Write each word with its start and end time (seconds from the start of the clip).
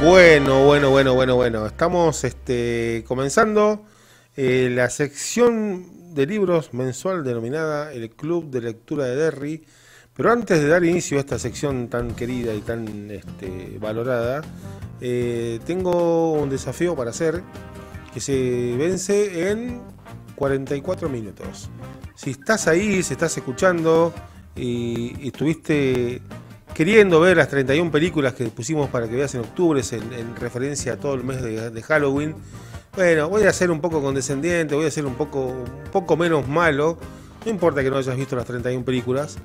Bueno, 0.00 0.64
bueno, 0.64 0.90
bueno, 0.90 1.14
bueno, 1.14 1.34
bueno. 1.34 1.66
Estamos 1.66 2.22
este, 2.22 3.04
comenzando 3.08 3.84
eh, 4.36 4.70
la 4.72 4.90
sección 4.90 6.14
de 6.14 6.24
libros 6.24 6.72
mensual 6.72 7.24
denominada 7.24 7.92
el 7.92 8.08
Club 8.10 8.48
de 8.48 8.60
Lectura 8.60 9.06
de 9.06 9.16
Derry. 9.16 9.64
Pero 10.14 10.30
antes 10.30 10.60
de 10.60 10.68
dar 10.68 10.84
inicio 10.84 11.18
a 11.18 11.20
esta 11.20 11.36
sección 11.40 11.88
tan 11.88 12.14
querida 12.14 12.54
y 12.54 12.60
tan 12.60 13.10
este, 13.10 13.76
valorada, 13.80 14.42
eh, 15.00 15.58
tengo 15.66 16.32
un 16.32 16.48
desafío 16.48 16.94
para 16.94 17.10
hacer 17.10 17.42
que 18.14 18.20
se 18.20 18.76
vence 18.78 19.50
en 19.50 19.82
44 20.36 21.08
minutos. 21.08 21.70
Si 22.14 22.30
estás 22.30 22.68
ahí, 22.68 23.02
si 23.02 23.14
estás 23.14 23.36
escuchando 23.36 24.14
y, 24.54 25.16
y 25.24 25.26
estuviste 25.28 26.22
queriendo 26.78 27.18
ver 27.18 27.36
las 27.36 27.48
31 27.48 27.90
películas 27.90 28.34
que 28.34 28.44
pusimos 28.50 28.88
para 28.88 29.08
que 29.08 29.16
veas 29.16 29.34
en 29.34 29.40
octubre, 29.40 29.82
en, 29.90 30.12
en 30.12 30.36
referencia 30.36 30.92
a 30.92 30.96
todo 30.96 31.14
el 31.14 31.24
mes 31.24 31.42
de, 31.42 31.70
de, 31.70 31.82
Halloween. 31.82 32.36
Bueno, 32.94 33.28
voy 33.28 33.42
a 33.42 33.52
ser 33.52 33.72
un 33.72 33.80
poco 33.80 34.00
condescendiente, 34.00 34.76
voy 34.76 34.86
a 34.86 34.90
ser 34.92 35.04
un 35.04 35.16
poco, 35.16 35.40
un 35.46 35.90
poco 35.90 36.16
menos 36.16 36.46
malo. 36.46 36.96
No 37.44 37.50
importa 37.50 37.82
que 37.82 37.90
no 37.90 37.96
hayas 37.96 38.16
visto 38.16 38.36
las 38.36 38.46
31 38.46 38.84
películas, 38.84 39.38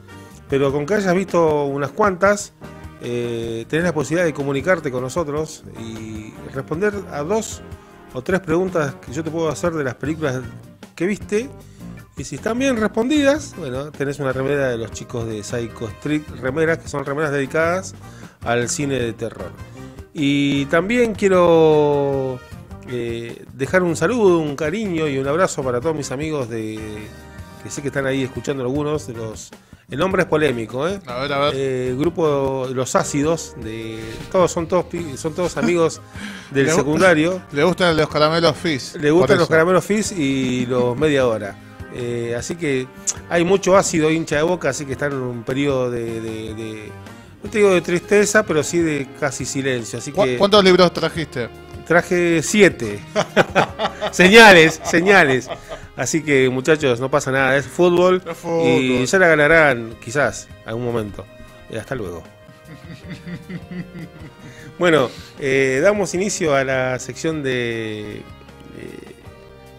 pero 0.47 0.71
con 0.71 0.85
que 0.85 0.93
hayas 0.93 1.15
visto 1.15 1.65
unas 1.65 1.89
cuantas, 1.89 2.53
eh, 3.01 3.65
tenés 3.67 3.85
la 3.85 3.95
posibilidad 3.95 4.25
de 4.25 4.33
comunicarte 4.35 4.91
con 4.91 5.01
nosotros 5.01 5.63
y 5.79 6.35
responder 6.53 6.93
a 7.11 7.23
dos 7.23 7.63
o 8.13 8.21
tres 8.21 8.41
preguntas 8.41 8.93
que 9.03 9.11
yo 9.11 9.23
te 9.23 9.31
puedo 9.31 9.49
hacer 9.49 9.73
de 9.73 9.83
las 9.83 9.95
películas 9.95 10.39
que 10.95 11.07
viste 11.07 11.49
y 12.17 12.23
si 12.23 12.35
están 12.35 12.59
bien 12.59 12.77
respondidas, 12.77 13.55
bueno, 13.57 13.91
tenés 13.91 14.19
una 14.19 14.31
remera 14.33 14.69
de 14.69 14.77
los 14.77 14.91
chicos 14.91 15.25
de 15.27 15.43
Psycho 15.43 15.87
Street, 15.87 16.21
remeras 16.41 16.77
que 16.79 16.87
son 16.87 17.05
remeras 17.05 17.31
dedicadas 17.31 17.95
al 18.41 18.69
cine 18.69 18.99
de 18.99 19.13
terror. 19.13 19.51
Y 20.13 20.65
también 20.65 21.15
quiero 21.15 22.39
eh, 22.87 23.45
dejar 23.53 23.81
un 23.83 23.95
saludo, 23.95 24.37
un 24.39 24.55
cariño 24.55 25.07
y 25.07 25.17
un 25.17 25.27
abrazo 25.27 25.63
para 25.63 25.81
todos 25.81 25.95
mis 25.95 26.11
amigos 26.11 26.49
de 26.49 26.79
que 27.63 27.69
sé 27.71 27.81
que 27.81 27.87
están 27.87 28.05
ahí 28.05 28.23
escuchando 28.23 28.63
algunos 28.63 29.07
de 29.07 29.13
los. 29.13 29.49
El 29.89 29.99
nombre 29.99 30.21
es 30.23 30.27
polémico, 30.27 30.87
¿eh? 30.87 30.99
A 31.07 31.19
ver, 31.19 31.33
a 31.33 31.39
ver. 31.39 31.53
Eh, 31.55 31.95
grupo 31.97 32.67
Los 32.73 32.95
Ácidos, 32.95 33.55
de 33.61 33.99
todos 34.31 34.51
son 34.51 34.67
todos 34.67 34.85
son 35.17 35.33
todos 35.33 35.57
amigos 35.57 36.01
del 36.51 36.67
Le- 36.67 36.71
secundario. 36.73 37.41
Le 37.51 37.63
gustan 37.63 37.97
los 37.97 38.07
caramelos 38.09 38.55
Fizz. 38.55 38.95
Le 38.95 39.11
gustan 39.11 39.37
los 39.39 39.47
caramelos 39.49 39.83
Fizz 39.83 40.11
y 40.13 40.65
los 40.67 40.95
media 40.97 41.27
hora. 41.27 41.55
Eh, 41.95 42.35
así 42.37 42.55
que 42.55 42.87
hay 43.29 43.43
mucho 43.43 43.77
ácido 43.77 44.09
hincha 44.09 44.37
de 44.37 44.41
boca, 44.43 44.69
así 44.69 44.85
que 44.85 44.93
están 44.93 45.11
en 45.11 45.19
un 45.19 45.43
periodo 45.43 45.91
de, 45.91 46.21
de- 46.21 46.53
de- 46.55 46.91
no 47.43 47.49
te 47.49 47.57
digo 47.59 47.71
de 47.73 47.81
tristeza, 47.81 48.43
pero 48.43 48.63
sí 48.63 48.79
de 48.79 49.07
casi 49.19 49.45
silencio. 49.45 49.99
Así 49.99 50.11
¿Cu- 50.11 50.23
que 50.23 50.37
¿Cuántos 50.37 50.63
libros 50.63 50.91
trajiste? 50.93 51.49
traje 51.85 52.41
siete. 52.41 52.99
señales, 54.11 54.79
señales. 54.85 55.49
Así 55.95 56.23
que 56.23 56.49
muchachos, 56.49 56.99
no 56.99 57.11
pasa 57.11 57.31
nada, 57.31 57.55
es 57.57 57.67
fútbol, 57.67 58.23
Es 58.27 58.37
fútbol. 58.37 58.65
y 58.65 59.05
ya 59.05 59.19
la 59.19 59.27
ganarán 59.27 59.95
quizás 60.03 60.47
algún 60.65 60.85
momento. 60.85 61.25
Eh, 61.69 61.77
hasta 61.77 61.93
luego. 61.95 62.23
Bueno, 64.79 65.09
eh, 65.39 65.79
damos 65.83 66.13
inicio 66.15 66.55
a 66.55 66.63
la 66.63 66.97
sección 66.99 67.43
de 67.43 68.23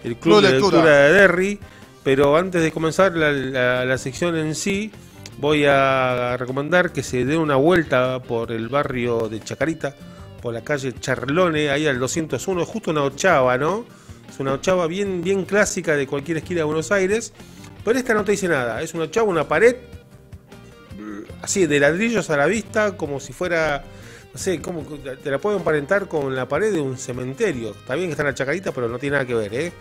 el 0.04 0.16
Club 0.16 0.40
Club 0.40 0.42
de. 0.42 0.50
Lectura 0.52 0.96
de 0.98 1.12
Derry, 1.12 1.60
pero 2.04 2.36
antes 2.36 2.62
de 2.62 2.70
comenzar 2.70 3.16
la, 3.16 3.32
la- 3.32 3.98
sección 3.98 4.36
en 4.36 4.54
sí, 4.54 4.92
voy 5.38 5.64
a 5.66 6.36
recomendar 6.38 6.92
que 6.92 7.02
se 7.02 7.24
dé 7.24 7.36
una 7.36 7.56
vuelta 7.56 8.22
por 8.22 8.52
el 8.52 8.68
barrio 8.68 9.28
de 9.28 9.40
Chacarita, 9.40 9.96
por 10.42 10.54
la 10.54 10.62
calle 10.62 10.92
Charlone, 10.92 11.70
ahí 11.70 11.86
al 11.86 11.98
201, 11.98 12.64
justo 12.66 12.90
una 12.90 13.02
ochava, 13.02 13.56
¿no? 13.58 13.84
Es 14.28 14.38
una 14.38 14.52
ochava 14.52 14.86
bien, 14.86 15.22
bien 15.22 15.44
clásica 15.44 15.96
de 15.96 16.06
cualquier 16.06 16.36
esquina 16.38 16.58
de 16.58 16.64
Buenos 16.64 16.92
Aires, 16.92 17.32
pero 17.84 17.98
esta 17.98 18.14
no 18.14 18.24
te 18.24 18.32
dice 18.32 18.48
nada, 18.48 18.80
es 18.82 18.92
una 18.94 19.04
ochava, 19.04 19.28
una 19.28 19.48
pared 19.48 19.76
así 21.42 21.66
de 21.66 21.80
ladrillos 21.80 22.30
a 22.30 22.36
la 22.36 22.46
vista, 22.46 22.96
como 22.96 23.20
si 23.20 23.32
fuera, 23.32 23.84
no 24.32 24.38
sé, 24.38 24.60
como 24.60 24.82
te 24.82 25.30
la 25.30 25.38
puedo 25.38 25.56
emparentar 25.56 26.08
con 26.08 26.34
la 26.34 26.48
pared 26.48 26.72
de 26.72 26.80
un 26.80 26.96
cementerio. 26.96 27.70
Está 27.70 27.94
bien 27.94 28.08
que 28.08 28.12
está 28.12 28.22
en 28.22 28.28
la 28.28 28.34
chacarita, 28.34 28.72
pero 28.72 28.88
no 28.88 28.98
tiene 28.98 29.14
nada 29.16 29.26
que 29.26 29.34
ver, 29.34 29.54
¿eh? 29.54 29.72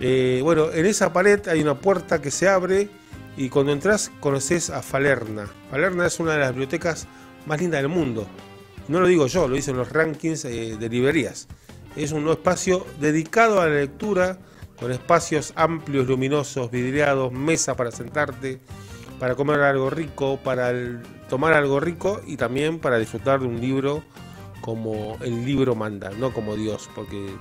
Eh, 0.00 0.40
bueno, 0.42 0.72
en 0.72 0.86
esa 0.86 1.12
pared 1.12 1.46
hay 1.48 1.60
una 1.60 1.78
puerta 1.78 2.22
que 2.22 2.30
se 2.30 2.48
abre 2.48 2.88
y 3.36 3.50
cuando 3.50 3.72
entras 3.72 4.10
conoces 4.20 4.70
a 4.70 4.82
Falerna. 4.82 5.46
Falerna 5.70 6.06
es 6.06 6.18
una 6.20 6.32
de 6.32 6.38
las 6.38 6.50
bibliotecas 6.50 7.06
más 7.46 7.60
lindas 7.60 7.82
del 7.82 7.90
mundo. 7.90 8.26
No 8.88 9.00
lo 9.00 9.06
digo 9.06 9.26
yo, 9.26 9.46
lo 9.46 9.54
dicen 9.54 9.76
los 9.76 9.92
rankings 9.92 10.46
eh, 10.46 10.76
de 10.78 10.88
librerías. 10.88 11.48
Es 11.96 12.12
un 12.12 12.26
espacio 12.28 12.86
dedicado 12.98 13.60
a 13.60 13.66
la 13.66 13.74
lectura, 13.74 14.38
con 14.78 14.90
espacios 14.90 15.52
amplios, 15.54 16.06
luminosos, 16.06 16.70
vidriados, 16.70 17.30
mesa 17.30 17.76
para 17.76 17.90
sentarte, 17.90 18.58
para 19.18 19.34
comer 19.34 19.60
algo 19.60 19.90
rico, 19.90 20.38
para 20.42 20.72
tomar 21.28 21.52
algo 21.52 21.78
rico 21.78 22.22
y 22.26 22.38
también 22.38 22.78
para 22.78 22.98
disfrutar 22.98 23.40
de 23.40 23.46
un 23.46 23.60
libro 23.60 24.02
como 24.62 25.18
el 25.20 25.44
libro 25.44 25.74
manda, 25.74 26.10
no 26.10 26.32
como 26.32 26.56
Dios, 26.56 26.88
porque 26.94 27.26
eh, 27.26 27.36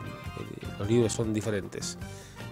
los 0.77 0.89
libros 0.89 1.13
son 1.13 1.33
diferentes. 1.33 1.97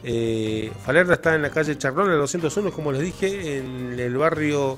Eh, 0.04 0.72
Falerna 0.86 1.14
está 1.16 1.36
en 1.36 1.42
la 1.42 1.50
calle 1.50 1.78
Charlón, 1.78 2.12
el 2.12 2.18
201, 2.18 2.72
como 2.72 2.92
les 2.92 3.02
dije, 3.02 3.58
en 3.58 4.00
el 4.00 4.16
barrio 4.18 4.78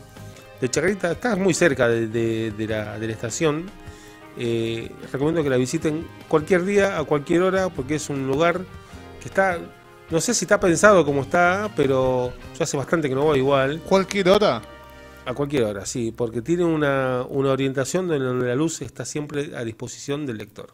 de 0.61 0.69
Chacarita, 0.69 1.11
está 1.11 1.35
muy 1.35 1.53
cerca 1.53 1.87
de, 1.87 2.07
de- 2.07 2.51
de 2.51 2.67
la, 2.67 2.97
de 2.99 3.07
la 3.07 3.13
estación. 3.13 3.69
Eh, 4.37 4.91
recomiendo 5.11 5.43
que 5.43 5.49
la 5.49 5.57
visiten 5.57 6.07
cualquier 6.27 6.63
día, 6.65 6.97
a 6.97 7.03
cualquier 7.03 7.41
hora, 7.41 7.69
porque 7.69 7.95
es 7.95 8.09
un 8.09 8.27
lugar 8.27 8.61
que 9.21 9.27
está, 9.27 9.57
no 10.09 10.21
sé 10.21 10.33
si 10.33 10.45
está 10.45 10.59
pensado 10.59 11.03
como 11.05 11.21
está, 11.23 11.69
pero 11.75 12.31
yo 12.57 12.63
hace 12.63 12.77
bastante 12.77 13.09
que 13.09 13.15
no 13.15 13.23
voy 13.23 13.39
igual. 13.39 13.81
¿Cualquier 13.87 14.29
hora? 14.29 14.61
A 15.25 15.33
cualquier 15.33 15.63
hora, 15.65 15.85
sí, 15.85 16.11
porque 16.15 16.41
tiene 16.41 16.63
una, 16.63 17.23
una 17.27 17.51
orientación 17.51 18.07
donde 18.07 18.47
la 18.47 18.55
luz 18.55 18.81
está 18.81 19.05
siempre 19.05 19.51
a 19.55 19.63
disposición 19.63 20.25
del 20.25 20.37
lector. 20.37 20.71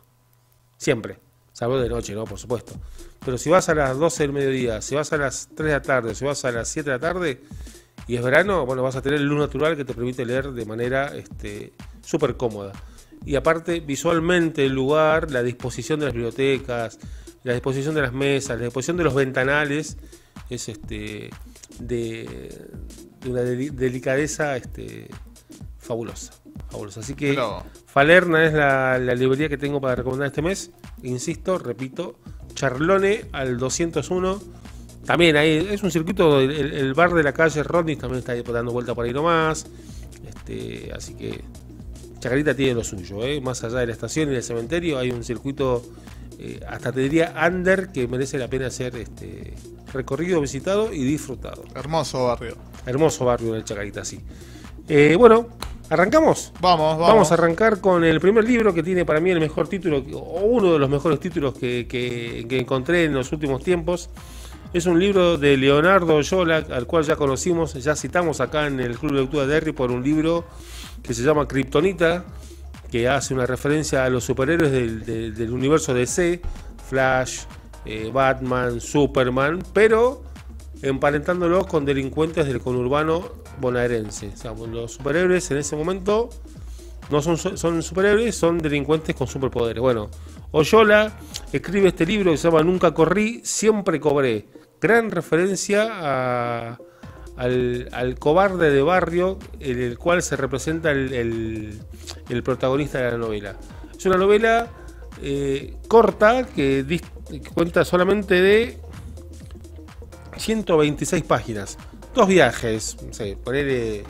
Siempre. 0.77 1.19
Salvo 1.51 1.79
de 1.79 1.89
noche, 1.89 2.13
¿no? 2.13 2.25
Por 2.25 2.37
supuesto. 2.37 2.73
Pero 3.25 3.37
si 3.39 3.49
vas 3.49 3.67
a 3.69 3.75
las 3.75 3.97
12 3.97 4.23
del 4.23 4.31
mediodía, 4.33 4.81
si 4.81 4.95
vas 4.95 5.11
a 5.11 5.17
las 5.17 5.49
3 5.55 5.65
de 5.67 5.71
la 5.73 5.81
tarde, 5.81 6.15
si 6.15 6.23
vas 6.23 6.45
a 6.45 6.51
las 6.51 6.67
7 6.69 6.89
de 6.91 6.95
la 6.95 6.99
tarde 7.01 7.41
y 8.07 8.15
es 8.15 8.23
verano, 8.23 8.65
bueno, 8.65 8.83
vas 8.83 8.95
a 8.95 9.01
tener 9.01 9.19
luz 9.21 9.39
natural 9.39 9.75
que 9.75 9.83
te 9.83 9.93
permite 9.95 10.25
leer 10.25 10.51
de 10.51 10.65
manera 10.65 11.15
este, 11.15 11.73
súper 12.01 12.37
cómoda. 12.37 12.71
Y 13.25 13.35
aparte, 13.35 13.79
visualmente 13.79 14.65
el 14.67 14.73
lugar, 14.73 15.31
la 15.31 15.41
disposición 15.41 15.99
de 15.99 16.05
las 16.05 16.13
bibliotecas, 16.13 16.99
la 17.43 17.53
disposición 17.53 17.95
de 17.95 18.01
las 18.01 18.13
mesas, 18.13 18.57
la 18.59 18.65
disposición 18.65 18.97
de 18.97 19.03
los 19.05 19.15
ventanales, 19.15 19.97
es 20.49 20.69
este 20.69 21.31
de, 21.79 22.67
de 23.21 23.29
una 23.29 23.41
deli- 23.41 23.71
delicadeza 23.71 24.55
este, 24.57 25.07
fabulosa. 25.79 26.33
fabulosa. 26.69 26.99
Así 26.99 27.15
que 27.15 27.33
Falerna 27.87 28.45
es 28.45 28.53
la, 28.53 28.99
la 28.99 29.15
librería 29.15 29.49
que 29.49 29.57
tengo 29.57 29.81
para 29.81 29.95
recomendar 29.95 30.27
este 30.27 30.43
mes. 30.43 30.69
Insisto, 31.01 31.57
repito, 31.57 32.19
Charlone 32.55 33.25
al 33.31 33.57
201. 33.57 34.41
También 35.05 35.37
ahí 35.37 35.67
es 35.69 35.83
un 35.83 35.91
circuito, 35.91 36.39
el, 36.39 36.93
bar 36.95 37.13
de 37.13 37.21
la 37.21 37.31
calle 37.31 37.61
Rodney 37.61 37.95
también 37.95 38.19
está 38.19 38.33
dando 38.51 38.71
vuelta 38.71 38.95
por 38.95 39.05
ahí 39.05 39.13
nomás. 39.13 39.67
Este, 40.27 40.91
así 40.91 41.13
que 41.13 41.43
Chacarita 42.19 42.55
tiene 42.55 42.73
lo 42.73 42.83
suyo, 42.83 43.23
¿eh? 43.23 43.39
más 43.39 43.63
allá 43.63 43.79
de 43.79 43.85
la 43.87 43.93
estación 43.93 44.29
y 44.29 44.33
del 44.33 44.41
cementerio 44.41 44.97
hay 44.97 45.11
un 45.11 45.23
circuito, 45.23 45.83
eh, 46.39 46.59
hasta 46.67 46.91
te 46.91 47.01
diría 47.01 47.35
under, 47.47 47.91
que 47.91 48.07
merece 48.07 48.39
la 48.39 48.47
pena 48.47 48.71
ser 48.71 48.95
este, 48.95 49.53
recorrido, 49.93 50.41
visitado 50.41 50.91
y 50.91 51.03
disfrutado. 51.03 51.65
Hermoso 51.75 52.25
barrio. 52.25 52.57
Hermoso 52.87 53.25
barrio 53.25 53.53
del 53.53 53.63
Chacarita, 53.63 54.03
sí. 54.03 54.21
Eh, 54.87 55.15
bueno, 55.19 55.49
¿arrancamos? 55.89 56.51
Vamos, 56.61 56.97
vamos. 56.97 57.07
Vamos 57.07 57.31
a 57.31 57.33
arrancar 57.35 57.79
con 57.81 58.03
el 58.03 58.19
primer 58.19 58.43
libro 58.43 58.73
que 58.73 58.83
tiene 58.83 59.05
para 59.05 59.19
mí 59.19 59.29
el 59.31 59.39
mejor 59.39 59.67
título, 59.67 59.97
o 60.13 60.41
uno 60.45 60.73
de 60.73 60.79
los 60.79 60.89
mejores 60.89 61.19
títulos 61.19 61.53
que, 61.53 61.87
que- 61.87 62.45
que 62.47 62.57
encontré 62.59 63.05
en 63.05 63.13
los 63.13 63.31
últimos 63.31 63.63
tiempos. 63.63 64.09
Es 64.73 64.85
un 64.87 64.99
libro 64.99 65.37
de 65.37 65.55
Leonardo 65.55 66.19
Yola, 66.21 66.57
al 66.69 66.85
cual 66.85 67.03
ya 67.05 67.15
conocimos, 67.15 67.73
ya 67.75 67.95
citamos 67.95 68.41
acá 68.41 68.67
en 68.67 68.79
el 68.81 68.97
Club 68.97 69.13
de 69.13 69.21
Lectura 69.21 69.45
de 69.47 69.53
Derry 69.53 69.71
por 69.71 69.89
un 69.91 70.03
libro 70.03 70.43
que 71.01 71.13
se 71.13 71.23
llama 71.23 71.47
Kryptonita, 71.47 72.25
que 72.91 73.07
hace 73.07 73.33
una 73.33 73.45
referencia 73.45 74.03
a 74.03 74.09
los 74.09 74.23
superhéroes 74.25 74.71
del, 74.71 75.05
del- 75.05 75.35
del 75.35 75.51
universo 75.51 75.93
DC, 75.93 76.41
Flash, 76.89 77.41
eh, 77.85 78.09
Batman, 78.13 78.81
Superman, 78.81 79.63
pero 79.73 80.23
emparentándolos 80.81 81.67
con 81.67 81.85
delincuentes 81.85 82.45
del 82.47 82.59
conurbano 82.59 83.23
bonaerense. 83.59 84.27
O 84.33 84.37
sea, 84.37 84.53
los 84.53 84.93
superhéroes 84.93 85.49
en 85.51 85.57
ese 85.57 85.75
momento 85.75 86.29
no 87.09 87.21
son, 87.21 87.37
son 87.37 87.83
superhéroes, 87.83 88.35
son 88.35 88.57
delincuentes 88.57 89.15
con 89.15 89.27
superpoderes. 89.27 89.81
Bueno, 89.81 90.09
Oyola 90.51 91.11
escribe 91.51 91.89
este 91.89 92.05
libro 92.05 92.31
que 92.31 92.37
se 92.37 92.47
llama 92.49 92.63
Nunca 92.63 92.93
corrí, 92.93 93.41
siempre 93.43 93.99
cobré. 93.99 94.47
Gran 94.81 95.09
referencia 95.11 96.77
al, 97.37 97.89
al 97.91 98.19
cobarde 98.19 98.71
de 98.71 98.81
barrio 98.81 99.37
en 99.59 99.81
el 99.81 99.97
cual 99.97 100.21
se 100.23 100.35
representa 100.35 100.91
el, 100.91 101.79
el- 102.29 102.43
protagonista 102.43 102.99
de 102.99 103.11
la 103.11 103.17
novela. 103.17 103.55
Es 103.97 104.05
una 104.05 104.17
novela 104.17 104.67
eh, 105.21 105.75
corta 105.87 106.45
que, 106.45 106.85
que 107.29 107.39
cuenta 107.51 107.83
solamente 107.85 108.41
de 108.41 108.77
126 110.37 111.23
páginas. 111.23 111.77
Dos 112.15 112.27
viajes, 112.27 112.97
no 113.05 113.13
sé, 113.13 113.37
poner 113.43 114.03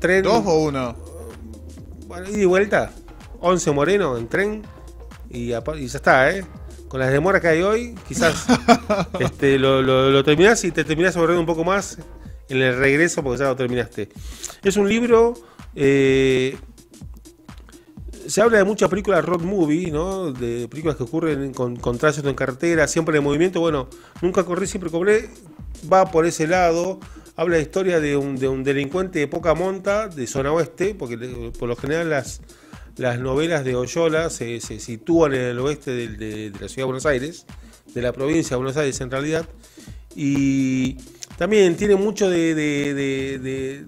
tren. 0.00 0.24
¿Dos 0.24 0.42
o 0.44 0.64
uno? 0.64 0.96
Bueno, 2.08 2.28
ida 2.28 2.38
y 2.38 2.44
vuelta. 2.44 2.90
11 3.40 3.70
Moreno 3.70 4.18
en 4.18 4.28
tren. 4.28 4.62
Y, 5.30 5.48
ya 5.48 5.62
está, 5.86 6.30
¿eh? 6.30 6.44
Con 6.88 6.98
las 6.98 7.12
demoras 7.12 7.40
que 7.40 7.46
hay 7.46 7.62
hoy, 7.62 7.94
quizás 8.08 8.46
este, 9.20 9.58
lo, 9.58 9.80
lo, 9.80 10.10
lo 10.10 10.24
terminás 10.24 10.64
y 10.64 10.72
te 10.72 10.82
terminás 10.82 11.16
aburriendo 11.16 11.40
un 11.40 11.46
poco 11.46 11.62
más 11.62 11.98
en 12.48 12.60
el 12.60 12.76
regreso 12.76 13.22
porque 13.22 13.38
ya 13.38 13.48
lo 13.48 13.56
terminaste. 13.56 14.08
Es 14.64 14.76
un 14.76 14.88
libro. 14.88 15.34
eh, 15.76 16.58
se 18.26 18.42
habla 18.42 18.58
de 18.58 18.64
muchas 18.64 18.88
películas 18.88 19.24
road 19.24 19.40
movie, 19.42 19.90
¿no? 19.90 20.32
De 20.32 20.68
películas 20.68 20.96
que 20.96 21.02
ocurren 21.04 21.52
con, 21.52 21.76
con 21.76 21.98
tránsito 21.98 22.28
en 22.28 22.34
carretera, 22.34 22.86
siempre 22.86 23.16
en 23.18 23.24
movimiento. 23.24 23.60
Bueno, 23.60 23.88
nunca 24.22 24.44
corrí, 24.44 24.66
siempre 24.66 24.90
cobré. 24.90 25.30
Va 25.90 26.10
por 26.10 26.26
ese 26.26 26.46
lado. 26.46 27.00
Habla 27.36 27.56
de 27.56 27.62
historia 27.62 28.00
de 28.00 28.16
un, 28.16 28.36
de 28.36 28.48
un 28.48 28.62
delincuente 28.64 29.18
de 29.18 29.26
poca 29.28 29.54
monta, 29.54 30.08
de 30.08 30.26
zona 30.26 30.52
oeste, 30.52 30.94
porque 30.94 31.16
por 31.58 31.68
lo 31.68 31.76
general 31.76 32.10
las, 32.10 32.42
las 32.96 33.18
novelas 33.18 33.64
de 33.64 33.76
Oyola 33.76 34.28
se, 34.28 34.60
se 34.60 34.78
sitúan 34.78 35.32
en 35.32 35.40
el 35.40 35.58
oeste 35.58 35.92
de, 35.92 36.50
la 36.50 36.68
ciudad 36.68 36.76
de 36.76 36.84
Buenos 36.84 37.06
Aires, 37.06 37.46
de 37.94 38.02
la 38.02 38.12
provincia 38.12 38.50
de 38.50 38.56
Buenos 38.56 38.76
Aires 38.76 39.00
en 39.00 39.10
realidad. 39.10 39.46
Y 40.14 40.98
también 41.38 41.76
tiene 41.76 41.94
mucho 41.94 42.28
de- 42.28 42.54
de, 42.54 43.86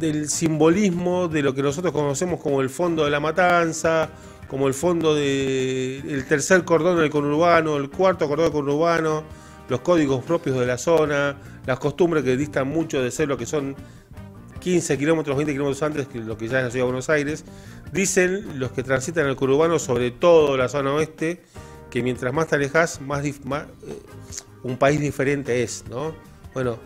del 0.00 0.28
simbolismo 0.28 1.28
de 1.28 1.42
lo 1.42 1.54
que 1.54 1.62
nosotros 1.62 1.92
conocemos 1.92 2.40
como 2.40 2.60
el 2.62 2.70
fondo 2.70 3.04
de 3.04 3.10
la 3.10 3.20
matanza, 3.20 4.10
como 4.48 4.66
el 4.66 4.74
fondo 4.74 5.14
del 5.14 6.24
tercer 6.28 6.64
cordón 6.64 6.98
del 6.98 7.10
conurbano, 7.10 7.76
el 7.76 7.88
cuarto 7.90 8.26
cordón 8.26 8.46
del 8.46 8.52
conurbano, 8.52 9.22
los 9.72 9.80
códigos 9.80 10.22
propios 10.22 10.58
de 10.60 10.66
la 10.66 10.76
zona, 10.76 11.34
las 11.64 11.78
costumbres 11.78 12.22
que 12.22 12.36
distan 12.36 12.68
mucho 12.68 13.02
de 13.02 13.10
ser 13.10 13.26
lo 13.26 13.38
que 13.38 13.46
son 13.46 13.74
15 14.60 14.98
kilómetros, 14.98 15.34
20 15.34 15.50
kilómetros 15.50 15.82
antes 15.82 16.06
que 16.08 16.18
lo 16.18 16.36
que 16.36 16.46
ya 16.46 16.58
es 16.58 16.64
la 16.64 16.70
ciudad 16.70 16.84
de 16.84 16.90
Buenos 16.90 17.08
Aires. 17.08 17.46
Dicen 17.90 18.60
los 18.60 18.70
que 18.72 18.82
transitan 18.82 19.26
el 19.26 19.34
conurbano, 19.34 19.78
sobre 19.78 20.10
todo 20.10 20.58
la 20.58 20.68
zona 20.68 20.92
oeste, 20.92 21.40
que 21.90 22.02
mientras 22.02 22.34
más 22.34 22.48
te 22.48 22.56
alejas, 22.56 23.00
más, 23.00 23.24
más, 23.46 23.62
eh, 23.86 23.98
un 24.62 24.76
país 24.76 25.00
diferente 25.00 25.62
es, 25.62 25.84
¿no? 25.88 26.14
Bueno, 26.52 26.76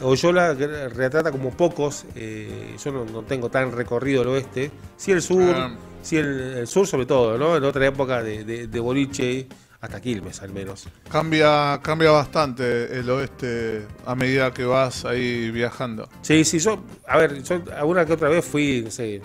Oyola 0.00 0.54
retrata 0.54 1.32
como 1.32 1.50
pocos, 1.50 2.04
eh, 2.14 2.76
yo 2.82 2.92
no, 2.92 3.04
no 3.06 3.22
tengo 3.22 3.50
tan 3.50 3.72
recorrido 3.72 4.22
el 4.22 4.28
oeste, 4.28 4.70
sí 4.96 5.10
el 5.10 5.20
sur, 5.20 5.52
Ah. 5.52 5.76
sí 6.00 6.16
el, 6.16 6.58
el 6.58 6.66
sur 6.68 6.86
sobre 6.86 7.06
todo, 7.06 7.36
¿no? 7.38 7.56
En 7.56 7.64
otra 7.64 7.84
época 7.86 8.22
de, 8.22 8.44
de, 8.44 8.68
de 8.68 8.80
boliche, 8.80 9.48
hasta 9.80 10.00
Quilmes 10.00 10.42
al 10.42 10.52
menos. 10.52 10.88
Cambia, 11.10 11.80
cambia 11.82 12.10
bastante 12.10 12.98
el 12.98 13.08
oeste 13.10 13.86
a 14.04 14.14
medida 14.14 14.52
que 14.52 14.64
vas 14.64 15.04
ahí 15.04 15.50
viajando. 15.50 16.08
Sí, 16.22 16.44
sí, 16.44 16.58
yo, 16.58 16.82
a 17.06 17.18
ver, 17.18 17.42
yo 17.42 17.62
alguna 17.76 18.04
que 18.04 18.12
otra 18.12 18.28
vez 18.28 18.44
fui, 18.44 18.82
no 18.84 18.90
sé, 18.90 19.20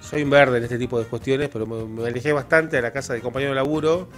soy 0.00 0.22
un 0.22 0.30
verde 0.30 0.58
en 0.58 0.64
este 0.64 0.78
tipo 0.78 0.98
de 0.98 1.04
cuestiones, 1.06 1.48
pero 1.52 1.66
me, 1.66 1.84
me 1.84 2.08
alejé 2.08 2.32
bastante 2.32 2.76
de 2.76 2.82
la 2.82 2.92
casa 2.92 3.14
de 3.14 3.20
compañero 3.20 3.52
de 3.52 3.56
laburo. 3.56 4.08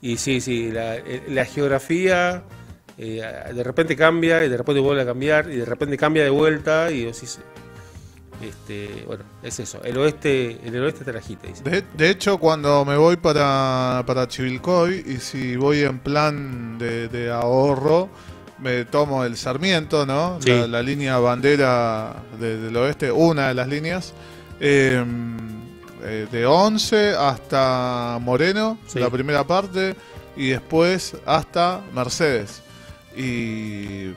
Y 0.00 0.18
sí, 0.18 0.40
sí, 0.40 0.70
la, 0.70 0.96
eh, 0.96 1.22
la 1.28 1.44
geografía 1.44 2.44
eh, 2.98 3.22
de 3.52 3.64
repente 3.64 3.96
cambia 3.96 4.44
y 4.44 4.48
de 4.48 4.56
repente 4.56 4.80
vuelve 4.80 5.02
a 5.02 5.06
cambiar 5.06 5.50
y 5.50 5.56
de 5.56 5.64
repente 5.64 5.96
cambia 5.96 6.22
de 6.22 6.30
vuelta 6.30 6.90
y 6.90 7.04
decís, 7.04 7.40
este, 8.48 9.04
bueno, 9.06 9.24
es 9.42 9.58
eso, 9.60 9.82
el 9.84 9.96
oeste, 9.98 10.58
el 10.64 10.82
oeste 10.82 11.04
te 11.04 11.12
la 11.12 11.18
agita, 11.18 11.46
dice. 11.48 11.62
De, 11.64 11.82
de 11.96 12.10
hecho, 12.10 12.38
cuando 12.38 12.84
me 12.84 12.96
voy 12.96 13.16
para, 13.16 14.02
para 14.06 14.26
Chivilcoy 14.28 15.04
y 15.06 15.16
si 15.18 15.56
voy 15.56 15.80
en 15.82 15.98
plan 15.98 16.78
de, 16.78 17.08
de 17.08 17.30
ahorro, 17.30 18.08
me 18.58 18.84
tomo 18.84 19.24
el 19.24 19.36
Sarmiento, 19.36 20.06
¿no? 20.06 20.38
Sí. 20.40 20.50
La, 20.50 20.66
la 20.66 20.82
línea 20.82 21.18
bandera 21.18 22.22
de- 22.38 22.58
del 22.58 22.76
oeste, 22.76 23.10
una 23.12 23.48
de 23.48 23.54
las 23.54 23.68
líneas. 23.68 24.12
eh, 24.60 25.04
eh, 26.06 26.26
de 26.30 26.44
11 26.46 27.14
hasta 27.18 28.18
Moreno, 28.20 28.78
Sí. 28.86 28.98
la 29.00 29.08
primera 29.10 29.44
parte, 29.46 29.96
y 30.36 30.48
después 30.50 31.16
hasta 31.26 31.80
Mercedes. 31.94 32.62
Y 33.16 34.12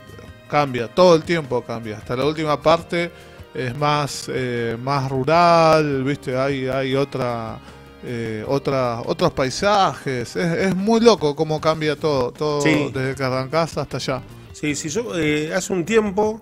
cambia, 0.50 0.88
todo 0.88 1.16
el 1.16 1.24
tiempo 1.24 1.62
cambia. 1.64 1.98
Hasta 1.98 2.16
la 2.16 2.26
última 2.26 2.62
parte 2.62 3.12
es 3.58 3.76
más, 3.76 4.26
eh, 4.30 4.78
más 4.82 5.10
rural, 5.10 6.04
viste, 6.04 6.38
hay, 6.38 6.68
hay 6.68 6.96
otra, 6.96 7.58
eh, 8.04 8.44
otra, 8.48 9.02
otros 9.02 9.32
paisajes. 9.34 10.36
Es, 10.36 10.58
es 10.60 10.76
muy 10.76 11.00
loco 11.02 11.36
cómo 11.36 11.60
cambia 11.60 11.96
todo, 11.96 12.32
todo 12.32 12.62
Sí. 12.62 12.92
desde 12.94 13.16
que 13.16 13.24
arrancás 13.24 13.78
hasta 13.78 13.98
allá. 13.98 14.22
Sí, 14.54 14.76
sí, 14.76 14.90
yo 14.90 15.18
eh, 15.18 15.52
hace 15.54 15.74
un 15.74 15.86
tiempo, 15.86 16.42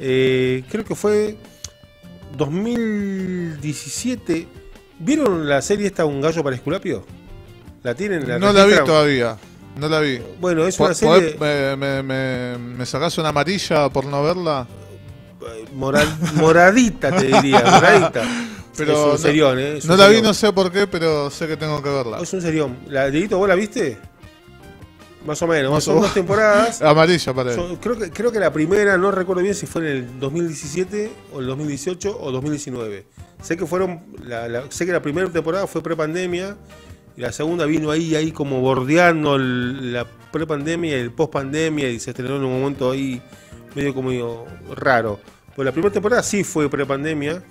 eh, 0.00 0.64
creo 0.70 0.84
que 0.84 0.94
fue 0.94 1.36
2017, 2.36 4.46
¿vieron 4.98 5.48
la 5.48 5.62
serie 5.62 5.86
esta 5.86 6.04
Un 6.04 6.20
gallo 6.20 6.42
para 6.42 6.56
Esculapio? 6.56 7.04
¿La 7.82 7.94
tienen? 7.94 8.26
no 8.40 8.52
la 8.52 8.64
vi 8.64 8.74
todavía, 8.84 9.36
no 9.76 9.88
la 9.88 10.00
vi. 10.00 10.20
Bueno, 10.40 10.66
es 10.66 10.78
una 10.78 10.94
serie 10.94 11.36
me, 11.40 11.76
me, 11.76 12.02
me, 12.02 12.58
me 12.58 12.86
sacás 12.86 13.18
una 13.18 13.30
amarilla 13.30 13.88
por 13.88 14.04
no 14.06 14.22
verla? 14.22 14.66
Moradita, 15.74 17.14
te 17.16 17.26
diría, 17.26 17.60
moradita. 17.70 18.22
Pero 18.76 18.92
es 18.92 18.98
no- 19.12 19.18
serión, 19.18 19.58
¿eh? 19.58 19.76
Es 19.78 19.84
No 19.84 19.96
la 19.96 20.08
vi, 20.08 20.22
no 20.22 20.32
sé 20.34 20.52
por 20.52 20.72
qué, 20.72 20.86
pero 20.86 21.30
sé 21.30 21.46
que 21.46 21.56
tengo 21.56 21.82
que 21.82 21.90
verla. 21.90 22.20
Es 22.20 22.32
un 22.32 22.40
serión. 22.40 22.78
¿La 22.88 23.10
Dieguito, 23.10 23.36
vos 23.38 23.48
la 23.48 23.54
viste? 23.54 23.98
Más 25.26 25.40
o 25.42 25.46
menos, 25.46 25.70
Más 25.72 25.84
son 25.84 25.98
o- 25.98 26.00
dos 26.02 26.14
temporadas. 26.14 26.80
Amarilla 26.82 27.32
para 27.34 27.50
él. 27.50 27.56
Son- 27.56 27.76
creo, 27.76 27.98
que, 27.98 28.10
creo 28.10 28.32
que 28.32 28.40
la 28.40 28.52
primera, 28.52 28.96
no 28.96 29.10
recuerdo 29.10 29.42
bien 29.42 29.54
si 29.54 29.66
fue 29.66 29.82
en 29.82 29.88
el 29.88 30.20
2017 30.20 31.12
o 31.34 31.40
el 31.40 31.46
2018 31.46 32.18
o 32.20 32.32
2019. 32.32 33.06
Sé 33.42 33.56
que 33.56 33.66
fueron, 33.66 34.00
la, 34.24 34.48
la- 34.48 34.64
sé 34.70 34.86
que 34.86 34.92
la 34.92 35.02
primera 35.02 35.28
temporada 35.28 35.66
fue 35.66 35.82
prepandemia 35.82 36.56
y 37.16 37.20
la 37.20 37.30
segunda 37.30 37.66
vino 37.66 37.90
ahí, 37.90 38.14
ahí 38.14 38.32
como 38.32 38.60
bordeando 38.60 39.36
el- 39.36 39.92
la 39.92 40.06
prepandemia 40.32 40.96
y 40.96 41.00
el 41.00 41.10
postpandemia 41.12 41.90
y 41.90 42.00
se 42.00 42.10
estrenó 42.10 42.36
en 42.36 42.44
un 42.44 42.58
momento 42.60 42.90
ahí 42.90 43.20
medio 43.74 43.94
como 43.94 44.46
raro. 44.74 45.20
Pues 45.54 45.66
la 45.66 45.72
primera 45.72 45.92
temporada 45.92 46.22
sí 46.22 46.44
fue 46.44 46.68
prepandemia 46.68 47.42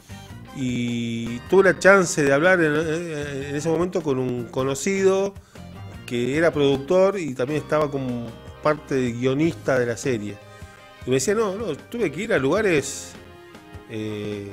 y 0.56 1.39
tuve 1.50 1.63
la 1.63 1.80
chance 1.80 2.24
de 2.24 2.33
hablar 2.33 2.62
en, 2.62 2.75
en 2.75 3.56
ese 3.56 3.69
momento 3.69 4.02
con 4.02 4.19
un 4.19 4.45
conocido 4.45 5.33
que 6.06 6.37
era 6.37 6.52
productor 6.52 7.18
y 7.18 7.33
también 7.33 7.61
estaba 7.61 7.90
como 7.90 8.28
parte 8.61 8.95
de 8.95 9.11
guionista 9.14 9.80
de 9.80 9.85
la 9.85 9.97
serie. 9.97 10.35
Y 11.06 11.09
me 11.09 11.16
decía, 11.16 11.33
no, 11.33 11.56
no, 11.56 11.75
tuve 11.75 12.11
que 12.11 12.23
ir 12.23 12.33
a 12.33 12.37
lugares 12.37 13.14
eh, 13.90 14.49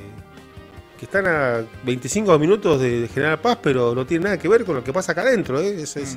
que 0.98 1.04
están 1.04 1.26
a 1.26 1.64
25 1.84 2.38
minutos 2.38 2.80
de, 2.80 3.02
de 3.02 3.08
General 3.08 3.40
Paz, 3.40 3.58
pero 3.62 3.94
no 3.94 4.06
tiene 4.06 4.24
nada 4.24 4.38
que 4.38 4.48
ver 4.48 4.64
con 4.64 4.76
lo 4.76 4.84
que 4.84 4.92
pasa 4.92 5.12
acá 5.12 5.22
adentro. 5.22 5.60
¿eh? 5.60 5.82
Eso 5.82 6.00
es 6.00 6.16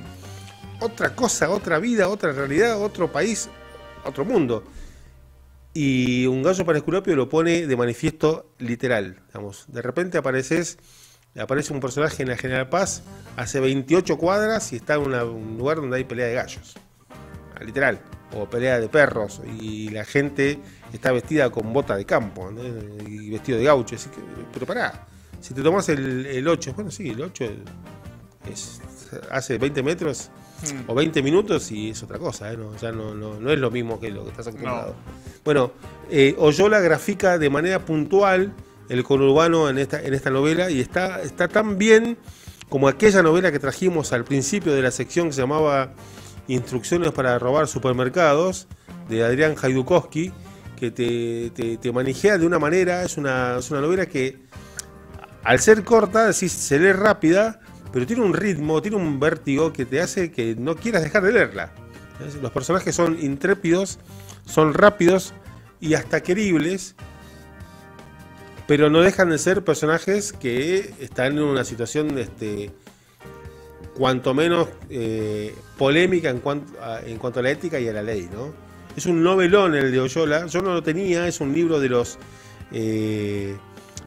otra 0.80 1.16
cosa, 1.16 1.50
otra 1.50 1.80
vida, 1.80 2.08
otra 2.08 2.32
realidad, 2.32 2.82
otro 2.82 3.12
país, 3.12 3.50
otro 4.06 4.24
mundo. 4.26 4.64
Y 5.74 6.26
un 6.28 6.44
gallo 6.44 6.66
para 6.66 6.78
esculapio 6.80 7.16
lo 7.16 7.30
pone 7.30 7.66
de 7.66 7.76
manifiesto 7.78 8.52
literal. 8.60 9.22
Digamos. 9.28 9.66
De 9.68 9.82
repente 9.82 10.18
apareces, 10.18 10.78
aparece 11.40 11.72
un 11.74 11.80
personaje 11.80 12.24
en 12.24 12.30
la 12.30 12.38
General 12.38 12.68
Paz 12.70 13.04
hace 13.38 13.60
28 13.62 14.18
cuadras 14.18 14.74
y 14.74 14.76
está 14.78 14.96
en 14.96 15.02
una- 15.02 15.24
un 15.24 15.58
lugar 15.58 15.78
donde 15.78 15.98
hay 15.98 16.04
pelea 16.04 16.28
de 16.28 16.34
gallos. 16.34 16.76
Literal. 17.62 18.02
O 18.34 18.50
pelea 18.50 18.80
de 18.80 18.90
perros. 18.90 19.42
Y 19.60 19.90
la 19.90 20.04
gente 20.04 20.60
está 20.92 21.12
vestida 21.12 21.50
con 21.52 21.72
bota 21.72 21.96
de 21.96 22.06
campo 22.06 22.52
y 23.08 23.30
vestido 23.30 23.58
de 23.58 23.66
gaucho. 23.66 23.96
Así 23.96 24.10
pero 24.54 24.66
pará, 24.66 25.08
si 25.40 25.54
te 25.54 25.62
tomas 25.62 25.88
el, 25.90 26.26
el 26.26 26.48
8, 26.48 26.74
bueno, 26.76 26.92
sí, 26.92 27.10
el 27.10 27.22
8 27.22 27.46
es, 28.52 28.82
hace 29.30 29.58
20 29.58 29.84
metros 29.84 30.30
o 30.88 30.96
20 30.96 31.22
minutos 31.24 31.72
y 31.72 31.90
es 31.92 32.04
otra 32.04 32.20
cosa, 32.20 32.52
¿eh? 32.52 32.58
no, 32.58 32.76
ya 32.78 32.92
no, 32.92 33.14
no, 33.16 33.40
no 33.40 33.52
es 33.52 33.60
lo 33.60 33.72
mismo 33.72 34.00
que 34.00 34.12
lo 34.12 34.24
que 34.24 34.30
estás 34.32 34.48
acostumbrado. 34.48 34.96
Bueno, 35.44 35.72
eh, 36.10 36.36
Oyola 36.38 36.80
grafica 36.80 37.38
de 37.38 37.50
manera 37.50 37.80
puntual 37.86 38.54
el 38.90 39.04
conurbano 39.04 39.70
en 39.70 39.78
esta, 39.78 40.02
en 40.02 40.14
esta 40.14 40.30
novela 40.30 40.70
y 40.70 40.80
está, 40.80 41.22
está 41.22 41.48
tan 41.48 41.78
bien 41.78 42.18
como 42.70 42.88
aquella 42.88 43.22
novela 43.22 43.52
que 43.52 43.60
trajimos 43.60 44.14
al 44.14 44.24
principio 44.24 44.74
de 44.74 44.82
la 44.82 44.92
sección 44.92 45.28
que 45.28 45.34
se 45.34 45.42
llamaba 45.42 45.94
Instrucciones 46.48 47.12
para 47.12 47.38
robar 47.40 47.68
supermercados, 47.68 48.68
de 49.08 49.24
Adrián 49.24 49.56
Haidukowski, 49.62 50.32
que 50.78 50.92
te, 50.92 51.52
te, 51.52 51.78
te 51.78 51.92
manejea 51.92 52.38
de 52.38 52.46
una 52.46 52.60
manera, 52.60 53.04
es 53.04 53.18
una, 53.18 53.58
es 53.60 53.70
una 53.72 53.82
novela 53.82 54.06
que 54.06 54.40
al 55.44 55.60
ser 55.60 55.84
corta, 55.84 56.28
decís, 56.28 56.52
se 56.52 56.80
lee 56.80 56.92
rápida, 56.94 57.60
pero 57.92 58.06
tiene 58.06 58.24
un 58.24 58.34
ritmo, 58.34 58.82
tiene 58.82 58.98
un 58.98 59.20
vértigo 59.20 59.74
que 59.74 59.86
te 59.86 60.02
hace 60.02 60.32
que 60.32 60.56
no 60.56 60.76
quieras 60.76 61.04
dejar 61.04 61.24
de 61.24 61.34
leerla. 61.34 61.74
Los 62.42 62.52
personajes 62.52 62.96
son 62.96 63.18
intrépidos, 63.20 64.00
son 64.46 64.74
rápidos 64.74 65.34
y 65.80 65.96
hasta 65.96 66.22
queribles, 66.22 66.96
pero 68.68 68.90
no 68.90 69.02
dejan 69.02 69.30
de 69.30 69.38
ser 69.38 69.64
personajes 69.64 70.32
que 70.32 70.94
están 71.00 71.38
en 71.38 71.44
una 71.44 71.64
situación 71.64 72.18
este, 72.18 72.72
cuanto 73.96 74.34
menos 74.34 74.70
eh, 74.90 75.54
polémica 75.78 76.30
en 76.30 76.40
cuanto, 76.40 76.82
a, 76.82 77.02
en 77.02 77.18
cuanto 77.18 77.40
a 77.40 77.44
la 77.44 77.52
ética 77.52 77.80
y 77.80 77.88
a 77.88 77.94
la 77.94 78.04
ley, 78.04 78.30
¿no? 78.32 78.54
Es 78.96 79.06
un 79.06 79.24
novelón 79.24 79.74
el 79.76 79.92
de 79.92 80.00
Oyola, 80.00 80.48
yo 80.48 80.62
no 80.62 80.74
lo 80.74 80.84
tenía, 80.84 81.28
es 81.28 81.40
un 81.40 81.54
libro 81.54 81.80
de 81.80 81.90
los 81.90 82.18
eh, 82.72 83.56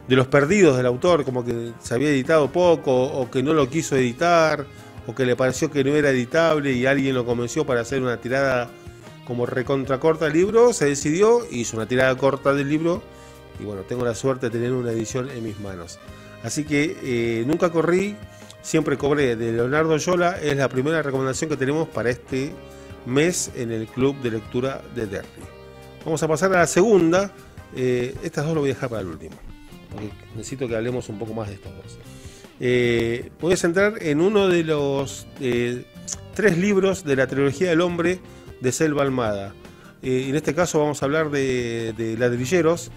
de 0.07 0.15
los 0.15 0.27
perdidos 0.27 0.77
del 0.77 0.85
autor, 0.85 1.23
como 1.25 1.43
que 1.43 1.71
se 1.81 1.93
había 1.93 2.09
editado 2.09 2.51
poco, 2.51 3.03
o 3.03 3.29
que 3.29 3.41
no 3.41 3.53
lo 3.53 3.69
quiso 3.69 3.95
editar, 3.95 4.65
o 5.07 5.15
que 5.15 5.25
le 5.25 5.35
pareció 5.35 5.71
que 5.71 5.83
no 5.83 5.95
era 5.95 6.09
editable 6.09 6.71
y 6.73 6.85
alguien 6.85 7.15
lo 7.15 7.25
convenció 7.25 7.65
para 7.65 7.81
hacer 7.81 8.01
una 8.01 8.17
tirada 8.17 8.69
como 9.25 9.45
recontra 9.45 9.99
corta 9.99 10.25
del 10.25 10.33
libro, 10.33 10.73
se 10.73 10.85
decidió, 10.85 11.41
hizo 11.51 11.77
una 11.77 11.87
tirada 11.87 12.15
corta 12.15 12.53
del 12.53 12.69
libro, 12.69 13.01
y 13.59 13.63
bueno, 13.63 13.81
tengo 13.83 14.05
la 14.05 14.15
suerte 14.15 14.47
de 14.47 14.51
tener 14.51 14.71
una 14.71 14.91
edición 14.91 15.29
en 15.29 15.43
mis 15.43 15.59
manos. 15.59 15.99
Así 16.43 16.63
que 16.63 16.97
eh, 17.01 17.43
nunca 17.47 17.71
corrí, 17.71 18.15
siempre 18.61 18.97
cobré 18.97 19.35
de 19.35 19.51
Leonardo 19.51 19.97
Yola, 19.97 20.37
es 20.39 20.55
la 20.55 20.69
primera 20.69 21.01
recomendación 21.01 21.49
que 21.49 21.57
tenemos 21.57 21.87
para 21.89 22.09
este 22.09 22.53
mes 23.05 23.51
en 23.55 23.71
el 23.71 23.87
club 23.87 24.19
de 24.21 24.31
lectura 24.31 24.81
de 24.93 25.07
Derry. 25.07 25.27
Vamos 26.03 26.21
a 26.21 26.27
pasar 26.27 26.53
a 26.53 26.59
la 26.59 26.67
segunda, 26.67 27.31
eh, 27.75 28.15
estas 28.23 28.45
dos 28.45 28.53
lo 28.53 28.61
voy 28.61 28.71
a 28.71 28.73
dejar 28.73 28.89
para 28.89 29.01
el 29.01 29.07
último, 29.07 29.35
porque 29.89 30.09
necesito 30.35 30.67
que 30.67 30.75
hablemos 30.75 31.09
un 31.09 31.19
poco 31.19 31.33
más 31.33 31.47
de 31.47 31.55
estos 31.55 31.71
dos. 31.75 31.97
Eh, 32.59 33.31
voy 33.41 33.53
a 33.53 33.57
centrar 33.57 34.01
en 34.01 34.21
uno 34.21 34.47
de 34.47 34.63
los 34.63 35.27
eh, 35.41 35.85
tres 36.33 36.57
libros 36.57 37.03
de 37.03 37.15
la 37.15 37.27
trilogía 37.27 37.69
del 37.69 37.81
hombre 37.81 38.19
de 38.61 38.71
Selva 38.71 39.03
Almada. 39.03 39.53
Eh, 40.01 40.27
en 40.29 40.35
este 40.35 40.53
caso 40.53 40.79
vamos 40.79 41.01
a 41.01 41.05
hablar 41.05 41.29
de, 41.31 41.93
de 41.93 42.17
ladrilleros. 42.17 42.91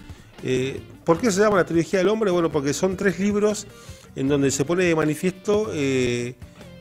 Eh, 0.45 0.80
¿Por 1.04 1.21
qué 1.21 1.30
se 1.30 1.40
llama 1.40 1.57
la 1.57 1.64
trilogía 1.64 2.00
del 2.00 2.09
hombre? 2.09 2.30
Bueno, 2.30 2.52
porque 2.52 2.73
son 2.73 2.97
tres 2.97 3.18
libros 3.18 3.66
en 4.14 4.28
donde 4.28 4.50
se 4.50 4.64
pone 4.64 4.85
de 4.85 4.95
manifiesto, 4.95 5.71
eh, 5.73 6.35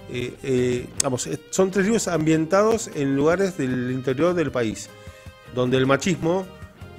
eh, 0.10 0.86
vamos, 1.04 1.30
son 1.50 1.72
tres 1.72 1.86
libros 1.86 2.08
ambientados 2.08 2.90
en 2.96 3.16
lugares 3.16 3.58
del 3.58 3.92
interior 3.92 4.34
del 4.34 4.52
país, 4.52 4.90
donde 5.54 5.78
el 5.78 5.86
machismo 5.86 6.48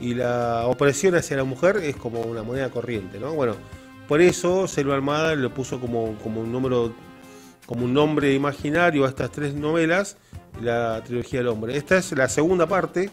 y 0.00 0.14
la 0.14 0.66
opresión 0.66 1.14
hacia 1.14 1.36
la 1.36 1.44
mujer 1.44 1.78
es 1.78 1.96
como 1.96 2.20
una 2.20 2.42
moneda 2.42 2.70
corriente, 2.70 3.18
¿no? 3.18 3.34
Bueno, 3.34 3.56
por 4.06 4.20
eso 4.20 4.66
Selva 4.68 4.94
Almada 4.94 5.34
le 5.34 5.48
puso 5.50 5.80
como, 5.80 6.16
como 6.22 6.40
un 6.40 6.52
número, 6.52 6.94
como 7.66 7.84
un 7.84 7.92
nombre 7.92 8.32
imaginario 8.34 9.04
a 9.04 9.08
estas 9.08 9.30
tres 9.30 9.54
novelas, 9.54 10.16
la 10.62 11.02
trilogía 11.04 11.40
del 11.40 11.48
hombre. 11.48 11.76
Esta 11.76 11.98
es 11.98 12.12
la 12.12 12.28
segunda 12.28 12.66
parte, 12.66 13.10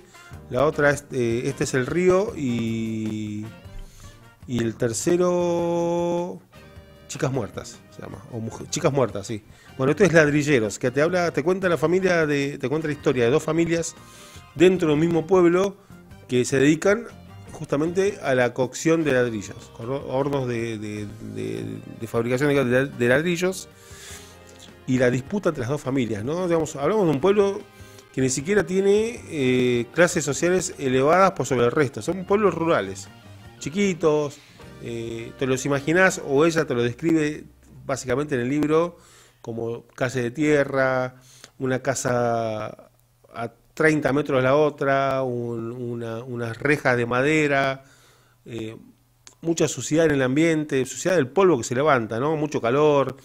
la 0.49 0.65
otra 0.65 0.91
es, 0.91 1.05
eh, 1.11 1.43
este 1.45 1.65
es 1.65 1.73
el 1.73 1.85
río 1.85 2.33
y, 2.35 3.45
y 4.47 4.59
el 4.59 4.75
tercero, 4.75 6.39
Chicas 7.07 7.31
Muertas, 7.31 7.79
se 7.89 8.01
llama, 8.01 8.23
o 8.31 8.41
Chicas 8.69 8.93
Muertas, 8.93 9.27
sí. 9.27 9.43
Bueno, 9.77 9.91
esto 9.91 10.03
es 10.05 10.13
Ladrilleros, 10.13 10.79
que 10.79 10.91
te 10.91 11.01
habla, 11.01 11.31
te 11.31 11.43
cuenta 11.43 11.67
la 11.67 11.77
familia 11.77 12.25
de, 12.25 12.57
te 12.57 12.69
cuenta 12.69 12.87
la 12.87 12.93
historia 12.93 13.25
de 13.25 13.31
dos 13.31 13.43
familias 13.43 13.95
dentro 14.55 14.89
del 14.89 14.99
mismo 14.99 15.27
pueblo 15.27 15.77
que 16.27 16.45
se 16.45 16.59
dedican 16.59 17.07
justamente 17.51 18.19
a 18.21 18.35
la 18.35 18.53
cocción 18.53 19.03
de 19.03 19.13
ladrillos, 19.13 19.71
hornos 19.79 20.47
de, 20.47 21.07
fabricación 22.07 22.49
de, 22.97 23.07
ladrillos 23.07 23.69
y 24.87 24.97
la 24.97 25.09
disputa 25.09 25.49
entre 25.49 25.61
las 25.61 25.69
dos 25.69 25.81
familias, 25.81 26.23
¿no? 26.23 26.47
Digamos, 26.47 26.75
hablamos 26.75 27.05
de 27.05 27.11
un 27.11 27.21
pueblo 27.21 27.61
que 28.13 28.21
ni 28.21 28.29
siquiera 28.29 28.65
tiene 28.65 29.21
eh, 29.29 29.87
clases 29.93 30.23
sociales 30.23 30.75
elevadas 30.77 31.31
por 31.31 31.45
sobre 31.45 31.65
el 31.65 31.71
resto, 31.71 32.01
son 32.01 32.25
pueblos 32.25 32.53
rurales, 32.53 33.07
chiquitos, 33.59 34.37
eh, 34.83 35.31
te 35.39 35.47
los 35.47 35.65
imaginás 35.65 36.21
o 36.25 36.45
ella 36.45 36.65
te 36.65 36.75
lo 36.75 36.83
describe 36.83 37.45
básicamente 37.85 38.35
en 38.35 38.41
el 38.41 38.49
libro 38.49 38.97
como 39.41 39.85
calle 39.95 40.23
de 40.23 40.31
tierra, 40.31 41.15
una 41.57 41.79
casa 41.79 42.89
30 43.75 44.11
metros 44.13 44.41
la 44.41 44.55
otra, 44.55 45.21
un- 45.21 45.71
una- 45.71 46.23
unas 46.23 46.57
rejas 46.57 46.97
de 46.97 47.05
madera, 47.05 47.83
eh, 48.45 48.75
mucha 49.41 49.67
suciedad 49.67 50.05
en 50.07 50.13
el 50.13 50.21
ambiente, 50.23 50.83
suciedad 50.85 51.17
del 51.17 51.27
polvo 51.27 51.57
que 51.59 51.63
se 51.63 51.75
levanta, 51.75 52.19
¿no? 52.19 52.35
Mucho 52.35 52.59
calor, 52.59 53.15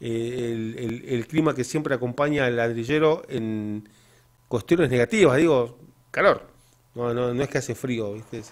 eh, 0.00 1.02
el, 1.08 1.26
clima 1.26 1.54
que 1.54 1.64
siempre 1.64 1.94
acompaña 1.94 2.44
al 2.46 2.56
ladrillero 2.56 3.22
en 3.28 3.88
cuestiones 4.46 4.90
negativas, 4.90 5.36
digo, 5.38 5.78
calor, 6.10 6.46
no, 6.94 7.12
no, 7.14 7.34
no 7.34 7.42
es 7.42 7.48
que 7.48 7.58
hace 7.58 7.74
frío, 7.74 8.12
¿viste? 8.12 8.42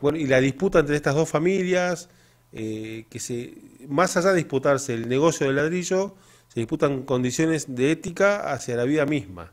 Bueno, 0.00 0.18
y 0.18 0.26
la 0.26 0.40
disputa 0.40 0.80
entre 0.80 0.96
estas 0.96 1.14
dos 1.14 1.28
familias, 1.28 2.10
eh, 2.52 3.06
que 3.08 3.20
se, 3.20 3.54
más 3.88 4.16
allá 4.16 4.30
de 4.30 4.36
disputarse 4.36 4.92
el 4.94 5.08
negocio 5.08 5.46
del 5.46 5.56
ladrillo, 5.56 6.14
se 6.48 6.60
disputan 6.60 7.02
condiciones 7.04 7.74
de 7.74 7.92
ética 7.92 8.52
hacia 8.52 8.76
la 8.76 8.84
vida 8.84 9.06
misma, 9.06 9.52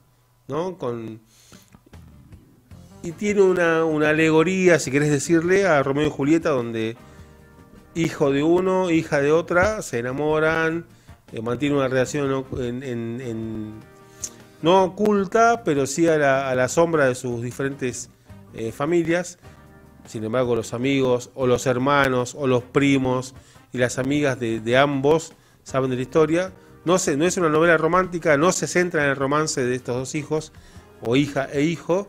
y 3.03 3.12
tiene 3.13 3.41
una, 3.41 3.84
una 3.86 4.10
alegoría, 4.10 4.77
si 4.79 4.91
querés 4.91 5.10
decirle, 5.10 5.65
a 5.67 5.81
Romeo 5.81 6.08
y 6.08 6.12
Julieta, 6.12 6.50
donde 6.50 6.96
hijo 7.96 8.31
de 8.31 8.43
uno, 8.43 8.91
hija 8.91 9.22
de 9.22 9.31
otra, 9.31 9.81
se 9.81 10.00
enamoran, 10.00 10.86
eh, 11.31 11.41
mantienen 11.41 11.77
una 11.79 11.88
relación 11.88 12.46
en- 12.60 13.74
no 14.62 14.84
oculta, 14.84 15.63
pero 15.63 15.88
sí 15.88 16.08
a 16.08 16.17
la, 16.17 16.50
a 16.50 16.55
la 16.55 16.67
sombra 16.70 17.08
de 17.08 17.15
sus 17.15 17.41
diferentes 17.41 18.10
eh, 18.53 18.72
familias. 18.72 19.39
Sin 20.05 20.24
embargo, 20.24 20.55
los 20.55 20.74
amigos 20.74 21.31
o 21.34 21.48
los 21.48 21.65
hermanos 21.65 22.36
o 22.38 22.46
los 22.46 22.63
primos 22.63 23.34
y 23.74 23.79
las 23.79 23.98
amigas 23.98 24.39
de, 24.39 24.60
de 24.60 24.77
ambos 24.77 25.34
saben 25.63 25.89
de 25.89 25.96
la 25.96 26.01
historia. 26.03 26.53
No, 26.83 26.97
se, 26.97 27.15
no 27.15 27.25
es 27.25 27.38
una 27.38 27.50
novela 27.50 27.77
romántica, 27.77 28.38
no 28.38 28.51
se 28.51 28.67
centra 28.67 29.03
en 29.03 29.11
el 29.11 29.15
romance 29.15 29.63
de 29.63 29.75
estos 29.75 29.95
dos 29.95 30.15
hijos, 30.15 30.51
o 31.01 31.15
hija 31.15 31.47
e 31.51 31.63
hijo, 31.63 32.07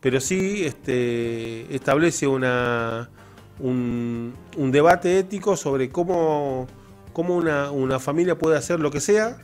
pero 0.00 0.20
sí 0.20 0.64
este, 0.64 1.74
establece 1.74 2.26
una, 2.26 3.10
un, 3.58 4.34
un 4.56 4.72
debate 4.72 5.18
ético 5.18 5.56
sobre 5.56 5.90
cómo, 5.90 6.66
cómo 7.12 7.36
una, 7.36 7.70
una 7.70 7.98
familia 7.98 8.38
puede 8.38 8.56
hacer 8.56 8.80
lo 8.80 8.90
que 8.90 9.00
sea 9.00 9.38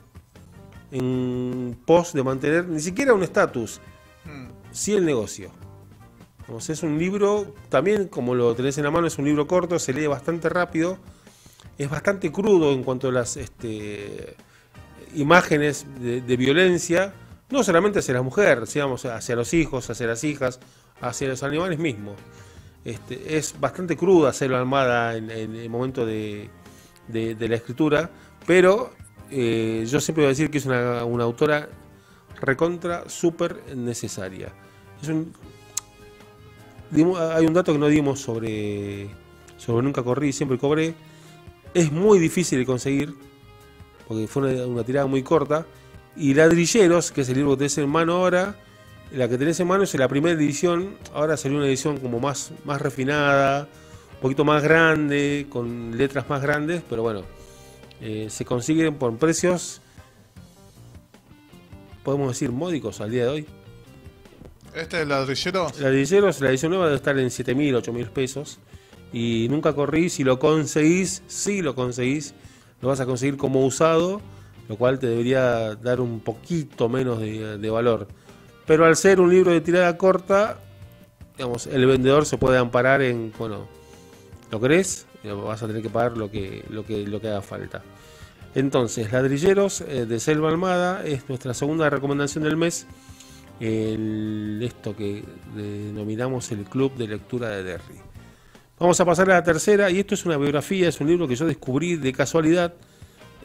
en 0.91 1.79
pos 1.87 2.13
de 2.13 2.23
mantener 2.23 2.69
ni 2.69 2.81
siquiera 2.81 3.15
un 3.15 3.23
estatus, 3.23 3.81
sí 4.71 4.95
el 4.95 5.05
negocio. 5.05 5.51
Vamos, 6.47 6.69
es 6.69 6.83
un 6.83 6.99
libro, 6.99 7.55
también 7.71 8.09
como 8.09 8.35
lo 8.35 8.55
tenés 8.55 8.77
en 8.77 8.85
la 8.85 8.91
mano, 8.91 9.07
es 9.07 9.17
un 9.17 9.25
libro 9.25 9.47
corto, 9.47 9.79
se 9.79 9.95
lee 9.95 10.07
bastante 10.07 10.49
rápido, 10.49 10.99
es 11.79 11.89
bastante 11.89 12.31
crudo 12.31 12.73
en 12.73 12.83
cuanto 12.83 13.09
a 13.09 13.13
las 13.13 13.37
este, 13.37 14.37
imágenes 15.15 15.87
de, 16.01 16.37
violencia, 16.37 17.13
no 17.51 17.63
solamente 17.63 17.99
hacia 17.99 18.15
la 18.15 18.23
mujer, 18.23 18.67
digamos, 18.67 19.05
hacia 19.05 19.37
los 19.37 19.53
hijos, 19.55 19.89
hacia 19.91 20.07
las 20.07 20.25
hijas, 20.25 20.61
hacia 21.01 21.29
los 21.29 21.43
animales 21.43 21.79
mismos. 21.79 22.17
Este, 22.85 23.37
es 23.37 23.55
bastante 23.61 23.97
cruda 23.97 24.31
hacerlo 24.31 24.57
Almada 24.57 25.17
en, 25.17 25.31
en 25.31 25.55
el 25.55 25.71
momento 25.71 26.05
de, 26.05 26.51
la 27.09 27.55
escritura, 27.55 28.11
pero 28.47 28.93
eh, 29.31 29.87
yo 29.89 30.01
siempre 30.01 30.25
voy 30.25 30.27
a 30.27 30.31
decir 30.31 30.51
que 30.51 30.59
es 30.59 30.67
una, 30.67 31.01
autora 31.01 31.69
recontra 32.41 33.09
súper 33.09 33.77
necesaria. 33.77 34.53
Hay 36.93 37.47
un 37.47 37.55
dato 37.55 37.73
que 37.73 37.79
no 37.79 37.89
dimos 37.89 38.21
sobre, 38.21 39.09
sobre 39.57 39.83
Nunca 39.85 40.03
Corrí, 40.03 40.33
Siempre 40.33 40.59
Cobré. 40.59 40.95
Es 41.73 41.91
muy 41.91 42.19
difícil 42.19 42.59
de 42.59 42.67
conseguir, 42.67 43.15
porque 44.13 44.29
fue 44.29 44.43
una, 44.43 44.67
una 44.67 44.85
tirada 44.85 45.07
muy 45.07 45.23
corta. 45.23 45.67
Y 46.17 46.35
Ladrilleros, 46.35 47.11
que 47.13 47.23
es 47.23 47.29
el 47.31 47.37
libro 47.37 47.53
que 47.53 47.59
tenés 47.59 47.79
en 47.79 47.89
mano 47.89 48.15
ahora, 48.15 48.57
la 49.11 49.27
que 49.27 49.39
tenés 49.39 49.59
en 49.61 49.67
mano 49.67 49.85
es 49.85 49.95
la 49.95 50.07
primera 50.07 50.39
edición. 50.39 50.99
Ahora 51.15 51.39
salió 51.39 51.57
una 51.57 51.67
edición 51.67 51.99
como 51.99 52.21
más, 52.21 52.53
más 52.65 52.83
refinada, 52.83 53.69
un 54.15 54.21
poquito 54.21 54.45
más 54.45 54.63
grande, 54.63 55.47
con 55.49 55.97
letras 55.97 56.29
más 56.29 56.43
grandes, 56.43 56.83
pero 56.89 57.03
bueno, 57.03 57.23
eh, 58.03 58.27
se 58.29 58.45
consiguen 58.45 58.97
por 58.97 59.17
precios, 59.17 59.81
podemos 62.03 62.29
decir, 62.29 62.53
módicos 62.53 63.01
al 63.01 63.11
día 63.11 63.25
de 63.25 63.29
hoy. 63.31 63.47
Este 64.75 64.97
es 64.97 65.03
el 65.05 65.09
ladrillero. 65.09 65.69
Ladrilleros, 65.81 66.41
la 66.41 66.51
edición 66.51 66.71
nueva 66.71 66.87
debe 66.87 66.97
estar 66.97 67.19
en 67.19 67.29
7.000, 67.29 67.83
8.000 67.83 68.11
pesos. 68.11 68.59
Y 69.13 69.47
nunca 69.51 69.75
corrí, 69.75 70.09
si 70.09 70.25
lo 70.25 70.39
conseguís, 70.39 71.23
si 71.27 71.61
lo 71.61 71.75
conseguís, 71.75 72.35
lo 72.83 72.89
vas 72.89 73.01
a 73.01 73.07
conseguir 73.07 73.39
como 73.39 73.65
usado, 73.65 74.21
lo 74.69 74.77
cual 74.77 74.99
te 74.99 75.07
debería 75.07 75.75
dar 75.77 76.01
un 76.01 76.21
poquito 76.21 76.89
menos 76.89 77.21
de, 77.21 77.71
valor. 77.71 78.09
Pero 78.67 78.85
al 78.85 78.97
ser 78.97 79.21
un 79.21 79.31
libro 79.31 79.53
de 79.53 79.61
tirada 79.61 79.97
corta, 79.97 80.59
digamos, 81.37 81.67
el 81.69 81.87
vendedor 81.87 82.27
se 82.27 82.37
puede 82.37 82.59
amparar 82.59 83.01
en, 83.01 83.33
bueno, 83.39 83.69
¿lo 84.51 84.61
querés? 84.61 85.07
Vas 85.25 85.63
a 85.63 85.69
tener 85.69 85.81
que 85.81 85.91
pagar 85.91 86.17
lo 86.17 86.31
que, 86.31 86.65
lo 86.69 86.85
que, 86.85 87.07
lo 87.07 87.21
que 87.21 87.29
haga 87.29 87.41
falta. 87.41 87.83
Entonces, 88.55 89.13
Ladrilleros 89.13 89.81
eh, 89.83 90.05
de 90.05 90.21
Selva 90.21 90.49
Almada 90.49 91.05
es 91.07 91.29
nuestra 91.29 91.55
segunda 91.55 91.89
recomendación 91.89 92.45
del 92.45 92.57
mes. 92.57 92.87
Esto 93.61 94.97
que 94.97 95.25
denominamos 95.55 96.51
el 96.51 96.65
Club 96.65 96.97
de 96.97 97.07
Lectura 97.07 97.49
de 97.51 97.63
Derry. 97.63 98.12
Vamos 98.83 98.99
a 98.99 99.05
pasar 99.05 99.31
a 99.31 99.35
la 99.35 99.45
tercera, 99.45 99.89
y 99.91 100.01
esto 100.01 100.17
es 100.17 100.27
una 100.27 100.37
biografía, 100.37 100.89
es 100.89 101.01
un 101.01 101.07
libro 101.07 101.29
que 101.29 101.37
yo 101.37 101.47
descubrí 101.47 101.95
de 101.95 102.13
casualidad, 102.13 102.75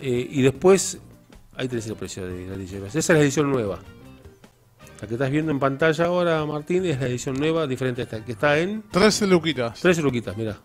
eh, 0.02 0.28
y 0.32 0.42
después, 0.42 0.98
ahí 1.56 1.68
tenés 1.68 1.86
el 1.86 1.96
precio 1.96 2.26
de 2.26 2.48
la 2.48 2.56
edición. 2.56 2.84
Esa 2.88 2.98
es 2.98 3.10
la 3.10 3.20
edición 3.20 3.52
nueva. 3.52 3.78
La 5.00 5.08
que 5.08 5.14
estás 5.14 5.30
viendo 5.30 5.52
en 5.52 5.60
pantalla 5.60 6.06
ahora, 6.06 6.44
Martín, 6.44 6.84
es 6.88 7.00
la 7.00 7.06
edición 7.06 7.36
nueva, 7.36 7.68
diferente 7.68 8.02
a 8.02 8.06
esta, 8.06 8.26
que 8.26 8.32
está 8.32 8.58
en... 8.58 8.82
13 8.90 9.28
luquitas. 9.28 9.80
13 9.80 10.02
luquitas, 10.02 10.36
mira. 10.36 10.58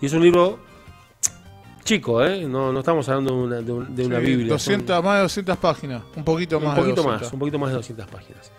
Y 0.00 0.06
es 0.06 0.12
un 0.12 0.24
libro 0.24 0.58
chico, 1.84 2.24
¿eh? 2.24 2.44
No, 2.48 2.72
no 2.72 2.80
estamos 2.80 3.08
hablando 3.08 3.30
de 3.32 3.72
una, 3.72 3.86
de, 3.88 4.06
una 4.06 4.18
Biblia. 4.18 4.54
200, 4.54 5.04
más 5.04 5.14
de 5.18 5.22
200 5.22 5.56
páginas, 5.58 6.02
un 6.16 6.24
poquito 6.24 6.58
más 6.58 6.76
un 6.76 6.84
poquito 6.84 7.04
más, 7.04 7.32
un 7.32 7.38
poquito 7.38 7.58
más 7.60 7.70
de 7.70 7.76
200 7.76 8.08
páginas. 8.08 8.50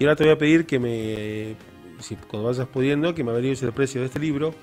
Y 0.00 0.02
ahora 0.02 0.16
te 0.16 0.24
voy 0.24 0.32
a 0.32 0.38
pedir 0.38 0.66
que 0.66 0.80
me, 0.80 1.54
si, 2.02 2.16
cuando 2.16 2.48
vayas 2.48 2.68
pudiendo, 2.68 3.14
que 3.14 3.24
me 3.24 3.30
averigues 3.30 3.62
el 3.62 3.72
precio 3.72 4.00
de 4.00 4.08
este 4.08 4.18
libro, 4.18 4.54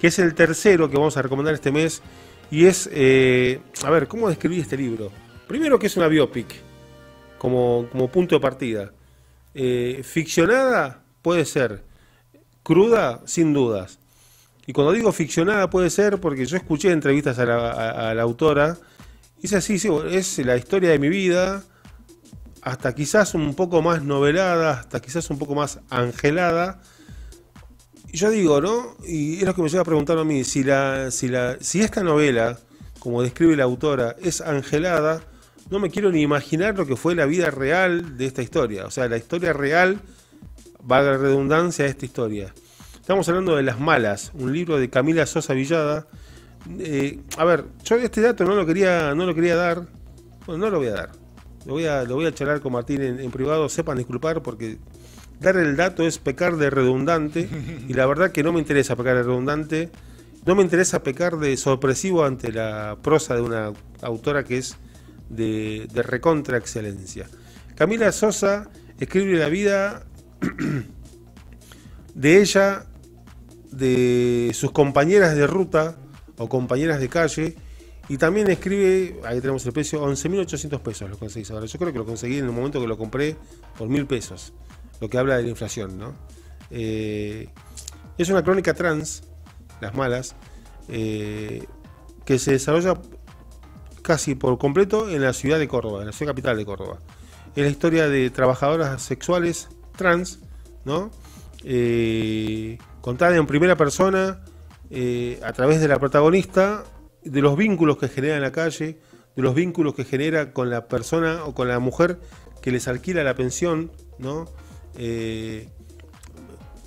que 0.00 0.08
es 0.08 0.18
el 0.18 0.34
tercero 0.34 0.90
que 0.90 0.96
vamos 0.96 1.16
a 1.16 1.22
recomendar 1.22 1.54
este 1.54 1.72
mes. 1.72 2.02
Y 2.50 2.66
es, 2.66 2.88
eh, 2.92 3.60
a 3.82 3.90
ver, 3.90 4.08
¿cómo 4.08 4.28
describí 4.28 4.60
este 4.60 4.76
libro? 4.76 5.10
Primero 5.46 5.78
que 5.78 5.86
es 5.86 5.96
una 5.96 6.08
biopic, 6.08 6.46
como, 7.38 7.88
como 7.90 8.08
punto 8.08 8.34
de 8.34 8.40
partida. 8.40 8.92
Eh, 9.54 10.02
ficcionada 10.04 11.02
puede 11.22 11.44
ser, 11.44 11.82
cruda 12.62 13.20
sin 13.26 13.52
dudas. 13.52 13.98
Y 14.66 14.72
cuando 14.72 14.92
digo 14.92 15.12
ficcionada 15.12 15.68
puede 15.70 15.90
ser 15.90 16.20
porque 16.20 16.46
yo 16.46 16.56
escuché 16.56 16.90
entrevistas 16.90 17.38
a 17.38 17.44
la, 17.44 18.22
autora, 18.22 18.76
y 19.40 19.46
es 19.46 19.52
así, 19.54 19.80
es 20.10 20.38
la 20.38 20.56
historia 20.56 20.90
de 20.90 20.98
mi 20.98 21.08
vida, 21.08 21.64
hasta 22.62 22.94
quizás 22.94 23.34
un 23.34 23.54
poco 23.54 23.82
más 23.82 24.02
novelada, 24.02 24.80
hasta 24.80 25.00
quizás 25.00 25.28
un 25.30 25.38
poco 25.38 25.54
más 25.54 25.80
angelada. 25.90 26.80
Y 28.12 28.16
yo 28.16 28.30
digo, 28.30 28.60
¿no? 28.60 28.96
Y 29.04 29.38
es 29.38 29.44
lo 29.44 29.54
que 29.54 29.62
me 29.62 29.68
lleva 29.68 29.82
a 29.82 29.84
preguntar 29.84 30.16
a 30.18 30.24
mí, 30.24 30.44
si, 30.44 30.62
la, 30.62 31.10
si, 31.10 31.28
la, 31.28 31.56
si 31.60 31.80
esta 31.80 32.02
novela, 32.04 32.58
como 33.00 33.22
describe 33.22 33.56
la 33.56 33.64
autora, 33.64 34.14
es 34.22 34.40
angelada, 34.40 35.22
no 35.70 35.80
me 35.80 35.90
quiero 35.90 36.12
ni 36.12 36.20
imaginar 36.20 36.76
lo 36.76 36.86
que 36.86 36.94
fue 36.94 37.14
la 37.16 37.26
vida 37.26 37.50
real 37.50 38.16
de 38.16 38.26
esta 38.26 38.42
historia. 38.42 38.86
O 38.86 38.90
sea, 38.90 39.08
la 39.08 39.16
historia 39.16 39.52
real, 39.52 40.00
valga 40.82 41.12
la 41.12 41.18
redundancia, 41.18 41.84
de 41.84 41.90
esta 41.90 42.06
historia. 42.06 42.54
Estamos 42.94 43.28
hablando 43.28 43.56
de 43.56 43.64
Las 43.64 43.80
Malas, 43.80 44.30
un 44.34 44.52
libro 44.52 44.78
de 44.78 44.88
Camila 44.88 45.26
Sosa 45.26 45.54
Villada. 45.54 46.06
Eh, 46.78 47.18
a 47.36 47.44
ver, 47.44 47.64
yo 47.82 47.96
este 47.96 48.20
dato 48.20 48.44
no 48.44 48.54
lo 48.54 48.64
quería, 48.64 49.14
no 49.16 49.26
lo 49.26 49.34
quería 49.34 49.56
dar. 49.56 49.82
Bueno, 50.46 50.66
no 50.66 50.70
lo 50.70 50.78
voy 50.78 50.88
a 50.88 50.92
dar. 50.92 51.21
Lo 51.64 51.74
voy 51.74 51.86
a, 51.86 52.04
lo 52.04 52.16
voy 52.16 52.26
a 52.26 52.34
charlar 52.34 52.60
con 52.60 52.72
Martín 52.72 53.02
en, 53.02 53.30
privado. 53.30 53.68
Sepan 53.68 53.98
disculpar 53.98 54.42
porque 54.42 54.78
dar 55.40 55.56
el 55.56 55.76
dato 55.76 56.04
es 56.04 56.18
pecar 56.18 56.56
de 56.56 56.70
redundante. 56.70 57.48
Y 57.88 57.94
la 57.94 58.06
verdad 58.06 58.32
que 58.32 58.42
no 58.42 58.52
me 58.52 58.60
interesa 58.60 58.96
pecar 58.96 59.16
de 59.16 59.22
redundante. 59.22 59.90
No 60.44 60.54
me 60.54 60.62
interesa 60.62 61.02
pecar 61.02 61.38
de 61.38 61.56
sorpresivo 61.56 62.24
ante 62.24 62.52
la 62.52 62.96
prosa 63.00 63.34
de 63.34 63.42
una 63.42 63.72
autora 64.00 64.44
que 64.44 64.58
es 64.58 64.76
de, 65.28 65.88
de 65.92 66.02
recontra 66.02 66.58
excelencia. 66.58 67.28
Camila 67.76 68.10
Sosa 68.12 68.68
escribe 68.98 69.38
la 69.38 69.48
vida 69.48 70.04
de 72.14 72.40
ella 72.40 72.86
de 73.70 74.50
sus 74.54 74.70
compañeras 74.70 75.34
de 75.34 75.46
ruta 75.46 75.96
o 76.36 76.48
compañeras 76.48 77.00
de 77.00 77.08
calle. 77.08 77.56
Y 78.08 78.18
también 78.18 78.50
escribe, 78.50 79.20
ahí 79.24 79.40
tenemos 79.40 79.64
el 79.64 79.72
precio, 79.72 80.04
11.800 80.04 80.80
pesos 80.80 81.08
lo 81.08 81.18
conseguís 81.18 81.50
ahora. 81.50 81.66
Yo 81.66 81.78
creo 81.78 81.92
que 81.92 81.98
lo 81.98 82.04
conseguí 82.04 82.38
en 82.38 82.46
el 82.46 82.52
momento 82.52 82.80
que 82.80 82.86
lo 82.86 82.98
compré 82.98 83.36
por 83.78 83.88
mil 83.88 84.06
pesos, 84.06 84.52
lo 85.00 85.08
que 85.08 85.18
habla 85.18 85.36
de 85.36 85.44
la 85.44 85.48
inflación. 85.48 85.98
¿no? 85.98 86.14
Eh, 86.70 87.48
es 88.18 88.28
una 88.28 88.42
crónica 88.42 88.74
trans, 88.74 89.22
las 89.80 89.94
malas, 89.94 90.34
eh, 90.88 91.64
que 92.24 92.38
se 92.38 92.52
desarrolla 92.52 93.00
casi 94.02 94.34
por 94.34 94.58
completo 94.58 95.08
en 95.08 95.22
la 95.22 95.32
ciudad 95.32 95.58
de 95.58 95.68
Córdoba, 95.68 96.00
en 96.00 96.06
la 96.06 96.12
ciudad 96.12 96.32
capital 96.32 96.56
de 96.56 96.64
Córdoba. 96.66 96.98
Es 97.54 97.62
la 97.62 97.70
historia 97.70 98.08
de 98.08 98.30
trabajadoras 98.30 99.00
sexuales 99.02 99.68
trans, 99.96 100.40
¿no? 100.84 101.10
Eh, 101.62 102.78
contada 103.00 103.36
en 103.36 103.46
primera 103.46 103.76
persona 103.76 104.40
a 105.42 105.52
través 105.54 105.80
de 105.80 105.88
la 105.88 105.98
protagonista, 105.98 106.84
de 107.24 107.40
los 107.40 107.56
vínculos 107.56 107.98
que 107.98 108.08
genera 108.08 108.36
en 108.36 108.42
la 108.42 108.52
calle, 108.52 108.98
de 109.34 109.42
los 109.42 109.54
vínculos 109.54 109.94
que 109.94 110.04
genera 110.04 110.52
con 110.52 110.70
la 110.70 110.88
persona 110.88 111.44
o 111.44 111.54
con 111.54 111.68
la 111.68 111.78
mujer 111.78 112.18
que 112.60 112.70
les 112.70 112.88
alquila 112.88 113.24
la 113.24 113.34
pensión, 113.34 113.90
¿no? 114.18 114.46
Eh, 114.96 115.68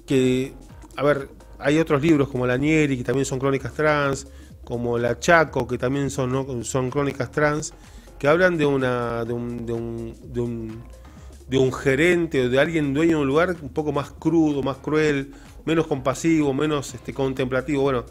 que, 0.06 0.54
a 0.96 1.04
ver, 1.04 1.30
hay 1.60 1.80
otros 1.80 2.02
libros 2.02 2.30
como 2.30 2.46
La 2.46 2.58
Nieri, 2.58 2.98
que 2.98 3.04
también 3.04 3.26
son 3.26 3.40
crónicas 3.40 3.74
trans, 3.74 4.28
como 4.64 4.98
La 4.98 5.20
Chaco, 5.20 5.68
que 5.68 5.78
también 5.78 6.10
son, 6.10 6.64
son 6.64 6.90
crónicas 6.90 7.32
trans, 7.32 7.74
que 8.20 8.28
hablan 8.28 8.58
de, 8.58 8.66
una, 8.66 9.26
de, 9.26 9.34
un, 9.34 9.66
de, 9.66 9.74
un, 9.74 10.34
de, 10.34 10.42
un, 10.42 10.84
de 11.48 11.58
un 11.58 11.74
gerente 11.74 12.46
o 12.46 12.50
de 12.50 12.60
alguien 12.60 12.94
dueño 12.94 13.18
de 13.18 13.22
un 13.24 13.28
lugar 13.28 13.56
un 13.62 13.70
poco 13.70 13.92
más 13.92 14.12
crudo, 14.12 14.64
más 14.64 14.78
cruel, 14.78 15.34
menos 15.66 15.88
compasivo, 15.88 16.54
menos 16.54 16.94
este, 16.94 17.14
contemplativo. 17.14 17.84
Bueno, 17.84 18.06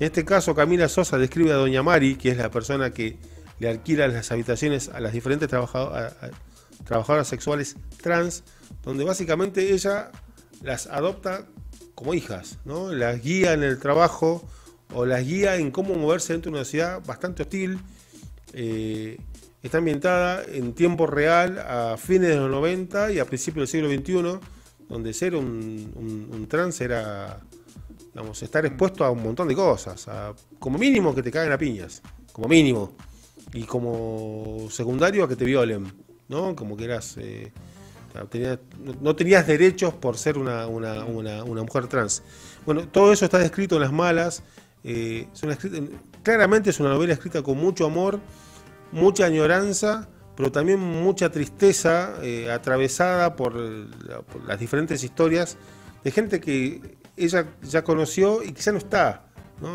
en 0.00 0.06
este 0.06 0.24
caso 0.24 0.54
Camila 0.54 0.88
Sosa 0.88 1.18
describe 1.18 1.52
a 1.52 1.56
Doña 1.56 1.82
Mari, 1.82 2.16
que 2.16 2.30
es 2.30 2.36
la 2.38 2.50
persona 2.50 2.90
que 2.90 3.18
le 3.58 3.68
alquila 3.68 4.08
las 4.08 4.32
habitaciones 4.32 4.88
a 4.88 4.98
las 4.98 5.12
diferentes 5.12 5.48
trabajadoras, 5.48 7.28
sexuales 7.28 7.76
trans, 8.02 8.42
donde 8.82 9.04
básicamente 9.04 9.72
ella 9.72 10.10
las 10.62 10.86
adopta 10.86 11.44
como 11.94 12.14
hijas, 12.14 12.58
¿no? 12.64 12.92
Las 12.92 13.22
guía 13.22 13.52
en 13.52 13.62
el 13.62 13.78
trabajo 13.78 14.42
o 14.94 15.04
las 15.04 15.24
guía 15.24 15.56
en 15.56 15.70
cómo 15.70 15.94
moverse 15.94 16.32
dentro 16.32 16.50
de 16.50 16.58
una 16.58 16.64
ciudad 16.64 17.04
bastante 17.04 17.42
hostil. 17.42 17.78
Eh, 18.54 19.18
está 19.62 19.78
ambientada 19.78 20.42
en 20.44 20.72
tiempo 20.72 21.06
real 21.06 21.58
a 21.58 21.96
fines 21.98 22.30
de 22.30 22.36
los 22.36 22.50
90 22.50 23.12
y 23.12 23.18
a 23.18 23.26
principios 23.26 23.70
del 23.70 23.82
siglo 23.82 23.88
XXI 23.90 24.40
donde 24.90 25.12
ser 25.12 25.36
un, 25.36 26.46
trans 26.50 26.80
era, 26.80 27.40
estar 28.40 28.64
expuesto 28.66 29.04
a 29.04 29.10
un 29.10 29.22
montón 29.22 29.48
de 29.48 29.54
cosas, 29.54 30.06
como 30.58 30.78
mínimo 30.78 31.14
que 31.14 31.22
te 31.22 31.30
caguen 31.30 31.52
a 31.52 31.58
piñas, 31.58 32.02
como 32.32 32.48
mínimo, 32.48 32.92
y 33.52 33.64
como 33.64 34.68
secundario 34.70 35.24
a 35.24 35.28
que 35.28 35.36
te 35.36 35.44
violen, 35.44 35.92
¿no? 36.28 36.54
Como 36.54 36.76
que 36.76 36.84
eras, 36.84 37.16
eh, 37.18 37.52
no 39.00 39.16
tenías 39.16 39.46
derechos 39.46 39.94
por 39.94 40.16
ser 40.16 40.38
una, 40.38 40.66
mujer 40.66 41.86
trans. 41.88 42.22
Bueno, 42.66 42.88
todo 42.88 43.12
eso 43.12 43.24
está 43.24 43.38
descrito 43.38 43.76
en 43.76 43.82
las 43.82 43.92
malas, 43.92 44.42
eh, 44.84 45.28
claramente 46.22 46.70
es 46.70 46.80
una 46.80 46.90
novela 46.90 47.12
escrita 47.12 47.42
con 47.42 47.58
mucho 47.58 47.86
amor, 47.86 48.20
mucha 48.92 49.26
añoranza, 49.26 50.08
pero 50.36 50.52
también 50.52 50.78
mucha 50.78 51.30
tristeza 51.30 52.14
eh, 52.22 52.50
atravesada 52.50 53.36
por, 53.36 53.54
las 54.46 54.58
diferentes 54.58 55.02
historias 55.04 55.56
de 56.02 56.10
gente 56.10 56.40
que 56.40 56.99
ella 57.24 57.46
ya 57.62 57.82
conoció 57.82 58.42
y 58.42 58.52
quizá 58.52 58.72
no 58.72 58.78
está. 58.78 59.26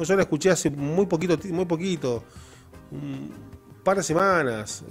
Yo 0.03 0.15
la 0.15 0.23
escuché 0.23 0.49
hace 0.49 0.69
muy 0.69 1.05
poquito, 1.05 1.37
muy 1.49 1.65
poquito, 1.65 2.23
un 2.91 3.31
par 3.83 3.97
de 3.97 4.03
semanas, 4.03 4.83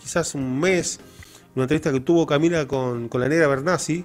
quizás 0.00 0.34
un 0.34 0.58
mes, 0.58 0.98
una 1.54 1.64
entrevista 1.64 1.92
que 1.92 2.00
tuvo 2.00 2.26
Camila 2.26 2.66
con, 2.66 3.10
la 3.12 3.28
negra 3.28 3.48
Bernasi, 3.48 4.04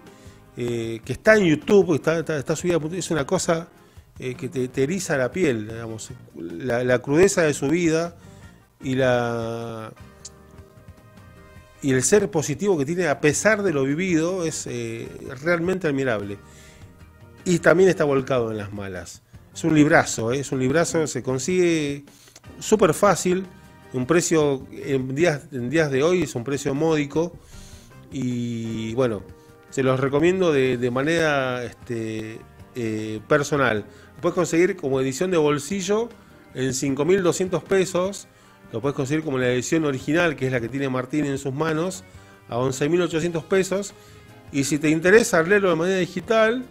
eh, 0.58 1.00
que 1.06 1.14
está 1.14 1.36
en 1.38 1.46
YouTube, 1.46 1.96
está, 1.96 2.20
está, 2.20 2.56
subida, 2.56 2.80
es 2.92 3.12
una 3.12 3.26
cosa 3.26 3.70
eh, 4.20 4.36
que 4.36 4.50
te, 4.50 4.84
eriza 4.84 5.18
la 5.18 5.32
piel, 5.32 5.70
digamos, 5.70 6.12
la 6.36 7.00
crudeza 7.00 7.44
de 7.44 7.54
su 7.54 7.70
vida 7.70 8.16
y 8.84 8.96
la 8.96 9.94
y 11.86 11.92
el 11.92 12.02
ser 12.02 12.32
positivo 12.32 12.80
que 12.80 12.86
tiene 12.86 13.08
a 13.08 13.22
pesar 13.22 13.62
de 13.62 13.72
lo 13.72 13.84
vivido 13.84 14.44
es 14.44 14.66
eh, 14.66 15.08
realmente 15.44 15.88
admirable. 15.88 16.40
Y 17.46 17.60
también 17.60 17.90
está 17.90 18.04
volcado 18.04 18.52
en 18.52 18.58
las 18.58 18.74
malas. 18.74 19.22
Es 19.54 19.64
un 19.64 19.74
librazo, 19.74 20.34
eh, 20.34 20.40
es 20.40 20.52
un 20.52 20.60
librazo, 20.60 21.08
se 21.08 21.24
consigue 21.24 22.04
súper 22.60 22.94
fácil, 22.94 23.46
un 23.94 24.06
precio 24.06 24.68
en 24.72 25.16
días, 25.16 25.44
en 25.52 25.70
días 25.70 25.90
de 25.90 26.04
hoy 26.04 26.24
es 26.24 26.36
un 26.36 26.44
precio 26.44 26.74
módico 26.74 27.34
y 28.12 28.94
bueno, 28.96 29.24
se 29.70 29.84
los 29.84 30.00
recomiendo 30.00 30.52
de, 30.52 30.92
manera 30.92 31.64
este, 31.64 32.40
eh, 32.76 33.22
personal. 33.28 33.86
Lo 34.16 34.22
puedes 34.22 34.36
conseguir 34.36 34.76
como 34.76 35.00
edición 35.00 35.32
de 35.32 35.38
bolsillo 35.38 36.10
en 36.54 36.72
5.200 36.72 37.64
pesos 37.64 38.28
lo 38.76 38.82
puedes 38.82 38.96
conseguir 38.96 39.24
como 39.24 39.38
la 39.38 39.50
edición 39.50 39.86
original, 39.86 40.36
que 40.36 40.48
es 40.48 40.52
la 40.52 40.60
que 40.60 40.68
tiene 40.68 40.90
Martín 40.90 41.24
en 41.24 41.38
sus 41.38 41.54
manos, 41.54 42.04
a 42.50 42.58
11.800 42.58 43.44
pesos. 43.46 43.94
Y 44.52 44.66
si 44.66 44.80
te 44.80 44.90
interesa 44.90 45.42
leerlo 45.44 45.70
de 45.70 45.76
manera 45.76 45.98
digital, 45.98 46.66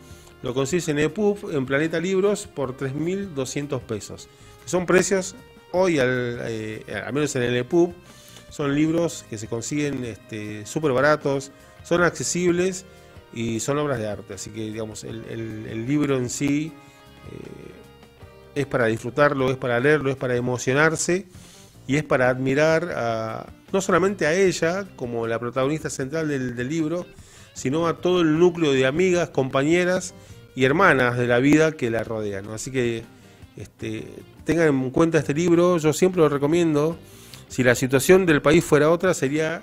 lo 0.45 0.53
consigues 0.53 0.89
en 0.89 0.99
EPUB, 0.99 1.53
en 1.53 1.65
Planeta 1.65 1.99
Libros, 1.99 2.47
por 2.47 2.77
3.200 2.77 3.81
pesos. 3.81 4.29
Son 4.67 4.85
precios 4.85 5.35
hoy, 5.73 5.99
al, 5.99 6.39
eh, 6.43 6.85
al 7.03 7.15
menos 7.15 7.35
en 7.35 7.45
el 7.45 7.57
EPUB, 7.57 7.95
son 8.51 8.75
libros 8.75 9.25
que 9.31 9.39
se 9.39 9.49
consiguen 9.49 9.95
súper 10.67 10.91
este, 10.91 10.93
baratos, 10.93 11.51
son 11.83 12.03
accesibles 12.03 12.85
y 13.33 13.59
son 13.61 13.79
obras 13.79 13.99
de 13.99 14.07
arte. 14.07 14.35
Así 14.35 14.51
que, 14.51 14.61
digamos, 14.61 15.05
el, 15.05 15.87
libro 15.87 16.19
en 16.19 16.29
sí 16.29 16.75
es 18.55 18.67
para 18.67 18.85
disfrutarlo, 18.85 19.51
es 19.51 19.57
para 19.57 19.81
leerlo, 19.81 20.11
es 20.11 20.17
para 20.17 20.37
emocionarse 20.37 21.25
y 21.87 21.97
es 21.97 22.05
para 22.05 22.29
admirar 22.29 22.93
a, 22.95 23.47
no 23.73 23.81
solamente 23.81 24.27
a 24.27 24.35
ella 24.35 24.87
como 24.95 25.27
la 25.27 25.39
protagonista 25.39 25.89
central 25.89 26.29
del 26.29 26.69
libro, 26.69 27.07
sino 27.55 27.87
a 27.87 27.97
todo 27.97 28.21
el 28.21 28.39
núcleo 28.39 28.73
de 28.73 28.85
amigas, 28.85 29.31
compañeras 29.31 30.15
y 30.55 30.65
hermanas 30.65 31.17
de 31.19 31.27
la 31.27 31.39
vida 31.39 31.73
que 31.73 31.91
la 31.91 32.05
rodean. 32.05 32.49
Así 32.51 32.71
que 32.71 33.03
este, 33.57 34.07
tengan 34.45 34.69
en 34.69 34.91
cuenta 34.91 35.19
este 35.19 35.35
libro, 35.35 35.79
yo 35.79 35.93
siempre 35.93 36.21
lo 36.21 36.29
recomiendo. 36.29 36.97
Si 37.49 37.63
la 37.63 37.75
situación 37.75 38.27
del 38.27 38.43
país 38.43 38.65
fuera 38.65 38.91
otra, 38.91 39.15
sería 39.15 39.63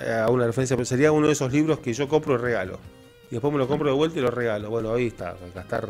eh, 0.00 0.24
una 0.28 0.46
referencia, 0.46 0.76
pero 0.76 0.86
sería 0.86 1.12
uno 1.12 1.26
de 1.26 1.32
esos 1.32 1.52
libros 1.52 1.78
que 1.78 1.92
yo 1.92 2.08
compro 2.08 2.34
y 2.34 2.38
regalo. 2.38 2.78
Y 3.30 3.34
después 3.34 3.52
me 3.52 3.58
lo 3.58 3.68
compro 3.68 3.88
de 3.88 3.94
vuelta 3.94 4.18
y 4.18 4.22
lo 4.22 4.30
regalo. 4.30 4.70
Bueno, 4.70 4.92
ahí 4.92 5.06
está, 5.06 5.36
gastar 5.54 5.88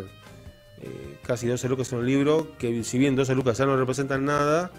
eh, 0.82 1.18
casi 1.22 1.46
12 1.46 1.68
lucas 1.68 1.92
en 1.92 1.98
un 1.98 2.06
libro, 2.06 2.48
que 2.58 2.84
si 2.84 2.98
bien 2.98 3.16
12 3.16 3.34
lucas 3.34 3.58
ya 3.58 3.66
no 3.66 3.76
representan 3.76 4.24
nada, 4.24 4.70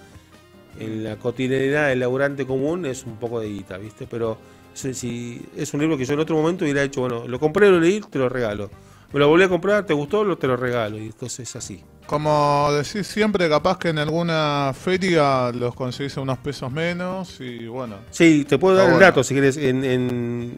en 0.80 1.04
la 1.04 1.16
cotidianidad 1.18 1.90
del 1.90 2.00
laburante 2.00 2.46
común 2.46 2.86
es 2.86 3.06
un 3.06 3.18
poco 3.18 3.40
de 3.40 3.50
guita, 3.50 3.78
¿viste? 3.78 4.08
Pero 4.08 4.38
si, 4.74 5.42
es 5.56 5.74
un 5.74 5.80
libro 5.80 5.98
que 5.98 6.06
yo 6.06 6.14
en 6.14 6.20
otro 6.20 6.36
momento 6.36 6.66
hubiera 6.66 6.84
hecho, 6.84 7.02
bueno, 7.02 7.28
lo 7.28 7.40
compré, 7.40 7.70
lo 7.70 7.80
leí, 7.80 8.02
te 8.02 8.20
lo 8.20 8.30
regalo. 8.30 8.70
Me 9.16 9.22
lo 9.22 9.30
volví 9.30 9.46
a 9.46 9.48
comprar, 9.48 9.86
te 9.86 9.94
gustó, 9.94 10.38
te 10.38 10.46
lo 10.46 10.58
regalo. 10.58 10.98
Y 10.98 11.06
entonces 11.06 11.48
es 11.48 11.56
así. 11.56 11.82
Como 12.06 12.68
decís 12.74 13.08
siempre, 13.08 13.48
capaz 13.48 13.78
que 13.78 13.88
en 13.88 13.98
alguna 13.98 14.74
feria 14.78 15.54
los 15.54 15.74
conseguís 15.74 16.18
a 16.18 16.22
unos 16.22 16.38
pesos 16.40 16.70
menos 16.70 17.40
y 17.40 17.66
bueno. 17.66 17.96
Sí, 18.12 18.44
te 18.44 18.58
puedo 18.58 18.76
dar 18.76 18.92
el 18.92 19.00
dato 19.00 19.24
si 19.24 19.34
quieres. 19.34 19.56
En, 19.56 20.58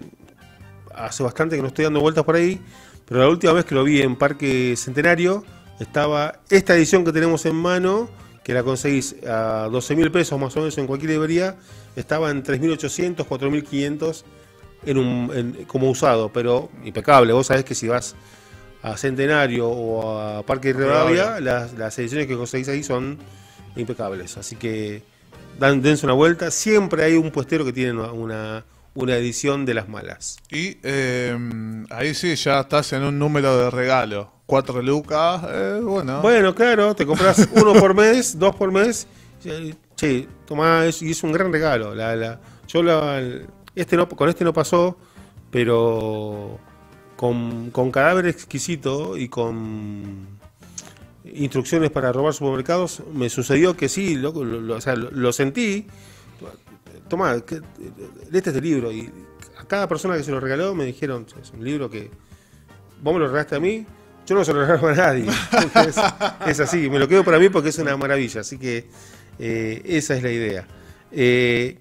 Hace 0.92 1.22
bastante 1.22 1.56
que 1.56 1.62
no 1.62 1.68
estoy 1.68 1.84
dando 1.84 2.02
vueltas 2.02 2.24
por 2.24 2.34
ahí, 2.34 2.60
pero 3.06 3.20
la 3.20 3.30
última 3.30 3.54
vez 3.54 3.64
que 3.64 3.76
lo 3.76 3.84
vi 3.84 4.02
en 4.02 4.16
Parque 4.16 4.74
Centenario 4.76 5.46
estaba 5.80 6.40
esta 6.50 6.74
edición 6.76 7.06
que 7.06 7.12
tenemos 7.12 7.46
en 7.46 7.56
mano, 7.56 8.10
que 8.44 8.56
la 8.56 8.64
conseguís 8.64 9.18
a 9.24 9.70
12 9.72 9.96
mil 9.96 10.12
pesos 10.12 10.40
más 10.40 10.58
o 10.58 10.62
menos 10.62 10.76
en 10.80 10.88
cualquier 10.88 11.12
librería, 11.12 11.58
estaba 11.96 12.32
en 12.32 12.44
3.800, 12.44 13.18
4.500 13.18 14.24
en 14.88 14.98
un, 14.98 15.66
como 15.68 15.92
usado, 15.92 16.32
pero 16.34 16.72
impecable. 16.84 17.34
Vos 17.34 17.46
sabés 17.46 17.64
que 17.64 17.76
si 17.76 17.88
vas 17.88 18.16
a 18.92 18.98
Centenario 18.98 19.70
o 19.70 20.20
a 20.20 20.44
Parque 20.44 20.74
Rivadavia, 20.74 21.40
las, 21.40 21.74
las, 21.74 21.98
ediciones 22.00 22.28
que 22.28 22.36
conseguís 22.36 22.68
ahí 22.70 22.84
son 22.84 23.18
impecables. 23.76 24.38
Así 24.38 24.56
que 24.56 25.04
dan, 25.60 25.82
dense 25.82 26.06
una 26.06 26.14
vuelta. 26.14 26.52
Siempre 26.52 27.04
hay 27.04 27.16
un 27.16 27.32
puestero 27.32 27.66
que 27.66 27.74
tiene 27.74 27.92
una, 27.94 28.64
una 28.94 29.16
edición 29.16 29.66
de 29.66 29.74
las 29.74 29.88
malas. 29.88 30.38
Y 30.50 30.78
eh, 30.84 31.38
ahí 31.90 32.14
sí, 32.14 32.36
ya 32.36 32.62
estás 32.62 32.94
en 32.94 33.04
un 33.04 33.20
número 33.20 33.58
de 33.58 33.70
regalo. 33.70 34.32
Cuatro 34.46 34.82
lucas, 34.82 35.42
eh, 35.50 35.80
bueno. 35.84 36.22
Bueno, 36.22 36.56
claro, 36.56 36.96
te 36.96 37.06
compras 37.06 37.50
uno 37.54 37.74
por 37.74 37.94
mes, 37.94 38.40
dos 38.40 38.56
por 38.56 38.72
mes. 38.72 39.08
Sí, 39.96 40.28
tomás, 40.46 41.02
y 41.02 41.12
es 41.12 41.24
un 41.24 41.32
gran 41.32 41.52
regalo. 41.52 41.94
La, 41.94 42.16
la, 42.16 42.40
yo 42.68 42.82
la, 42.82 43.22
este 43.76 43.98
no, 43.98 44.08
con 44.08 44.30
este 44.30 44.44
no 44.44 44.54
pasó, 44.54 44.98
pero 45.52 46.60
con, 47.18 47.72
cadáver 47.92 48.28
exquisito 48.28 49.18
y 49.18 49.28
con 49.28 50.28
instrucciones 51.26 51.90
para 51.90 52.14
robar 52.14 52.34
supermercados, 52.34 53.02
me 53.14 53.30
sucedió 53.30 53.76
que 53.76 53.90
sí, 53.90 54.16
lo, 54.16 54.30
o 54.32 54.82
sea, 54.82 54.96
lo, 54.96 55.34
sentí. 55.34 55.88
Toma, 57.10 57.34
este 57.34 57.62
es 58.32 58.56
el 58.56 58.64
libro. 58.64 58.92
Y 58.92 59.12
a 59.60 59.66
cada 59.66 59.88
persona 59.88 60.16
que 60.16 60.24
se 60.24 60.32
lo 60.32 60.40
regaló 60.40 60.76
me 60.76 60.86
dijeron, 60.86 61.26
es 61.42 61.52
un 61.52 61.64
libro 61.64 61.90
que 61.90 62.10
vos 63.02 63.14
me 63.14 63.20
lo 63.20 63.28
regalaste 63.28 63.56
a 63.56 63.60
mí, 63.60 63.86
yo 64.28 64.36
no 64.36 64.46
se 64.46 64.54
lo 64.54 64.62
regalo 64.66 64.90
a 64.90 64.94
nadie. 64.94 65.26
Es, 66.46 66.60
así, 66.60 66.90
me 66.90 67.00
lo 67.00 67.08
quedo 67.08 67.24
para 67.24 67.40
mí 67.40 67.50
porque 67.50 67.70
es 67.70 67.78
una 67.80 67.98
maravilla. 67.98 68.42
Así 68.42 68.60
que 68.60 68.88
eh, 69.40 69.82
esa 69.86 70.16
es 70.16 70.22
la 70.22 70.32
idea. 70.32 70.68
Eh, 71.12 71.80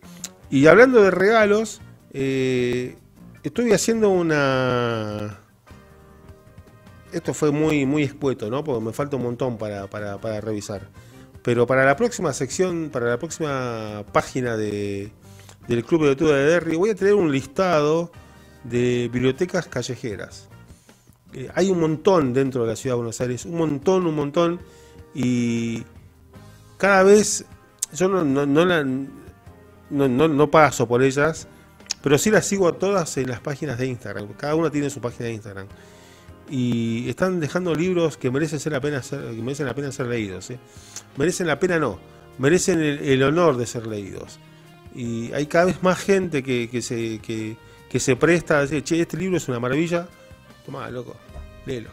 y 0.49 0.67
hablando 0.67 1.03
de 1.03 1.11
regalos, 1.11 1.83
eh, 2.13 2.97
estoy 3.47 3.73
haciendo 3.73 4.11
una... 4.11 5.39
Esto 7.13 7.33
fue 7.33 7.51
muy, 7.53 7.87
muy 7.87 8.03
escueto, 8.03 8.51
¿no? 8.51 8.65
Porque 8.65 8.85
me 8.85 8.93
falta 8.93 9.17
un 9.17 9.23
montón 9.23 9.57
para, 9.57 9.87
revisar. 10.41 10.89
Pero 11.43 11.67
para 11.67 11.85
la 11.85 11.97
próxima 11.97 12.33
sección, 12.33 12.91
para 12.93 13.07
la 13.07 13.19
próxima 13.19 14.05
página 14.13 14.57
de, 14.57 15.13
del 15.69 15.85
Club 15.85 16.03
de 16.03 16.09
Lectura 16.09 16.37
de 16.37 16.45
Derry, 16.45 16.77
voy 16.77 16.91
a 16.91 16.95
tener 16.95 17.15
un 17.15 17.31
listado 17.31 18.11
de 18.65 19.09
bibliotecas 19.13 19.67
callejeras. 19.69 20.49
Eh, 21.33 21.49
hay 21.55 21.71
un 21.71 21.81
montón 21.81 22.35
dentro 22.35 22.63
de 22.63 22.69
la 22.69 22.77
ciudad 22.77 22.95
de 22.95 22.99
Buenos 22.99 23.21
Aires, 23.21 23.45
un 23.45 23.57
montón, 23.57 24.07
un 24.07 24.17
montón. 24.17 24.61
Y 25.15 25.85
cada 26.77 27.05
vez 27.05 27.47
yo 27.93 28.09
no, 28.09 28.25
no, 28.25 28.47
no, 28.47 30.29
no 30.29 30.51
paso 30.51 30.89
por 30.89 31.03
ellas, 31.03 31.47
pero 32.03 32.19
sí 32.19 32.31
las 32.31 32.47
sigo 32.47 32.69
a 32.69 32.79
todas 32.79 33.17
en 33.17 33.29
las 33.29 33.41
páginas 33.41 33.79
de 33.79 33.87
Instagram. 33.87 34.29
Cada 34.35 34.55
una 34.55 34.71
tiene 34.71 34.91
su 34.91 35.01
página 35.01 35.27
de 35.27 35.33
Instagram. 35.33 35.67
Y 36.49 37.09
están 37.09 37.41
dejando 37.41 37.75
libros 37.75 38.17
que 38.17 38.31
merecen, 38.31 38.61
ser 38.61 38.73
la 38.73 38.81
pena 38.81 39.03
ser, 39.03 39.21
que 39.35 39.43
merecen 39.43 39.67
la 39.67 39.75
pena 39.75 39.91
ser 39.91 40.07
leídos. 40.07 40.51
¿eh? 40.51 40.59
Merecen 41.17 41.47
la 41.47 41.59
pena 41.59 41.79
no, 41.79 41.99
merecen 42.39 42.81
el, 42.81 43.23
honor 43.23 43.57
de 43.57 43.67
ser 43.67 43.87
leídos. 43.87 44.39
Y 44.95 45.33
hay 45.33 45.47
cada 45.47 45.67
vez 45.67 45.83
más 45.83 45.99
gente 45.99 46.43
que, 46.43 46.81
se, 46.81 48.17
presta 48.17 48.59
a 48.59 48.61
decir, 48.63 48.85
che, 48.85 49.01
este 49.01 49.17
libro 49.17 49.37
es 49.37 49.49
una 49.49 49.59
maravilla. 49.59 50.07
Tomá, 50.65 50.89
loco, 50.91 51.17
léelo. 51.67 51.91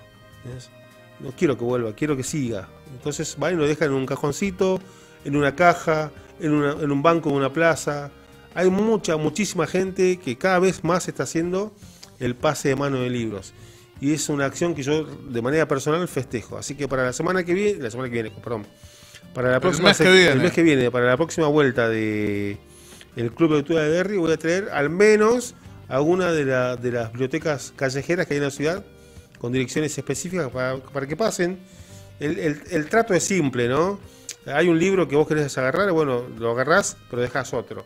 No 1.20 1.32
quiero 1.32 1.58
que 1.58 1.64
vuelva, 1.64 1.94
quiero 1.94 2.16
que 2.16 2.24
siga. 2.24 2.68
Entonces 2.92 3.36
van 3.38 3.54
y 3.54 3.58
lo 3.58 3.66
dejan 3.66 3.90
en 3.90 3.96
un 3.96 4.06
cajoncito, 4.06 4.80
en 5.26 5.36
una 5.36 5.56
caja, 5.56 6.12
en, 6.40 6.54
en 6.54 6.92
un 6.92 7.02
banco 7.02 7.30
en 7.30 7.36
una 7.36 7.52
plaza 7.52 8.12
hay 8.56 8.70
mucha, 8.70 9.18
muchísima 9.18 9.68
gente 9.68 10.18
que 10.18 10.38
cada 10.38 10.60
vez 10.60 10.84
más 10.84 11.08
está 11.08 11.24
haciendo 11.24 11.74
el 12.20 12.36
pase 12.36 12.70
de 12.70 12.76
mano 12.76 13.00
de 13.00 13.10
libros. 13.10 13.54
Y 14.00 14.14
es 14.14 14.30
una 14.30 14.46
acción 14.46 14.76
que 14.76 14.84
yo 14.84 15.06
de 15.06 15.42
manera 15.42 15.68
personal 15.68 16.08
festejo. 16.08 16.58
Así 16.58 16.76
que 16.76 16.88
para 16.88 17.04
la 17.04 17.14
semana 17.14 17.44
que 17.44 17.54
viene, 17.54 17.82
la 17.82 17.90
semana 17.90 18.10
que 18.10 18.22
viene, 18.22 18.32
perdón, 18.32 18.66
para 19.34 19.50
la 19.50 19.60
próxima 19.60 19.92
el 19.92 19.98
mes, 19.98 19.98
que 19.98 20.12
viene. 20.12 20.32
El 20.32 20.40
mes 20.40 20.52
que 20.52 20.64
viene, 20.64 20.92
para 20.92 21.06
la 21.06 21.18
próxima 21.18 21.48
vuelta 21.48 21.90
de 21.90 22.58
el 23.16 23.32
Club 23.34 23.52
de 23.52 23.58
Lectura 23.58 23.84
de 23.84 23.90
Derry, 23.90 24.18
voy 24.18 24.32
a 24.32 24.38
traer 24.38 24.70
al 24.72 24.90
menos 24.90 25.56
alguna 25.88 26.32
de, 26.32 26.46
de 26.46 26.92
las 26.92 27.12
bibliotecas 27.12 27.74
callejeras 27.76 28.28
que 28.28 28.34
hay 28.34 28.40
en 28.40 28.44
la 28.44 28.52
ciudad, 28.52 28.84
con 29.40 29.52
direcciones 29.52 29.98
específicas 29.98 30.50
para, 30.52 30.78
para 30.78 31.08
que 31.08 31.16
pasen. 31.16 31.60
El, 32.20 32.62
el, 32.72 32.90
trato 32.90 33.14
es 33.14 33.24
simple, 33.24 33.68
¿no? 33.68 34.00
Hay 34.46 34.70
un 34.70 34.80
libro 34.80 35.08
que 35.08 35.16
vos 35.16 35.28
querés 35.28 35.58
agarrar, 35.58 35.92
bueno, 35.92 36.24
lo 36.38 36.52
agarrás, 36.52 36.98
pero 37.10 37.22
dejas 37.22 37.54
otro. 37.54 37.84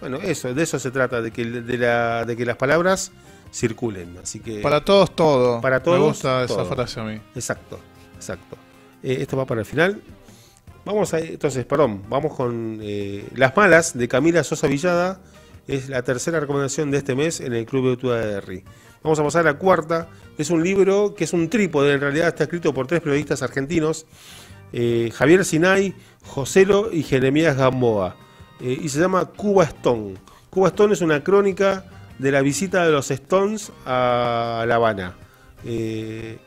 Bueno, 0.00 0.18
eso, 0.22 0.54
de 0.54 0.62
eso 0.62 0.78
se 0.78 0.90
trata, 0.90 1.20
de 1.20 1.30
que, 1.30 1.44
de, 1.44 1.78
la, 1.78 2.24
de 2.24 2.36
que 2.36 2.46
las 2.46 2.56
palabras 2.56 3.12
circulen. 3.52 4.16
Así 4.22 4.40
que 4.40 4.60
para 4.60 4.84
todos 4.84 5.14
todo. 5.14 5.60
Para 5.60 5.82
todos. 5.82 5.98
Me 5.98 6.06
gusta 6.06 6.44
esa 6.44 6.64
frase 6.64 7.00
a 7.00 7.04
mí. 7.04 7.20
Exacto, 7.34 7.80
exacto. 8.14 8.56
Eh, 9.02 9.18
esto 9.20 9.36
va 9.36 9.44
para 9.44 9.60
el 9.60 9.66
final. 9.66 10.00
Vamos 10.84 11.12
a, 11.12 11.18
entonces, 11.18 11.64
perdón, 11.66 12.02
vamos 12.08 12.34
con 12.34 12.78
eh, 12.80 13.28
Las 13.34 13.56
Malas 13.56 13.96
de 13.96 14.08
Camila 14.08 14.42
Sosa 14.44 14.66
Villada. 14.68 15.20
Es 15.66 15.88
la 15.88 16.02
tercera 16.02 16.40
recomendación 16.40 16.90
de 16.90 16.98
este 16.98 17.14
mes 17.14 17.40
en 17.40 17.52
el 17.52 17.66
Club 17.66 17.84
de 17.84 17.90
Lectura 17.90 18.16
de 18.16 18.26
Derry. 18.26 18.64
Vamos 19.02 19.18
a 19.18 19.24
pasar 19.24 19.46
a 19.46 19.52
la 19.52 19.58
cuarta. 19.58 20.08
Es 20.38 20.50
un 20.50 20.62
libro 20.62 21.14
que 21.14 21.24
es 21.24 21.32
un 21.32 21.50
trípode, 21.50 21.92
en 21.92 22.00
realidad 22.00 22.28
está 22.28 22.44
escrito 22.44 22.72
por 22.72 22.86
tres 22.86 23.00
periodistas 23.00 23.42
argentinos. 23.42 24.06
Eh, 24.72 25.10
Javier 25.14 25.44
Sinay, 25.44 25.94
Joselo 26.24 26.92
y 26.92 27.02
Jeremías 27.02 27.56
Gamboa. 27.56 28.16
Eh, 28.60 28.78
y 28.82 28.88
se 28.88 29.00
llama 29.00 29.26
Cuba 29.26 29.64
Stone. 29.64 30.14
Cuba 30.50 30.68
Stone 30.68 30.94
es 30.94 31.00
una 31.00 31.22
crónica 31.22 31.84
de 32.18 32.32
la 32.32 32.42
visita 32.42 32.84
de 32.84 32.92
los 32.92 33.10
Stones 33.10 33.72
a 33.86 34.64
La 34.66 34.76
Habana. 34.76 35.14
Eh, 35.64 36.38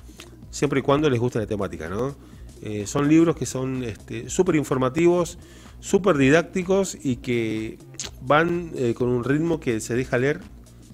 siempre 0.52 0.80
y 0.80 0.84
cuando 0.84 1.10
les 1.10 1.20
guste 1.20 1.40
la 1.40 1.48
temática, 1.48 1.90
¿no? 1.90 2.16
Eh, 2.62 2.88
son 2.88 3.10
libros 3.10 3.36
que 3.36 3.46
son 3.46 3.84
súper 4.28 4.56
este, 4.56 4.58
informativos, 4.58 5.38
súper 5.80 6.18
didácticos 6.18 6.98
y 7.04 7.18
que 7.18 7.78
van 8.22 8.72
eh, 8.76 8.94
con 8.96 9.10
un 9.10 9.24
ritmo 9.24 9.60
que 9.60 9.82
se 9.82 9.96
deja 9.96 10.18
leer 10.18 10.40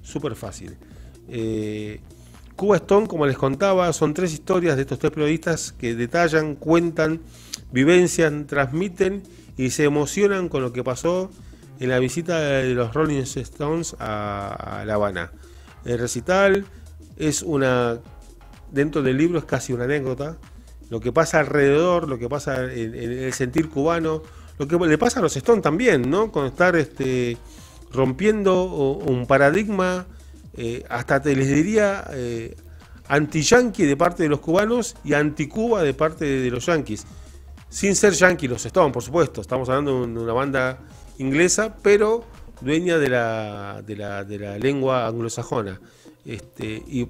súper 0.01 0.35
fácil. 0.35 0.77
Eh, 1.29 2.01
Cuba 2.55 2.77
Stone, 2.77 3.07
como 3.07 3.25
les 3.25 3.37
contaba, 3.37 3.93
son 3.93 4.13
tres 4.13 4.33
historias 4.33 4.75
de 4.75 4.81
estos 4.81 4.99
tres 4.99 5.11
periodistas 5.11 5.71
que 5.71 5.95
detallan, 5.95 6.55
cuentan, 6.55 7.21
vivencian, 7.71 8.47
transmiten 8.47 9.23
y 9.57 9.71
se 9.71 9.83
emocionan 9.83 10.49
con 10.49 10.61
lo 10.61 10.73
que 10.73 10.83
pasó 10.83 11.29
en 11.79 11.89
la 11.89 11.99
visita 11.99 12.39
de 12.39 12.73
los 12.73 12.93
Rolling 12.93 13.21
Stones 13.21 13.95
a, 13.99 14.83
La 14.85 14.93
Habana. 14.95 15.31
El 15.83 15.97
recital 15.97 16.65
es 17.17 17.41
una, 17.41 17.99
dentro 18.71 19.01
del 19.01 19.17
libro 19.17 19.39
es 19.39 19.45
casi 19.45 19.73
una 19.73 19.85
anécdota, 19.85 20.37
lo 20.89 20.99
que 20.99 21.11
pasa 21.11 21.39
alrededor, 21.39 22.07
lo 22.07 22.19
que 22.19 22.29
pasa 22.29 22.71
en, 22.71 22.93
el 22.93 23.33
sentir 23.33 23.69
cubano, 23.69 24.21
lo 24.59 24.67
que 24.67 24.77
le 24.77 24.97
pasa 24.97 25.19
a 25.19 25.23
los 25.23 25.35
Stones 25.35 25.63
también, 25.63 26.09
¿no? 26.09 26.31
Con 26.31 26.45
estar 26.45 26.75
este, 26.75 27.37
rompiendo 27.91 28.65
un 28.65 29.25
paradigma, 29.25 30.05
eh, 30.53 30.83
hasta 30.89 31.21
te 31.21 31.35
les 31.35 31.47
diría 31.47 32.05
eh, 32.11 32.55
anti-yankee 33.07 33.85
de 33.85 33.97
parte 33.97 34.23
de 34.23 34.29
los 34.29 34.39
cubanos 34.39 34.95
y 35.03 35.13
anti-Cuba 35.13 35.81
de 35.81 35.93
parte 35.93 36.25
de 36.25 36.51
los 36.51 36.65
yankees. 36.65 37.05
Sin 37.71 37.95
ser 37.95 38.13
yankees 38.13 38.49
los 38.49 38.65
Stones, 38.65 38.93
por 38.93 39.01
supuesto, 39.01 39.39
estamos 39.41 39.67
hablando 39.69 40.05
de 40.05 40.19
una 40.19 40.33
banda 40.33 40.77
inglesa, 41.17 41.77
pero 41.81 42.25
dueña 42.59 42.97
de 42.97 43.09
la, 43.09 43.81
de 43.81 43.95
la, 43.95 44.23
de 44.25 44.37
la 44.37 44.57
lengua 44.59 45.07
anglosajona. 45.07 45.79
Este, 46.25 46.65
y 46.65 47.07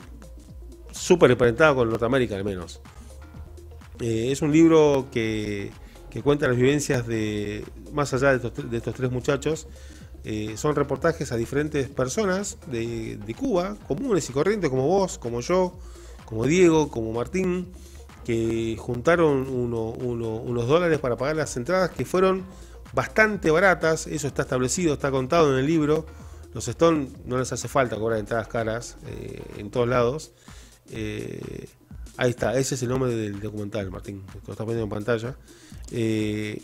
súper 0.91 1.31
emparentada 1.31 1.73
con 1.73 1.89
Norteamérica 1.89 2.35
al 2.35 2.43
menos. 2.43 2.79
Eh, 3.99 4.31
es 4.31 4.43
un 4.43 4.51
libro 4.51 5.07
que, 5.11 5.71
cuenta 6.23 6.47
las 6.47 6.57
vivencias 6.57 7.07
de, 7.07 7.65
más 7.91 8.13
allá 8.13 8.37
de 8.37 8.77
estos, 8.77 8.93
tres 8.93 9.11
muchachos, 9.11 9.67
eh, 10.23 10.53
son 10.57 10.75
reportajes 10.75 11.31
a 11.31 11.37
diferentes 11.37 11.89
personas 11.89 12.59
de, 12.67 13.17
Cuba, 13.35 13.77
comunes 13.87 14.29
y 14.29 14.33
corrientes 14.33 14.69
como 14.69 14.87
vos, 14.87 15.17
como 15.17 15.41
yo, 15.41 15.73
como 16.25 16.45
Diego, 16.45 16.89
como 16.89 17.11
Martín, 17.13 17.71
que 18.25 18.75
juntaron 18.79 19.47
unos 19.49 20.67
dólares 20.67 20.99
para 20.99 21.17
pagar 21.17 21.35
las 21.35 21.55
entradas 21.57 21.91
que 21.91 22.05
fueron 22.05 22.45
bastante 22.93 23.51
baratas, 23.51 24.07
eso 24.07 24.27
está 24.27 24.43
establecido, 24.43 24.93
está 24.93 25.11
contado 25.11 25.53
en 25.53 25.59
el 25.59 25.65
libro. 25.65 26.05
Los 26.53 26.67
Stone 26.67 27.07
no 27.25 27.37
les 27.37 27.51
hace 27.53 27.67
falta 27.67 27.95
cobrar 27.95 28.19
entradas 28.19 28.47
caras 28.47 28.97
eh, 29.07 29.41
en 29.57 29.71
todos 29.71 29.87
lados. 29.87 30.33
Ahí 32.17 32.29
está, 32.29 32.57
ese 32.57 32.75
es 32.75 32.83
el 32.83 32.89
nombre 32.89 33.15
del 33.15 33.39
documental, 33.39 33.89
Martín, 33.89 34.23
lo 34.45 34.53
está 34.53 34.63
poniendo 34.63 34.83
en 34.83 34.89
pantalla. 34.89 35.35
Eh, 35.91 36.61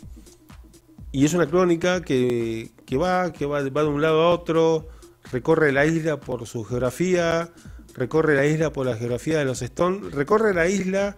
y 1.12 1.26
es 1.26 1.34
una 1.34 1.48
crónica 1.48 2.02
que, 2.02 2.70
va, 2.94 3.32
que 3.32 3.46
va, 3.46 3.64
de 3.64 3.72
un 3.86 4.02
lado 4.02 4.22
a 4.22 4.30
otro, 4.30 4.88
recorre 5.32 5.72
la 5.72 5.86
isla 5.86 6.20
por 6.20 6.46
su 6.46 6.64
geografía, 6.64 7.50
recorre 7.96 8.36
la 8.36 8.46
isla 8.46 8.72
por 8.72 8.86
la 8.86 8.98
geografía 8.98 9.40
de 9.40 9.46
los 9.46 9.62
Stones, 9.62 10.14
recorre 10.14 10.54
la 10.54 10.68
isla 10.68 11.18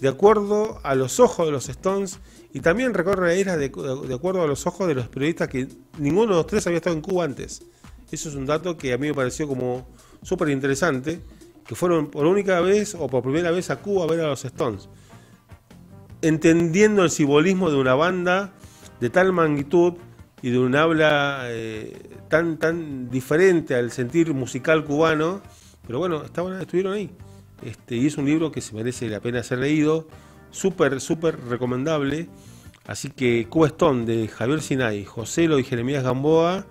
de 0.00 0.08
acuerdo 0.08 0.78
a 0.82 0.94
los 0.94 1.20
ojos 1.20 1.46
de 1.46 1.52
los 1.52 1.68
Stones 1.68 2.20
y 2.52 2.60
también 2.60 2.94
recorre 2.94 3.28
la 3.28 3.34
isla 3.34 3.56
de, 3.56 3.68
de 3.68 4.14
acuerdo 4.14 4.42
a 4.42 4.46
los 4.46 4.66
ojos 4.66 4.86
de 4.88 4.94
los 4.94 5.08
periodistas 5.08 5.48
que 5.48 5.68
ninguno 5.98 6.32
de 6.32 6.36
los 6.36 6.46
tres 6.46 6.66
había 6.66 6.78
estado 6.78 6.96
en 6.96 7.02
Cuba 7.02 7.24
antes. 7.24 7.62
Eso 8.10 8.28
es 8.28 8.34
un 8.34 8.46
dato 8.46 8.76
que 8.76 8.92
a 8.92 8.98
mí 8.98 9.08
me 9.08 9.14
pareció 9.14 9.48
como 9.48 9.86
súper 10.22 10.50
interesante 10.50 11.20
que 11.66 11.74
fueron 11.74 12.08
por 12.08 12.26
única 12.26 12.60
vez 12.60 12.94
o 12.94 13.08
por 13.08 13.22
primera 13.22 13.50
vez 13.50 13.70
a 13.70 13.76
Cuba 13.76 14.04
a 14.04 14.06
ver 14.06 14.20
a 14.20 14.28
los 14.28 14.44
Stones. 14.44 14.88
Entendiendo 16.22 17.02
el 17.02 17.10
simbolismo 17.10 17.70
de 17.70 17.76
una 17.76 17.94
banda 17.94 18.52
de 19.00 19.10
tal 19.10 19.32
magnitud 19.32 19.94
y 20.42 20.50
de 20.50 20.58
un 20.58 20.76
habla 20.76 21.40
eh, 21.46 22.18
tan, 22.28 22.58
tan 22.58 23.10
diferente 23.10 23.74
al 23.74 23.90
sentir 23.90 24.32
musical 24.32 24.84
cubano, 24.84 25.42
pero 25.86 25.98
bueno, 25.98 26.22
estaban, 26.22 26.60
estuvieron 26.60 26.94
ahí. 26.94 27.10
Este, 27.62 27.96
y 27.96 28.06
es 28.06 28.18
un 28.18 28.26
libro 28.26 28.52
que 28.52 28.60
se 28.60 28.74
merece 28.74 29.08
la 29.08 29.20
pena 29.20 29.42
ser 29.42 29.58
leído, 29.58 30.06
súper, 30.50 31.00
súper 31.00 31.38
recomendable. 31.48 32.28
Así 32.86 33.10
que 33.10 33.46
Cuba 33.48 33.68
Stone 33.68 34.04
de 34.04 34.28
Javier 34.28 34.62
Sinay, 34.62 35.04
José 35.04 35.48
Lo 35.48 35.58
y 35.58 35.64
Jeremías 35.64 36.04
Gamboa 36.04 36.66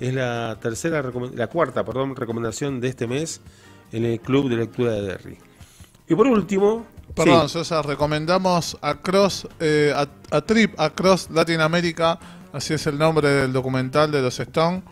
es 0.00 0.14
la 0.14 0.58
tercera, 0.60 1.02
la 1.34 1.46
cuarta, 1.48 1.84
perdón, 1.84 2.16
recomendación 2.16 2.80
de 2.80 2.88
este 2.88 3.06
mes 3.06 3.40
en 3.92 4.04
el 4.04 4.20
Club 4.20 4.48
de 4.48 4.56
Lectura 4.56 4.92
de 4.92 5.02
Derry. 5.02 5.38
Y 6.08 6.14
por 6.14 6.26
último... 6.26 6.86
Perdón, 7.14 7.48
César, 7.48 7.86
recomendamos 7.86 8.76
Across, 8.80 9.48
eh, 9.60 9.92
a, 9.94 10.40
Trip 10.42 10.78
Across 10.78 11.30
Latinoamérica, 11.30 12.18
así 12.52 12.74
es 12.74 12.86
el 12.86 12.98
nombre 12.98 13.28
del 13.28 13.52
documental 13.52 14.12
de 14.12 14.22
los 14.22 14.38
Stone, 14.38 14.82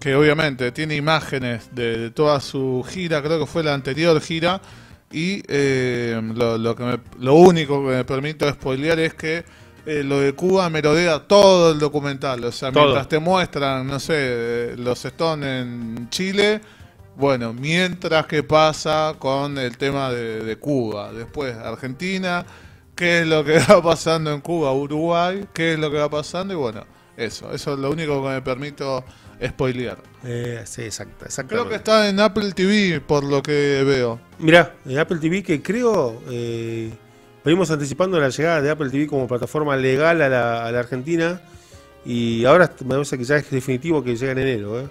que 0.00 0.14
obviamente 0.14 0.72
tiene 0.72 0.94
imágenes 0.96 1.74
de, 1.74 2.10
toda 2.10 2.40
su 2.40 2.84
gira, 2.88 3.22
creo 3.22 3.40
que 3.40 3.46
fue 3.46 3.62
la 3.62 3.74
anterior 3.74 4.20
gira, 4.20 4.60
y 5.10 5.42
eh, 5.48 6.20
lo, 6.34 6.76
que 6.76 7.00
lo 7.18 7.34
único 7.34 7.82
que 7.82 7.96
me 7.96 8.04
permito 8.04 8.48
spoilear 8.50 8.98
es 9.00 9.14
que 9.14 9.44
eh, 9.86 10.02
lo 10.04 10.20
de 10.20 10.34
Cuba 10.34 10.68
me 10.68 10.82
rodea 10.82 11.20
todo 11.20 11.72
el 11.72 11.78
documental. 11.78 12.44
O 12.44 12.52
sea, 12.52 12.70
mientras 12.70 13.08
te 13.08 13.18
muestran, 13.18 13.86
no 13.86 13.98
sé, 13.98 14.74
los 14.76 15.02
Stone 15.02 15.60
en 15.60 16.10
Chile, 16.10 16.60
bueno, 17.16 17.52
mientras 17.52 18.26
que 18.26 18.42
pasa 18.42 19.14
con 19.18 19.56
el 19.56 19.78
tema 19.78 20.12
de, 20.12 20.56
Cuba, 20.58 21.10
después 21.12 21.56
Argentina, 21.56 22.44
qué 22.94 23.22
es 23.22 23.26
lo 23.26 23.42
que 23.44 23.58
va 23.70 23.82
pasando 23.82 24.30
en 24.32 24.42
Cuba, 24.42 24.72
Uruguay, 24.72 25.46
qué 25.54 25.72
es 25.72 25.78
lo 25.78 25.90
que 25.90 25.96
va 25.96 26.10
pasando 26.10 26.52
y 26.52 26.56
bueno, 26.56 26.84
eso, 27.16 27.52
eso 27.52 27.72
es 27.72 27.78
lo 27.78 27.90
único 27.90 28.22
que 28.22 28.28
me 28.28 28.42
permito 28.42 29.04
spoilear. 29.44 29.98
Eh, 30.24 30.62
sí, 30.64 30.82
exacto, 30.82 31.26
Creo 31.46 31.68
que 31.68 31.76
está 31.76 32.08
en 32.08 32.20
Apple 32.20 32.52
TV 32.52 33.00
por 33.00 33.24
lo 33.24 33.42
que 33.42 33.84
veo. 33.84 34.20
Mirá, 34.38 34.74
en 34.84 34.98
Apple 34.98 35.18
TV 35.18 35.42
que 35.42 35.62
creo, 35.62 36.22
eh, 36.30 36.90
venimos 37.44 37.70
anticipando 37.70 38.18
la 38.20 38.28
llegada 38.28 38.60
de 38.60 38.70
Apple 38.70 38.90
TV 38.90 39.06
como 39.06 39.28
plataforma 39.28 39.76
legal 39.76 40.20
a 40.22 40.28
la, 40.28 40.66
a 40.66 40.72
la 40.72 40.78
Argentina 40.80 41.40
y 42.04 42.44
ahora 42.44 42.72
me 42.84 42.94
parece 42.94 43.18
que 43.18 43.24
ya 43.24 43.36
es 43.36 43.50
definitivo 43.50 44.02
que 44.02 44.16
llega 44.16 44.32
en 44.32 44.38
enero. 44.38 44.80
¿eh? 44.80 44.88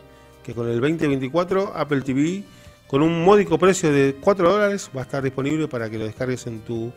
que 0.47 0.53
con 0.53 0.69
el 0.69 0.79
2024 0.79 1.73
Apple 1.75 2.01
TV 2.01 2.41
con 2.88 3.01
un 3.01 3.25
módico 3.25 3.60
precio 3.60 3.91
de 3.91 4.15
4 4.21 4.49
dólares 4.49 4.89
va 4.95 5.01
a 5.01 5.03
estar 5.03 5.21
disponible 5.21 5.67
para 5.67 5.89
que 5.89 5.97
lo 5.97 6.05
descargues 6.05 6.47
en 6.47 6.62
tu 6.62 6.93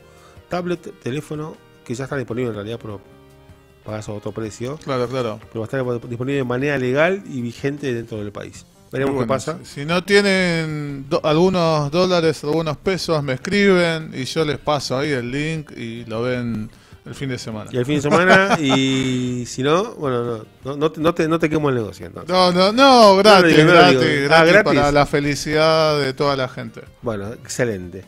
tablet, 0.49 1.01
teléfono, 1.03 1.57
que 1.85 1.97
ya 1.97 2.05
está 2.05 2.17
disponible 2.17 2.51
en 2.51 2.55
realidad, 2.55 2.79
pero 2.81 3.01
pagas 3.91 4.09
a 4.09 4.13
otro 4.13 4.33
precio. 4.33 4.79
Claro, 4.85 5.09
claro. 5.09 5.41
Pero 5.49 5.61
va 5.61 5.65
a 5.65 5.83
estar 5.83 6.09
disponible 6.09 6.37
de 6.37 6.45
manera 6.45 6.79
legal 6.79 7.23
y 7.27 7.41
vigente 7.41 7.93
dentro 7.93 8.19
del 8.19 8.31
país. 8.31 8.65
Veremos 8.93 9.21
qué 9.21 9.27
pasa. 9.27 9.59
Si 9.63 9.85
no 9.85 10.03
tienen 10.03 11.07
algunos 11.23 11.91
dólares, 11.91 12.43
algunos 12.45 12.77
pesos, 12.77 13.23
me 13.23 13.35
escriben 13.35 14.13
y 14.15 14.25
yo 14.25 14.45
les 14.45 14.59
paso 14.59 14.99
ahí 14.99 15.11
el 15.11 15.31
link 15.31 15.71
y 15.77 16.05
lo 16.07 16.23
ven 16.23 16.71
el 17.05 17.15
fin 17.15 17.29
de 17.29 17.39
semana. 17.39 17.71
Y 17.73 17.77
el 17.77 17.87
fin 17.87 17.97
de 17.97 18.03
semana, 18.03 18.59
y 18.61 19.45
si 19.47 19.63
no, 19.63 19.95
bueno, 19.95 20.45
no, 20.65 20.77
no, 20.77 20.93
no, 20.97 21.15
te, 21.15 21.29
no 21.29 21.39
te 21.39 21.49
quemo 21.49 21.69
el 21.69 21.77
negocio. 21.77 22.11
No, 22.29 22.53
no, 22.53 22.73
no, 22.73 23.17
gratis, 23.17 23.57
gratis, 23.57 24.29
ah, 24.31 24.45
gratis, 24.45 24.63
para 24.63 24.93
la 24.93 25.07
felicidad 25.07 26.01
de 26.01 26.13
toda 26.13 26.37
la 26.37 26.49
gente. 26.49 26.83
Bueno, 27.03 27.33
excelente. 27.33 28.05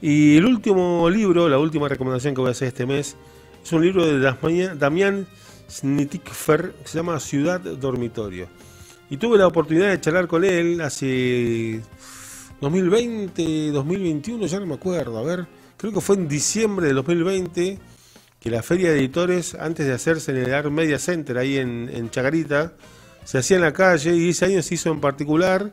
Y 0.00 0.36
el 0.36 0.46
último 0.46 1.08
libro, 1.08 1.48
la 1.48 1.58
última 1.58 1.88
recomendación 1.88 2.34
que 2.34 2.40
voy 2.40 2.48
a 2.48 2.52
hacer 2.52 2.68
este 2.68 2.86
mes, 2.86 3.16
es 3.64 3.72
un 3.72 3.82
libro 3.82 4.06
de 4.06 4.20
Damián 4.76 5.26
Snitikfer, 5.70 6.72
que 6.82 6.88
se 6.88 6.98
llama 6.98 7.18
Ciudad 7.20 7.60
Dormitorio. 7.60 8.48
Y 9.08 9.16
tuve 9.16 9.38
la 9.38 9.46
oportunidad 9.46 9.90
de 9.90 10.00
charlar 10.00 10.26
con 10.26 10.44
él 10.44 10.80
hace 10.80 11.80
2020, 12.60 13.70
2021, 13.70 14.46
ya 14.46 14.60
no 14.60 14.66
me 14.66 14.74
acuerdo, 14.74 15.18
a 15.18 15.22
ver, 15.22 15.46
creo 15.76 15.92
que 15.92 16.00
fue 16.00 16.16
en 16.16 16.28
diciembre 16.28 16.86
de 16.86 16.92
2020 16.94 17.78
que 18.40 18.50
la 18.50 18.62
feria 18.62 18.90
de 18.90 18.98
editores, 18.98 19.54
antes 19.54 19.86
de 19.86 19.92
hacerse 19.92 20.32
en 20.32 20.38
el 20.38 20.54
Art 20.54 20.70
Media 20.70 20.98
Center, 20.98 21.38
ahí 21.38 21.58
en, 21.58 22.10
Chagarita, 22.10 22.72
se 23.24 23.38
hacía 23.38 23.56
en 23.56 23.62
la 23.62 23.72
calle 23.72 24.16
y 24.16 24.30
ese 24.30 24.46
año 24.46 24.62
se 24.62 24.74
hizo 24.74 24.90
en 24.90 25.00
particular 25.00 25.70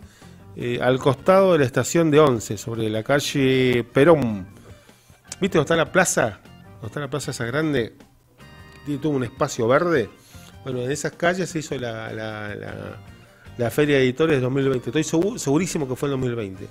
eh, 0.56 0.80
al 0.82 1.00
costado 1.00 1.54
de 1.54 1.60
la 1.60 1.66
estación 1.66 2.12
de 2.12 2.20
Once, 2.20 2.58
sobre 2.58 2.90
la 2.90 3.02
calle 3.02 3.84
Perón. 3.92 4.46
¿Viste 5.42 5.58
dónde 5.58 5.62
está 5.62 5.76
la 5.76 5.92
plaza? 5.92 6.42
¿Dónde 6.82 6.88
está 6.88 7.00
la 7.02 7.10
plaza 7.10 7.32
esa 7.32 7.46
grande? 7.46 7.94
Tiene 8.86 9.02
todo 9.02 9.12
un 9.12 9.24
espacio 9.24 9.68
verde. 9.68 10.10
Bueno, 10.64 10.82
en 10.82 10.92
esas 10.92 11.12
calles 11.14 11.50
se 11.50 11.60
hizo 11.60 11.78
la, 11.78 12.14
la, 12.14 12.56
la, 13.58 13.70
feria 13.70 13.98
de 13.98 14.04
editores 14.04 14.42
2020. 14.42 14.90
Estoy 14.98 15.04
segurísimo 15.38 15.88
que 15.88 15.96
fue 15.96 16.08
en 16.08 16.14
2020. 16.14 16.68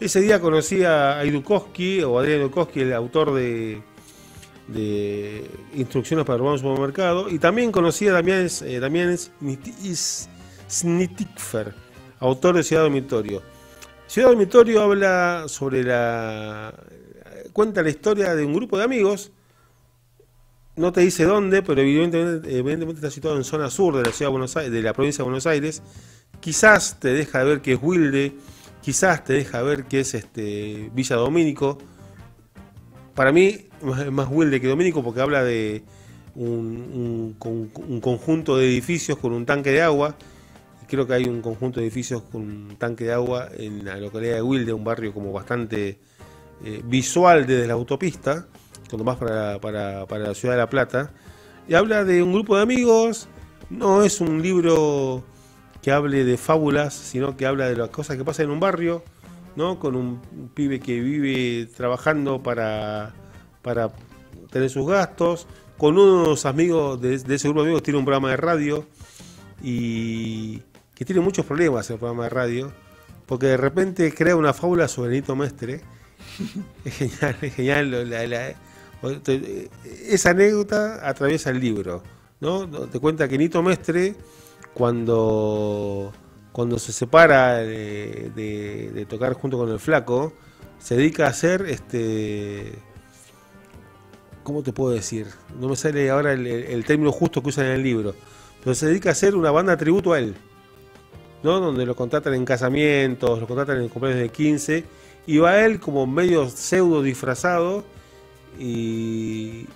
Ese 0.00 0.20
día 0.20 0.40
conocí 0.40 0.84
a 0.84 1.24
Idukowski, 1.24 2.02
o 2.02 2.18
Adrián 2.18 2.40
Idukowski, 2.40 2.80
el 2.80 2.92
autor 2.92 3.32
de, 3.32 3.82
de 4.68 5.48
Instrucciones 5.74 6.26
para 6.26 6.38
robar 6.38 6.54
un 6.54 6.58
supermercado, 6.58 7.30
y 7.30 7.38
también 7.38 7.72
conocí 7.72 8.08
a 8.08 8.12
Damián, 8.12 8.48
eh, 8.64 8.80
Damián 8.80 9.16
Snitikfer, 10.68 11.74
autor 12.18 12.56
de 12.56 12.62
Ciudad 12.64 12.82
Dormitorio. 12.82 13.42
Ciudad 14.06 14.28
Dormitorio 14.28 14.82
habla 14.82 15.44
sobre 15.46 15.84
la... 15.84 16.74
cuenta 17.52 17.82
la 17.82 17.90
historia 17.90 18.34
de 18.34 18.44
un 18.44 18.54
grupo 18.54 18.78
de 18.78 18.84
amigos, 18.84 19.32
no 20.76 20.92
te 20.92 21.02
dice 21.02 21.24
dónde, 21.24 21.62
pero 21.62 21.82
evidentemente, 21.82 22.94
está 22.94 23.10
situado 23.10 23.36
en 23.36 23.44
zona 23.44 23.70
sur 23.70 23.96
de 23.96 24.02
la 24.04 24.12
ciudad 24.12 24.30
de 24.30 24.32
Buenos 24.32 24.56
Aires, 24.56 24.72
de 24.72 24.82
la 24.82 24.92
provincia 24.92 25.22
de 25.22 25.24
Buenos 25.24 25.46
Aires. 25.46 25.82
Quizás 26.40 26.98
te 26.98 27.12
deja 27.12 27.44
ver 27.44 27.60
que 27.60 27.74
es 27.74 27.78
Wilde, 27.82 28.34
quizás 28.80 29.22
te 29.24 29.34
deja 29.34 29.62
ver 29.62 29.84
que 29.84 30.00
es 30.00 30.14
este 30.14 30.90
Villa 30.94 31.16
Domínico. 31.16 31.78
Para 33.14 33.32
mí 33.32 33.68
es 33.82 34.12
más 34.12 34.28
Wilde 34.30 34.60
que 34.60 34.68
Domínico 34.68 35.02
porque 35.02 35.20
habla 35.20 35.44
de 35.44 35.84
un, 36.34 37.36
conjunto 38.00 38.56
de 38.56 38.66
edificios 38.66 39.18
con 39.18 39.32
un 39.32 39.44
tanque 39.44 39.70
de 39.70 39.82
agua. 39.82 40.16
creo 40.88 41.06
que 41.06 41.14
hay 41.14 41.24
un 41.24 41.42
conjunto 41.42 41.80
de 41.80 41.86
edificios 41.86 42.22
con 42.22 42.42
un 42.42 42.76
tanque 42.78 43.04
de 43.04 43.12
agua 43.12 43.48
en 43.56 43.84
la 43.84 43.96
localidad 43.96 44.36
de 44.36 44.42
Wilde, 44.42 44.72
un 44.72 44.84
barrio 44.84 45.12
como 45.12 45.32
bastante 45.32 45.98
eh, 46.64 46.82
visual 46.84 47.46
desde 47.46 47.66
la 47.66 47.74
autopista, 47.74 48.46
cuando 48.88 49.04
para, 49.16 49.58
para, 49.60 50.06
para 50.06 50.28
la 50.28 50.34
ciudad 50.34 50.54
de 50.54 50.58
La 50.58 50.70
Plata. 50.70 51.12
Y 51.68 51.74
habla 51.74 52.04
de 52.04 52.22
un 52.22 52.32
grupo 52.32 52.56
de 52.56 52.62
amigos, 52.62 53.28
no 53.70 54.02
es 54.02 54.20
un 54.20 54.42
libro 54.42 55.24
que 55.82 55.90
hable 55.90 56.24
de 56.24 56.36
fábulas, 56.36 56.94
sino 56.94 57.36
que 57.36 57.46
habla 57.46 57.68
de 57.68 57.76
las 57.76 57.90
cosas 57.90 58.16
que 58.16 58.24
pasan 58.24 58.46
en 58.46 58.52
un 58.52 58.60
barrio, 58.60 59.02
¿no? 59.56 59.78
Con 59.78 59.96
un 59.96 60.20
pibe 60.54 60.80
que 60.80 61.00
vive 61.00 61.66
trabajando 61.66 62.42
para, 62.42 63.14
para 63.62 63.90
tener 64.50 64.70
sus 64.70 64.86
gastos, 64.86 65.46
con 65.76 65.98
unos 65.98 66.46
amigos 66.46 67.00
de, 67.00 67.14
ese 67.14 67.48
grupo 67.48 67.62
de 67.62 67.68
amigos 67.68 67.82
tiene 67.82 67.98
un 67.98 68.04
programa 68.04 68.30
de 68.30 68.36
radio 68.36 68.86
y 69.62 70.58
que 70.94 71.04
tiene 71.04 71.20
muchos 71.20 71.44
problemas 71.44 71.90
el 71.90 71.98
programa 71.98 72.24
de 72.24 72.30
radio, 72.30 72.72
porque 73.26 73.46
de 73.46 73.56
repente 73.56 74.14
crea 74.14 74.36
una 74.36 74.52
fábula 74.52 74.86
sobre 74.86 75.10
Nito 75.12 75.34
Mestre. 75.34 75.80
es 76.84 76.94
genial, 76.94 77.36
es 77.42 77.54
genial. 77.54 78.56
esa 80.08 80.30
anécdota 80.30 81.08
atraviesa 81.08 81.50
el 81.50 81.60
libro, 81.60 82.02
¿no? 82.40 82.68
Te 82.68 82.98
cuenta 83.00 83.28
que 83.28 83.38
Nito 83.38 83.62
Mestre 83.62 84.16
cuando, 84.74 86.12
cuando 86.52 86.78
se 86.78 86.92
separa 86.92 87.56
de, 87.56 89.06
tocar 89.08 89.34
junto 89.34 89.58
con 89.58 89.70
el 89.70 89.78
flaco, 89.78 90.32
se 90.78 90.96
dedica 90.96 91.26
a 91.26 91.30
hacer 91.30 91.66
este. 91.68 92.72
¿Cómo 94.42 94.62
te 94.62 94.72
puedo 94.72 94.92
decir? 94.92 95.28
No 95.60 95.68
me 95.68 95.76
sale 95.76 96.10
ahora 96.10 96.32
el, 96.32 96.84
término 96.84 97.12
justo 97.12 97.42
que 97.42 97.50
usan 97.50 97.66
en 97.66 97.72
el 97.72 97.82
libro. 97.82 98.14
Pero 98.64 98.74
se 98.74 98.86
dedica 98.86 99.10
a 99.10 99.12
hacer 99.12 99.36
una 99.36 99.50
banda 99.50 99.72
de 99.72 99.78
tributo 99.78 100.12
a 100.12 100.18
él. 100.18 100.34
¿no? 101.44 101.60
Donde 101.60 101.86
lo 101.86 101.94
contratan 101.94 102.34
en 102.34 102.44
casamientos, 102.44 103.38
lo 103.40 103.46
contratan 103.46 103.80
en 103.80 103.88
cumpleaños 103.88 104.20
de 104.20 104.28
15. 104.30 104.84
Y 105.26 105.38
va 105.38 105.64
él 105.64 105.80
como 105.80 106.06
medio 106.06 106.48
pseudo 106.48 107.02
disfrazado. 107.02 107.84
Y, 108.58 109.66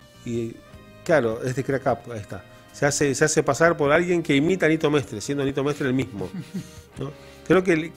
claro, 1.04 1.42
es 1.42 1.56
de 1.56 1.64
Crack 1.64 1.87
Up, 1.87 2.12
ahí 2.12 2.20
está 2.20 2.44
se 2.76 2.85
hace, 2.85 3.14
se 3.14 3.24
hace 3.24 3.42
pasar 3.42 3.74
por 3.74 3.90
alguien 3.90 4.22
que 4.22 4.37
imita 4.37 4.66
a 4.66 4.68
Nito 4.68 4.90
Mestre, 4.90 5.22
siendo 5.22 5.42
Nito 5.46 5.64
Mestre 5.64 5.88
el 5.88 5.94
mismo. 5.94 6.28
Creo 7.46 7.64
que, 7.64 7.90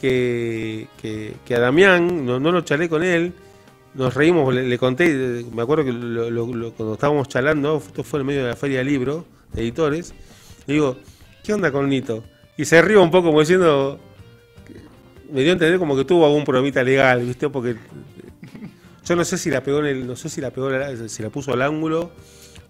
que, 1.44 1.56
a 1.56 1.60
Damián, 1.60 2.26
no, 2.26 2.40
no 2.40 2.50
lo 2.50 2.62
charlé 2.62 2.88
con 2.88 3.04
él, 3.04 3.34
nos 3.94 4.14
reímos, 4.14 4.54
le, 4.54 4.78
conté, 4.78 5.44
me 5.54 5.64
acuerdo 5.64 5.84
que 5.84 6.72
cuando 6.78 6.94
estábamos 6.94 7.28
charlando, 7.28 7.84
esto 7.86 8.06
fue 8.06 8.22
en 8.22 8.28
medio 8.28 8.44
de 8.44 8.52
la 8.52 8.56
feria 8.56 8.78
de 8.78 8.86
libros, 8.86 9.26
de 9.52 9.64
editores, 9.64 10.14
le 10.66 10.76
digo, 10.76 10.96
¿qué 11.44 11.54
onda 11.54 11.74
con 11.74 11.90
Nito? 11.90 12.24
Y 12.56 12.64
se 12.64 12.82
rió 12.82 13.04
un 13.04 13.12
poco 13.12 13.28
como 13.28 13.42
diciendo, 13.42 14.00
me 15.32 15.42
dio 15.42 15.52
a 15.52 15.54
entender 15.54 15.80
como 15.80 15.96
que 15.96 16.06
tuvo 16.06 16.26
algún 16.26 16.44
problemita 16.44 16.84
legal, 16.84 17.22
¿viste? 17.22 17.50
Porque 17.50 17.76
yo 19.06 19.16
no 19.16 19.26
sé 19.26 19.38
si 19.38 19.50
la 19.50 19.64
pegó 19.64 19.80
en 19.80 19.86
el, 19.86 20.08
no 20.08 20.16
sé 20.16 20.30
si 20.30 20.42
la 20.42 20.52
pegó, 20.52 20.70
si 21.08 21.24
la 21.24 21.30
puso 21.30 21.54
al 21.54 21.62
ángulo 21.62 22.12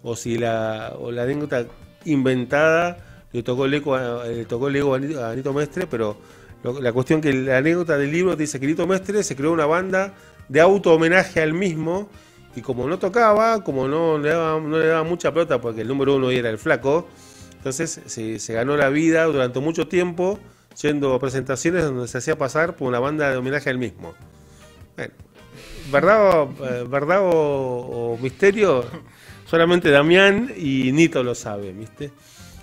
o 0.04 0.16
si 0.16 0.38
la, 0.38 0.94
o 0.98 1.12
la 1.12 1.24
anécdota 1.24 1.66
inventada, 2.06 3.26
le 3.32 3.44
tocó 3.44 3.66
el, 3.66 3.74
eco 3.74 3.98
le 4.24 4.46
tocó 4.46 4.70
el 4.70 4.76
ego 4.76 4.96
a 4.96 5.00
Nito 5.36 5.54
Mestre, 5.54 5.88
pero 5.88 6.18
la 6.82 6.92
cuestión 6.92 7.22
que 7.22 7.34
la 7.34 7.58
anécdota 7.58 7.98
del 7.98 8.12
libro 8.12 8.36
dice 8.36 8.60
que 8.60 8.68
Nito 8.68 8.88
Mestre 8.88 9.24
se 9.24 9.36
creó 9.36 9.52
una 9.52 9.66
banda 9.66 10.14
de 10.48 10.62
auto 10.62 10.94
homenaje 10.94 11.42
al 11.42 11.54
mismo 11.54 12.10
y 12.56 12.62
como 12.62 12.88
no 12.88 12.98
tocaba, 13.00 13.64
como 13.64 13.88
no 13.88 14.18
le 14.18 14.30
daba, 14.30 14.60
no 14.60 14.78
le 14.78 14.88
daba 14.88 15.04
mucha 15.04 15.32
pelota 15.32 15.62
porque 15.62 15.82
el 15.82 15.88
número 15.88 16.16
uno 16.16 16.32
era 16.32 16.50
el 16.50 16.58
flaco, 16.58 17.08
entonces 17.54 18.02
se, 18.06 18.54
ganó 18.54 18.76
la 18.78 18.90
vida 18.90 19.26
durante 19.26 19.60
mucho 19.60 19.88
tiempo 19.88 20.40
yendo 20.82 21.14
a 21.14 21.20
presentaciones 21.20 21.84
donde 21.84 22.08
se 22.08 22.18
hacía 22.18 22.38
pasar 22.38 22.76
por 22.76 22.88
una 22.88 23.00
banda 23.00 23.30
de 23.30 23.38
homenaje 23.38 23.70
al 23.70 23.78
mismo. 23.78 24.14
Bueno, 24.96 25.14
¿verdad, 25.92 26.48
eh, 26.62 26.86
verdad 26.88 27.20
o 27.24 28.18
misterio? 28.22 28.86
Solamente 29.50 29.90
Damián 29.90 30.54
y 30.56 30.92
Nito 30.92 31.24
lo 31.24 31.34
saben, 31.34 31.80
¿viste? 31.80 32.12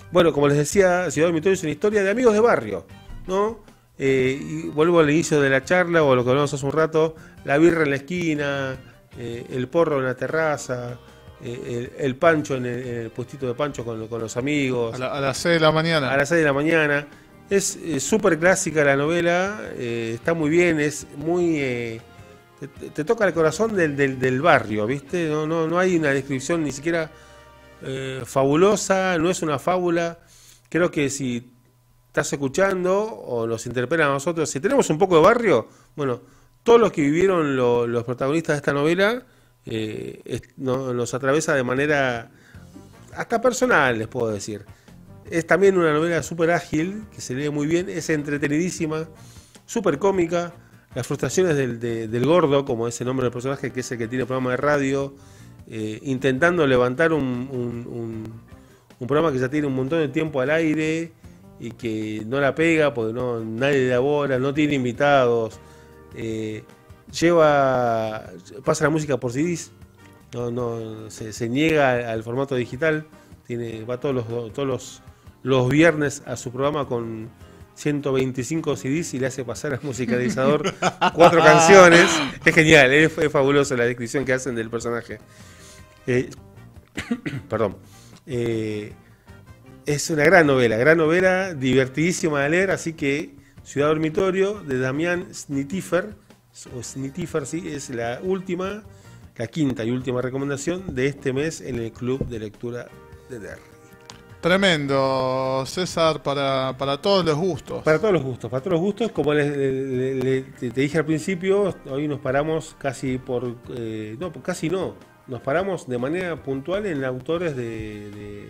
Bueno, 0.09 0.31
como 0.31 0.47
les 0.47 0.57
decía, 0.57 1.11
Ciudad 1.11 1.27
Dormitorio 1.27 1.53
es 1.53 1.63
una 1.63 1.71
historia 1.71 2.01
de 2.01 2.09
amigos 2.09 2.33
de 2.33 2.39
barrio, 2.39 2.85
¿no? 3.27 3.59
Eh, 3.99 4.39
y 4.39 4.67
vuelvo 4.69 5.01
al 5.01 5.09
inicio 5.09 5.41
de 5.41 5.49
la 5.49 5.65
charla 5.65 6.03
o 6.03 6.15
lo 6.15 6.23
que 6.23 6.29
hablamos 6.29 6.53
hace 6.53 6.65
un 6.65 6.71
rato, 6.71 7.15
la 7.43 7.57
birra 7.57 7.83
en 7.83 7.89
la 7.89 7.95
esquina, 7.97 8.77
eh, 9.17 9.45
el 9.49 9.67
porro 9.67 9.99
en 9.99 10.05
la 10.05 10.15
terraza, 10.15 10.97
eh, 11.43 11.93
el, 11.97 12.15
pancho 12.15 12.55
en 12.55 12.65
el, 12.65 13.09
puestito 13.09 13.47
de 13.47 13.53
pancho 13.53 13.83
con, 13.83 14.07
los 14.09 14.37
amigos. 14.37 14.97
A, 14.97 15.19
las 15.19 15.37
6 15.39 15.55
de 15.55 15.59
la 15.59 15.73
mañana. 15.73 16.09
A 16.09 16.15
las 16.15 16.29
6 16.29 16.39
de 16.39 16.45
la 16.45 16.53
mañana. 16.53 17.07
Es 17.49 17.77
súper 17.99 18.37
clásica 18.37 18.83
la 18.83 18.97
novela, 18.97 19.61
está 19.77 20.33
muy 20.33 20.49
bien, 20.49 20.79
es 20.79 21.07
muy 21.15 22.01
te, 22.93 23.03
toca 23.03 23.25
el 23.25 23.33
corazón 23.33 23.75
del, 23.75 23.95
del, 23.95 24.41
barrio, 24.41 24.87
¿viste? 24.87 25.29
No, 25.29 25.45
no, 25.45 25.67
no 25.67 25.77
hay 25.77 25.95
una 25.97 26.09
descripción 26.09 26.63
ni 26.63 26.71
siquiera 26.71 27.11
eh, 27.83 28.23
fabulosa, 28.25 29.17
no 29.17 29.29
es 29.29 29.41
una 29.41 29.59
fábula. 29.59 30.19
Creo 30.69 30.89
que 30.89 31.09
si 31.09 31.51
estás 32.07 32.33
escuchando 32.33 33.03
o 33.03 33.45
nos 33.45 33.65
interpela 33.67 34.07
a 34.07 34.09
nosotros, 34.09 34.49
si 34.49 34.59
tenemos 34.59 34.89
un 34.89 34.97
poco 34.97 35.17
de 35.17 35.21
barrio, 35.21 35.67
bueno, 35.95 36.21
todos 36.63 36.79
los 36.79 36.91
que 36.91 37.01
vivieron 37.01 37.55
los 37.55 38.03
protagonistas 38.03 38.55
de 38.55 38.57
esta 38.57 38.73
novela 38.73 39.21
eh, 39.65 40.41
nos 40.57 41.13
atraviesa 41.13 41.53
de 41.53 41.63
manera 41.63 42.31
hasta 43.15 43.39
personal, 43.39 43.99
les 43.99 44.07
puedo 44.07 44.31
decir. 44.31 44.65
Es 45.29 45.45
también 45.45 45.77
una 45.77 45.93
novela 45.93 46.23
súper 46.23 46.51
ágil, 46.51 47.03
que 47.13 47.21
se 47.21 47.35
lee 47.35 47.49
muy 47.49 47.67
bien, 47.67 47.89
es 47.89 48.09
entretenidísima, 48.09 49.07
súper 49.65 49.99
cómica. 49.99 50.53
Las 50.95 51.05
frustraciones 51.05 51.55
del, 51.57 52.25
gordo, 52.25 52.65
como 52.65 52.87
es 52.87 52.99
el 53.01 53.07
nombre 53.07 53.25
del 53.25 53.33
personaje, 53.33 53.71
que 53.71 53.81
es 53.81 53.91
el 53.91 53.97
que 53.97 54.07
tiene 54.07 54.25
programa 54.25 54.51
de 54.51 54.57
radio, 54.57 55.13
eh, 55.69 55.99
intentando 56.03 56.65
levantar 56.65 57.13
un, 57.13 58.25
programa 58.99 59.31
que 59.31 59.39
ya 59.39 59.49
tiene 59.49 59.67
un 59.67 59.75
montón 59.75 59.99
de 59.99 60.07
tiempo 60.07 60.41
al 60.41 60.49
aire 60.49 61.11
y 61.59 61.71
que 61.71 62.23
no 62.25 62.39
la 62.39 62.55
pega 62.55 62.93
porque 62.93 63.13
no 63.13 63.43
nadie 63.43 63.81
de 63.81 63.93
ahora, 63.93 64.39
no 64.39 64.53
tiene 64.53 64.75
invitados, 64.75 65.59
eh, 66.15 66.63
lleva, 67.11 68.31
pasa 68.63 68.85
la 68.85 68.89
música 68.89 69.17
por 69.17 69.31
CDs, 69.33 69.71
no, 70.33 70.51
no, 70.51 71.09
se, 71.09 71.49
niega 71.49 72.11
al 72.11 72.23
formato 72.23 72.55
digital, 72.55 73.05
tiene, 73.45 73.83
va 73.83 73.99
todos 73.99 74.15
los, 74.15 74.53
todos 74.53 74.67
los, 74.67 75.01
los 75.43 75.69
viernes 75.69 76.23
a 76.25 76.35
su 76.35 76.51
programa 76.51 76.87
con 76.87 77.29
125 77.75 78.75
CDs 78.75 79.13
y 79.13 79.19
le 79.19 79.27
hace 79.27 79.45
pasar 79.45 79.73
al 79.73 79.79
musicalizador 79.83 80.73
cuatro 81.13 81.39
canciones. 81.41 82.09
Es 82.43 82.55
genial, 82.55 82.91
es, 82.91 83.13
fabuloso 83.31 83.75
la 83.77 83.85
descripción 83.85 84.25
que 84.25 84.33
hacen 84.33 84.55
del 84.55 84.69
personaje. 84.69 85.19
Eh, 86.07 86.29
perdón. 87.49 87.77
Eh, 88.25 88.93
es 89.85 90.09
una 90.09 90.25
gran 90.25 90.45
novela, 90.45 90.75
gran 90.75 90.97
novela, 90.97 91.53
divertidísima 91.53 92.41
de 92.41 92.49
leer, 92.49 92.71
así 92.71 92.91
que 92.91 93.35
Ciudad 93.63 93.87
Dormitorio 93.87 94.61
de 94.61 94.79
Damián 94.79 95.33
Snitifer, 95.33 96.13
o 96.75 96.83
Snitifer 96.83 97.45
sí, 97.45 97.69
es 97.69 97.89
la 97.89 98.19
última, 98.21 98.83
la 99.37 99.47
quinta 99.47 99.85
y 99.85 99.91
última 99.91 100.21
recomendación 100.21 100.93
de 100.93 101.07
este 101.07 101.31
mes 101.31 101.61
en 101.61 101.75
el 101.75 101.93
Club 101.93 102.27
de 102.27 102.39
Lectura 102.39 102.89
de 103.29 103.39
Derry. 103.39 103.76
Tremendo, 104.41 105.63
César, 105.65 106.21
para, 106.21 106.97
todos 107.01 107.25
los 107.25 107.35
gustos. 107.35 107.83
Para 107.83 107.99
todos 107.99 108.13
los 108.13 108.23
gustos, 108.23 108.51
para 108.51 108.61
todos 108.61 108.73
los 108.73 108.81
gustos. 108.81 109.11
Como 109.11 109.33
te 109.33 110.71
dije 110.75 110.97
al 110.99 111.05
principio, 111.05 111.75
hoy 111.89 112.07
nos 112.07 112.19
paramos 112.19 112.75
casi 112.77 113.17
por... 113.17 113.55
Eh, 113.75 114.15
no, 114.19 114.31
casi 114.31 114.69
no. 114.69 114.93
Nos 115.25 115.41
paramos 115.41 115.87
de 115.87 115.97
manera 115.97 116.35
puntual 116.35 116.85
en 116.85 117.03
autores 117.03 117.55
de, 117.55 118.49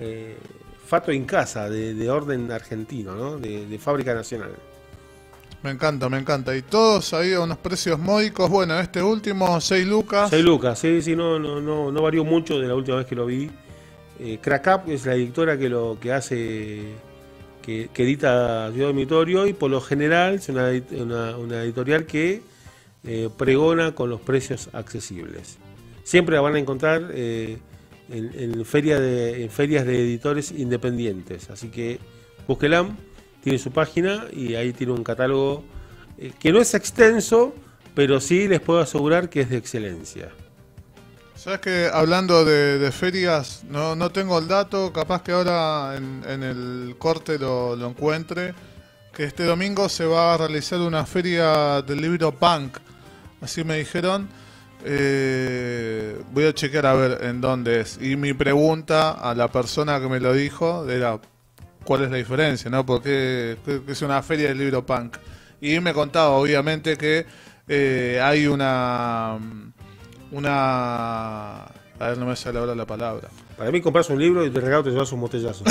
eh, 0.00 0.36
Fato 0.84 1.12
en 1.12 1.24
Casa, 1.24 1.70
de, 1.70 2.10
orden 2.10 2.50
argentino, 2.50 3.14
¿no? 3.14 3.38
de, 3.38 3.78
Fábrica 3.78 4.14
Nacional. 4.14 4.50
Me 5.62 5.70
encanta, 5.70 6.08
me 6.08 6.18
encanta. 6.18 6.54
Y 6.56 6.62
todos 6.62 7.14
ahí 7.14 7.32
a 7.32 7.40
unos 7.40 7.56
precios 7.58 7.98
módicos. 8.00 8.50
Bueno, 8.50 8.78
este 8.80 9.00
último, 9.00 9.60
6 9.60 9.86
lucas. 9.86 10.28
6 10.28 10.44
lucas, 10.44 10.78
sí, 10.78 11.00
sí, 11.00 11.14
no, 11.14 11.38
no, 11.38 11.60
no, 11.60 11.92
no 11.92 12.02
varió 12.02 12.24
mucho 12.24 12.58
de 12.58 12.66
la 12.66 12.74
última 12.74 12.98
vez 12.98 13.06
que 13.06 13.14
lo 13.14 13.26
vi. 13.26 13.48
Eh, 14.20 14.38
Crack 14.40 14.66
Up 14.86 14.90
es 14.92 15.06
la 15.06 15.14
editora 15.14 15.58
que 15.58 15.68
lo 15.68 15.98
que 16.00 16.12
hace, 16.12 16.82
que, 17.62 17.88
edita 17.94 18.70
Ciudad 18.72 18.88
Dormitorio 18.88 19.46
y 19.46 19.52
por 19.52 19.70
lo 19.70 19.80
general 19.80 20.34
es 20.34 20.48
una, 20.48 20.70
una- 21.36 21.62
editorial 21.62 22.06
que 22.06 22.42
eh, 23.04 23.28
pregona 23.36 23.94
con 23.94 24.10
los 24.10 24.20
precios 24.20 24.68
accesibles. 24.72 25.58
Siempre 26.04 26.36
la 26.36 26.42
van 26.42 26.54
a 26.54 26.58
encontrar 26.58 27.10
eh, 27.12 27.58
en, 28.10 28.30
en 28.34 28.54
en 28.60 28.64
ferias 28.64 29.00
de 29.86 30.00
editores 30.02 30.52
independientes, 30.52 31.50
así 31.50 31.68
que 31.68 31.98
búsquela, 32.46 32.86
tiene 33.42 33.58
su 33.58 33.72
página 33.72 34.26
y 34.32 34.54
ahí 34.54 34.72
tiene 34.72 34.92
un 34.92 35.02
catálogo 35.02 35.64
eh, 36.18 36.30
que 36.38 36.52
no 36.52 36.60
es 36.60 36.72
extenso, 36.74 37.54
pero 37.94 38.20
sí 38.20 38.46
les 38.48 38.60
puedo 38.60 38.80
asegurar 38.80 39.28
que 39.28 39.40
es 39.40 39.50
de 39.50 39.56
excelencia. 39.56 40.28
Sabes 41.44 41.60
que 41.60 41.90
hablando 41.92 42.42
de, 42.46 42.78
de 42.78 42.90
ferias, 42.90 43.64
no, 43.68 43.94
no 43.94 44.10
tengo 44.10 44.38
el 44.38 44.48
dato, 44.48 44.94
capaz 44.94 45.20
que 45.22 45.32
ahora 45.32 45.94
en, 45.94 46.42
el 46.42 46.96
corte 46.98 47.38
lo, 47.38 47.76
lo 47.76 47.88
encuentre, 47.88 48.54
que 49.12 49.24
este 49.24 49.44
domingo 49.44 49.90
se 49.90 50.06
va 50.06 50.32
a 50.32 50.36
realizar 50.38 50.80
una 50.80 51.04
feria 51.04 51.82
del 51.82 52.00
libro 52.00 52.32
Punk, 52.32 52.78
así 53.42 53.62
me 53.62 53.76
dijeron. 53.76 54.26
Eh, 54.86 56.18
voy 56.32 56.46
a 56.46 56.54
chequear 56.54 56.86
a 56.86 56.94
ver 56.94 57.22
en 57.24 57.42
dónde 57.42 57.80
es. 57.80 57.98
Y 58.00 58.16
mi 58.16 58.32
pregunta 58.32 59.10
a 59.10 59.34
la 59.34 59.48
persona 59.48 60.00
que 60.00 60.08
me 60.08 60.20
lo 60.20 60.32
dijo 60.32 60.88
era, 60.88 61.20
¿cuál 61.84 62.04
es 62.04 62.10
la 62.10 62.16
diferencia? 62.16 62.70
¿no? 62.70 62.86
Porque 62.86 63.58
es 63.86 64.00
una 64.00 64.22
feria 64.22 64.48
del 64.48 64.56
libro 64.56 64.86
Punk. 64.86 65.18
Y 65.60 65.78
me 65.80 65.92
contaba, 65.92 66.30
obviamente, 66.30 66.96
que 66.96 67.26
eh, 67.68 68.18
hay 68.22 68.46
una 68.46 69.38
una 70.32 71.64
a 72.00 72.08
ver 72.08 72.18
no 72.18 72.26
me 72.26 72.34
sale 72.36 72.58
ahora 72.58 72.74
la 72.74 72.84
palabra 72.86 73.28
Para 73.56 73.70
mí 73.70 73.80
compras 73.80 74.10
un 74.10 74.18
libro 74.18 74.44
y 74.44 74.50
de 74.50 74.60
regalo 74.60 74.82
te 74.82 74.90
llevas 74.90 75.12
un 75.12 75.20
botellazo. 75.20 75.62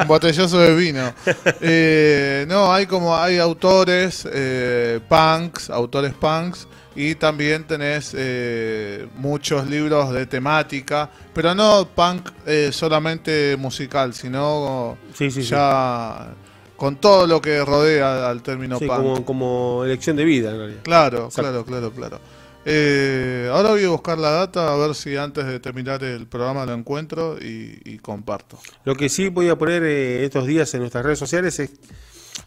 un 0.00 0.06
botellazo 0.08 0.58
de 0.58 0.74
vino 0.74 1.12
Eh, 1.60 2.46
no 2.48 2.72
hay 2.72 2.86
como 2.86 3.14
hay 3.16 3.38
autores 3.38 4.26
eh, 4.32 5.00
punks 5.08 5.70
autores 5.70 6.14
punks 6.14 6.66
y 6.96 7.16
también 7.16 7.64
tenés 7.66 8.14
eh, 8.16 9.06
muchos 9.16 9.66
libros 9.68 10.12
de 10.12 10.26
temática 10.26 11.10
pero 11.34 11.54
no 11.54 11.86
punk 11.94 12.30
eh, 12.46 12.70
solamente 12.72 13.56
musical 13.58 14.14
sino 14.14 14.96
Sí, 15.12 15.30
sí, 15.30 15.42
sí. 15.42 15.48
ya 15.50 16.28
con 16.76 16.96
todo 16.96 17.26
lo 17.26 17.40
que 17.40 17.64
rodea 17.64 18.28
al 18.30 18.42
término 18.42 18.78
punk 18.78 18.90
como, 18.90 19.24
como 19.24 19.82
elección 19.84 20.16
de 20.16 20.24
vida 20.24 20.50
en 20.50 20.58
realidad. 20.58 20.80
Claro, 20.82 21.26
Exacto. 21.26 21.64
claro, 21.64 21.64
claro, 21.64 21.90
claro. 21.92 22.20
Eh, 22.66 23.50
ahora 23.52 23.70
voy 23.70 23.84
a 23.84 23.90
buscar 23.90 24.18
la 24.18 24.30
data 24.30 24.72
a 24.72 24.76
ver 24.76 24.94
si 24.94 25.16
antes 25.16 25.44
de 25.46 25.60
terminar 25.60 26.02
el 26.02 26.26
programa 26.26 26.64
lo 26.64 26.72
encuentro 26.72 27.36
y, 27.38 27.80
y 27.84 27.98
comparto. 27.98 28.58
Lo 28.84 28.94
que 28.94 29.08
sí 29.08 29.28
voy 29.28 29.48
a 29.50 29.56
poner 29.58 29.82
eh, 29.82 30.24
estos 30.24 30.46
días 30.46 30.72
en 30.74 30.80
nuestras 30.80 31.04
redes 31.04 31.18
sociales 31.18 31.58
es, 31.60 31.72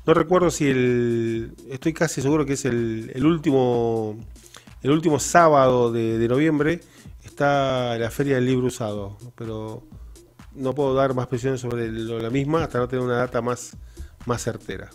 no 0.05 0.13
recuerdo 0.13 0.49
si 0.49 0.67
el, 0.67 1.53
estoy 1.69 1.93
casi 1.93 2.21
seguro 2.21 2.45
que 2.45 2.53
es 2.53 2.65
el, 2.65 3.11
el 3.13 3.25
último, 3.25 4.17
el 4.81 4.91
último 4.91 5.19
sábado 5.19 5.91
de, 5.91 6.17
de 6.17 6.27
noviembre 6.27 6.79
está 7.23 7.97
la 7.97 8.09
feria 8.09 8.35
del 8.35 8.45
libro 8.45 8.67
usado, 8.67 9.17
pero 9.35 9.83
no 10.55 10.73
puedo 10.73 10.95
dar 10.95 11.13
más 11.13 11.27
presión 11.27 11.59
sobre 11.59 11.91
lo- 11.91 12.19
la 12.19 12.31
misma 12.31 12.63
hasta 12.63 12.79
no 12.79 12.87
tener 12.87 13.05
una 13.05 13.17
data 13.17 13.41
más, 13.41 13.77
más 14.25 14.41
certera. 14.41 14.89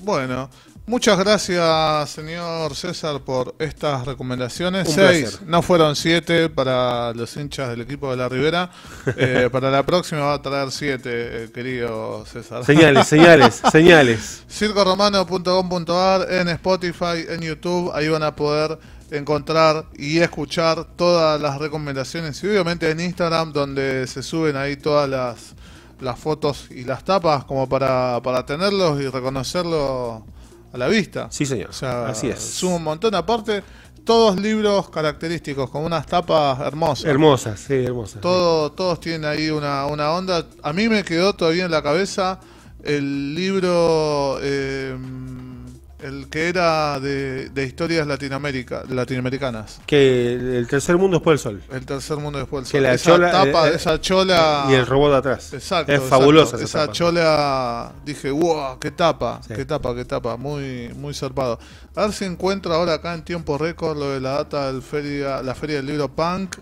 Bueno, 0.00 0.50
muchas 0.86 1.18
gracias, 1.18 2.10
señor 2.10 2.74
César, 2.74 3.20
por 3.20 3.54
estas 3.58 4.06
recomendaciones. 4.06 4.88
Un 4.88 4.94
Seis, 4.94 5.30
placer. 5.30 5.48
no 5.48 5.62
fueron 5.62 5.96
siete 5.96 6.48
para 6.48 7.12
los 7.14 7.36
hinchas 7.36 7.70
del 7.70 7.80
equipo 7.82 8.10
de 8.10 8.16
la 8.16 8.28
Ribera. 8.28 8.70
Eh, 9.16 9.48
para 9.52 9.70
la 9.70 9.84
próxima 9.84 10.22
va 10.22 10.34
a 10.34 10.42
traer 10.42 10.70
siete, 10.70 11.44
eh, 11.44 11.50
querido 11.52 12.24
César. 12.26 12.64
Señales, 12.64 13.06
señales, 13.06 13.62
señales. 13.70 14.42
circoromano.com.ar 14.50 16.32
en 16.32 16.48
Spotify, 16.48 17.26
en 17.28 17.42
YouTube, 17.42 17.92
ahí 17.94 18.08
van 18.08 18.22
a 18.22 18.34
poder 18.34 18.78
encontrar 19.10 19.86
y 19.96 20.18
escuchar 20.18 20.84
todas 20.96 21.40
las 21.40 21.58
recomendaciones 21.58 22.42
y 22.42 22.48
obviamente 22.48 22.90
en 22.90 23.00
Instagram 23.00 23.52
donde 23.52 24.06
se 24.06 24.22
suben 24.22 24.56
ahí 24.56 24.76
todas 24.76 25.08
las, 25.08 25.54
las 26.00 26.18
fotos 26.18 26.68
y 26.70 26.84
las 26.84 27.04
tapas 27.04 27.44
como 27.44 27.68
para, 27.68 28.20
para 28.22 28.44
tenerlos 28.46 29.00
y 29.00 29.08
reconocerlos 29.08 30.22
a 30.74 30.78
la 30.78 30.88
vista. 30.88 31.28
Sí, 31.30 31.46
señor. 31.46 31.70
O 31.70 31.72
sea, 31.72 32.06
Así 32.06 32.28
es. 32.28 32.40
suma 32.40 32.76
un 32.76 32.82
montón. 32.82 33.14
Aparte, 33.14 33.62
todos 34.04 34.38
libros 34.40 34.90
característicos 34.90 35.70
con 35.70 35.84
unas 35.84 36.04
tapas 36.04 36.58
hermosas. 36.60 37.04
Hermosas, 37.06 37.60
sí, 37.60 37.74
hermosas. 37.74 38.20
Todo, 38.20 38.72
todos 38.72 38.98
tienen 38.98 39.24
ahí 39.24 39.50
una, 39.50 39.86
una 39.86 40.10
onda. 40.10 40.46
A 40.62 40.72
mí 40.72 40.88
me 40.88 41.04
quedó 41.04 41.32
todavía 41.32 41.64
en 41.66 41.70
la 41.70 41.80
cabeza 41.82 42.40
el 42.82 43.34
libro, 43.36 44.38
eh, 44.42 44.96
el 46.04 46.28
que 46.28 46.48
era 46.50 47.00
de, 47.00 47.48
de 47.48 47.64
historias 47.64 48.06
Latinoamérica, 48.06 48.82
latinoamericanas. 48.90 49.80
Que 49.86 50.34
el, 50.34 50.66
tercer 50.68 50.98
mundo 50.98 51.16
después 51.16 51.42
del 51.42 51.52
sol. 51.52 51.62
El 51.72 51.86
tercer 51.86 52.18
mundo 52.18 52.38
después 52.38 52.64
del 52.64 52.70
Que 52.72 52.78
sol. 52.78 52.82
la 52.82 52.94
esa 52.94 53.10
chola, 53.10 53.30
tapa, 53.32 53.68
eh, 53.68 53.72
eh, 53.72 53.76
esa 53.76 54.00
chola. 54.00 54.66
Y 54.68 54.74
el 54.74 54.86
robot 54.86 55.12
de 55.12 55.16
atrás. 55.16 55.52
Exacto. 55.54 55.90
Es 55.92 55.96
exacto. 56.02 56.18
fabulosa 56.18 56.56
esa, 56.56 56.64
Esa 56.66 56.80
tapa. 56.80 56.92
chola, 56.92 57.92
dije, 58.04 58.30
wow, 58.30 58.78
qué 58.78 58.90
tapa, 58.90 59.40
Sí. 59.48 59.54
qué 59.54 59.64
tapa, 59.64 59.94
qué 59.94 60.04
tapa, 60.04 60.36
muy, 60.36 60.90
muy 60.94 61.14
zarpado. 61.14 61.58
A 61.96 62.02
ver 62.02 62.12
si 62.12 62.26
encuentro 62.26 62.74
ahora 62.74 62.94
acá 62.94 63.14
en 63.14 63.22
tiempo 63.24 63.56
récord 63.56 63.96
lo 63.96 64.10
de 64.10 64.20
la 64.20 64.32
data 64.32 64.70
del 64.70 64.82
feria, 64.82 65.42
la 65.42 65.54
feria 65.54 65.76
del 65.76 65.86
libro 65.86 66.08
punk. 66.14 66.56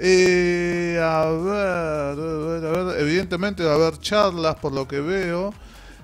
Eh, 0.00 0.98
a 1.00 1.26
ver, 1.30 1.66
a 1.66 2.14
ver, 2.14 2.64
a 2.66 2.84
ver, 2.84 3.00
evidentemente 3.02 3.62
va 3.62 3.72
a 3.72 3.74
haber 3.74 3.98
charlas 3.98 4.56
por 4.56 4.72
lo 4.72 4.88
que 4.88 5.00
veo. 5.00 5.54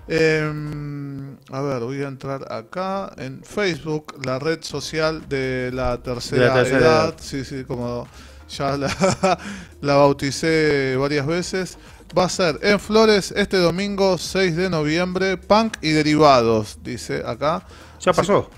Em, 0.08 1.36
a 1.50 1.60
ver, 1.60 1.80
voy 1.80 2.02
a 2.02 2.08
entrar 2.08 2.52
acá 2.52 3.12
en 3.16 3.42
Facebook, 3.42 4.14
la 4.24 4.38
red 4.38 4.62
social 4.62 5.28
de 5.28 5.70
la 5.72 5.98
tercera, 5.98 6.54
tercera 6.54 6.78
edad. 6.78 7.04
edad. 7.08 7.14
Sí, 7.20 7.44
sí, 7.44 7.64
como 7.64 8.06
ya 8.48 8.76
la, 8.76 8.88
la 9.80 9.94
bauticé 9.96 10.96
varias 10.96 11.26
veces. 11.26 11.78
Va 12.16 12.24
a 12.24 12.28
ser 12.28 12.58
en 12.62 12.78
Flores 12.78 13.32
este 13.36 13.56
domingo 13.56 14.16
6 14.16 14.56
de 14.56 14.70
noviembre, 14.70 15.36
punk 15.36 15.76
y 15.82 15.90
derivados, 15.90 16.78
dice 16.82 17.22
acá. 17.26 17.66
Ya 18.00 18.12
pasó. 18.12 18.48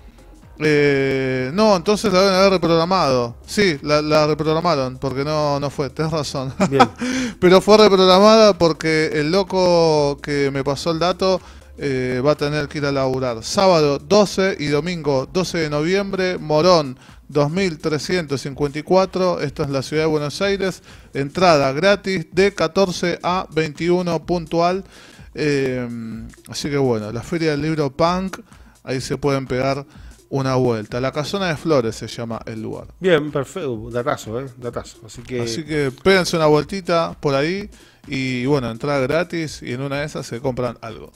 Eh, 0.61 1.51
no, 1.55 1.77
entonces 1.77 2.13
la 2.13 2.21
deben 2.21 2.35
haber 2.35 2.53
reprogramado. 2.53 3.37
Sí, 3.47 3.79
la, 3.83 4.03
la 4.03 4.27
reprogramaron 4.27 4.99
porque 4.99 5.25
no, 5.25 5.61
no 5.61 5.71
fue, 5.71 5.91
tenés 5.91 6.13
razón. 6.13 6.53
Bien. 6.69 6.89
Pero 7.41 7.61
fue 7.61 7.79
reprogramada 7.79 8.59
porque 8.59 9.11
el 9.15 9.31
loco 9.31 10.19
que 10.21 10.51
me 10.51 10.65
pasó 10.65 10.91
el 10.91 10.99
dato 10.99 11.41
eh, 11.81 12.21
va 12.27 12.33
a 12.33 12.35
tener 12.35 12.67
que 12.67 12.79
ir 12.79 12.87
a 12.87 12.93
laburar. 12.93 13.45
Sábado 13.45 14.01
12 14.01 14.57
y 14.59 14.67
domingo 14.67 15.29
12 15.33 15.59
de 15.59 15.71
noviembre, 15.71 16.37
Morón 16.37 16.99
2354. 17.29 19.41
Esto 19.41 19.63
es 19.63 19.71
la 19.71 19.83
ciudad 19.83 20.03
de 20.03 20.09
Buenos 20.09 20.43
Aires. 20.43 20.83
Entrada 21.15 21.71
gratis 21.73 22.27
de 22.33 22.53
14 22.53 23.21
a 23.23 23.47
21 23.51 24.27
puntual. 24.27 24.83
Eh, 25.35 25.89
así 26.49 26.69
que 26.69 26.79
bueno, 26.79 27.13
la 27.13 27.23
Feria 27.23 27.53
del 27.53 27.63
Libro 27.63 27.97
Punk, 27.97 28.41
ahí 28.83 29.01
se 29.01 29.17
pueden 29.17 29.47
pegar 29.47 29.87
una 30.31 30.57
vuelta. 30.57 31.01
La 31.01 31.13
Casona 31.13 31.49
de 31.49 31.57
Flores 31.57 31.97
se 31.97 32.07
llama 32.07 32.41
el 32.47 32.63
lugar. 32.63 32.89
Bien, 33.01 33.31
perfecto. 33.31 33.91
Datazo, 33.91 34.41
¿eh? 34.41 34.47
Datazo. 34.57 34.99
Así 35.07 35.23
que, 35.23 35.43
Así 35.43 35.65
que 35.65 35.91
péguense 36.03 36.37
una 36.37 36.47
vueltita 36.47 37.17
por 37.21 37.35
ahí 37.35 37.71
y 38.07 38.47
bueno, 38.47 38.71
entrada 38.71 39.01
gratis 39.01 39.63
y 39.63 39.73
en 39.73 39.83
una 39.83 40.01
de 40.01 40.07
esas 40.07 40.27
se 40.27 40.41
compran 40.41 40.79
algo. 40.81 41.13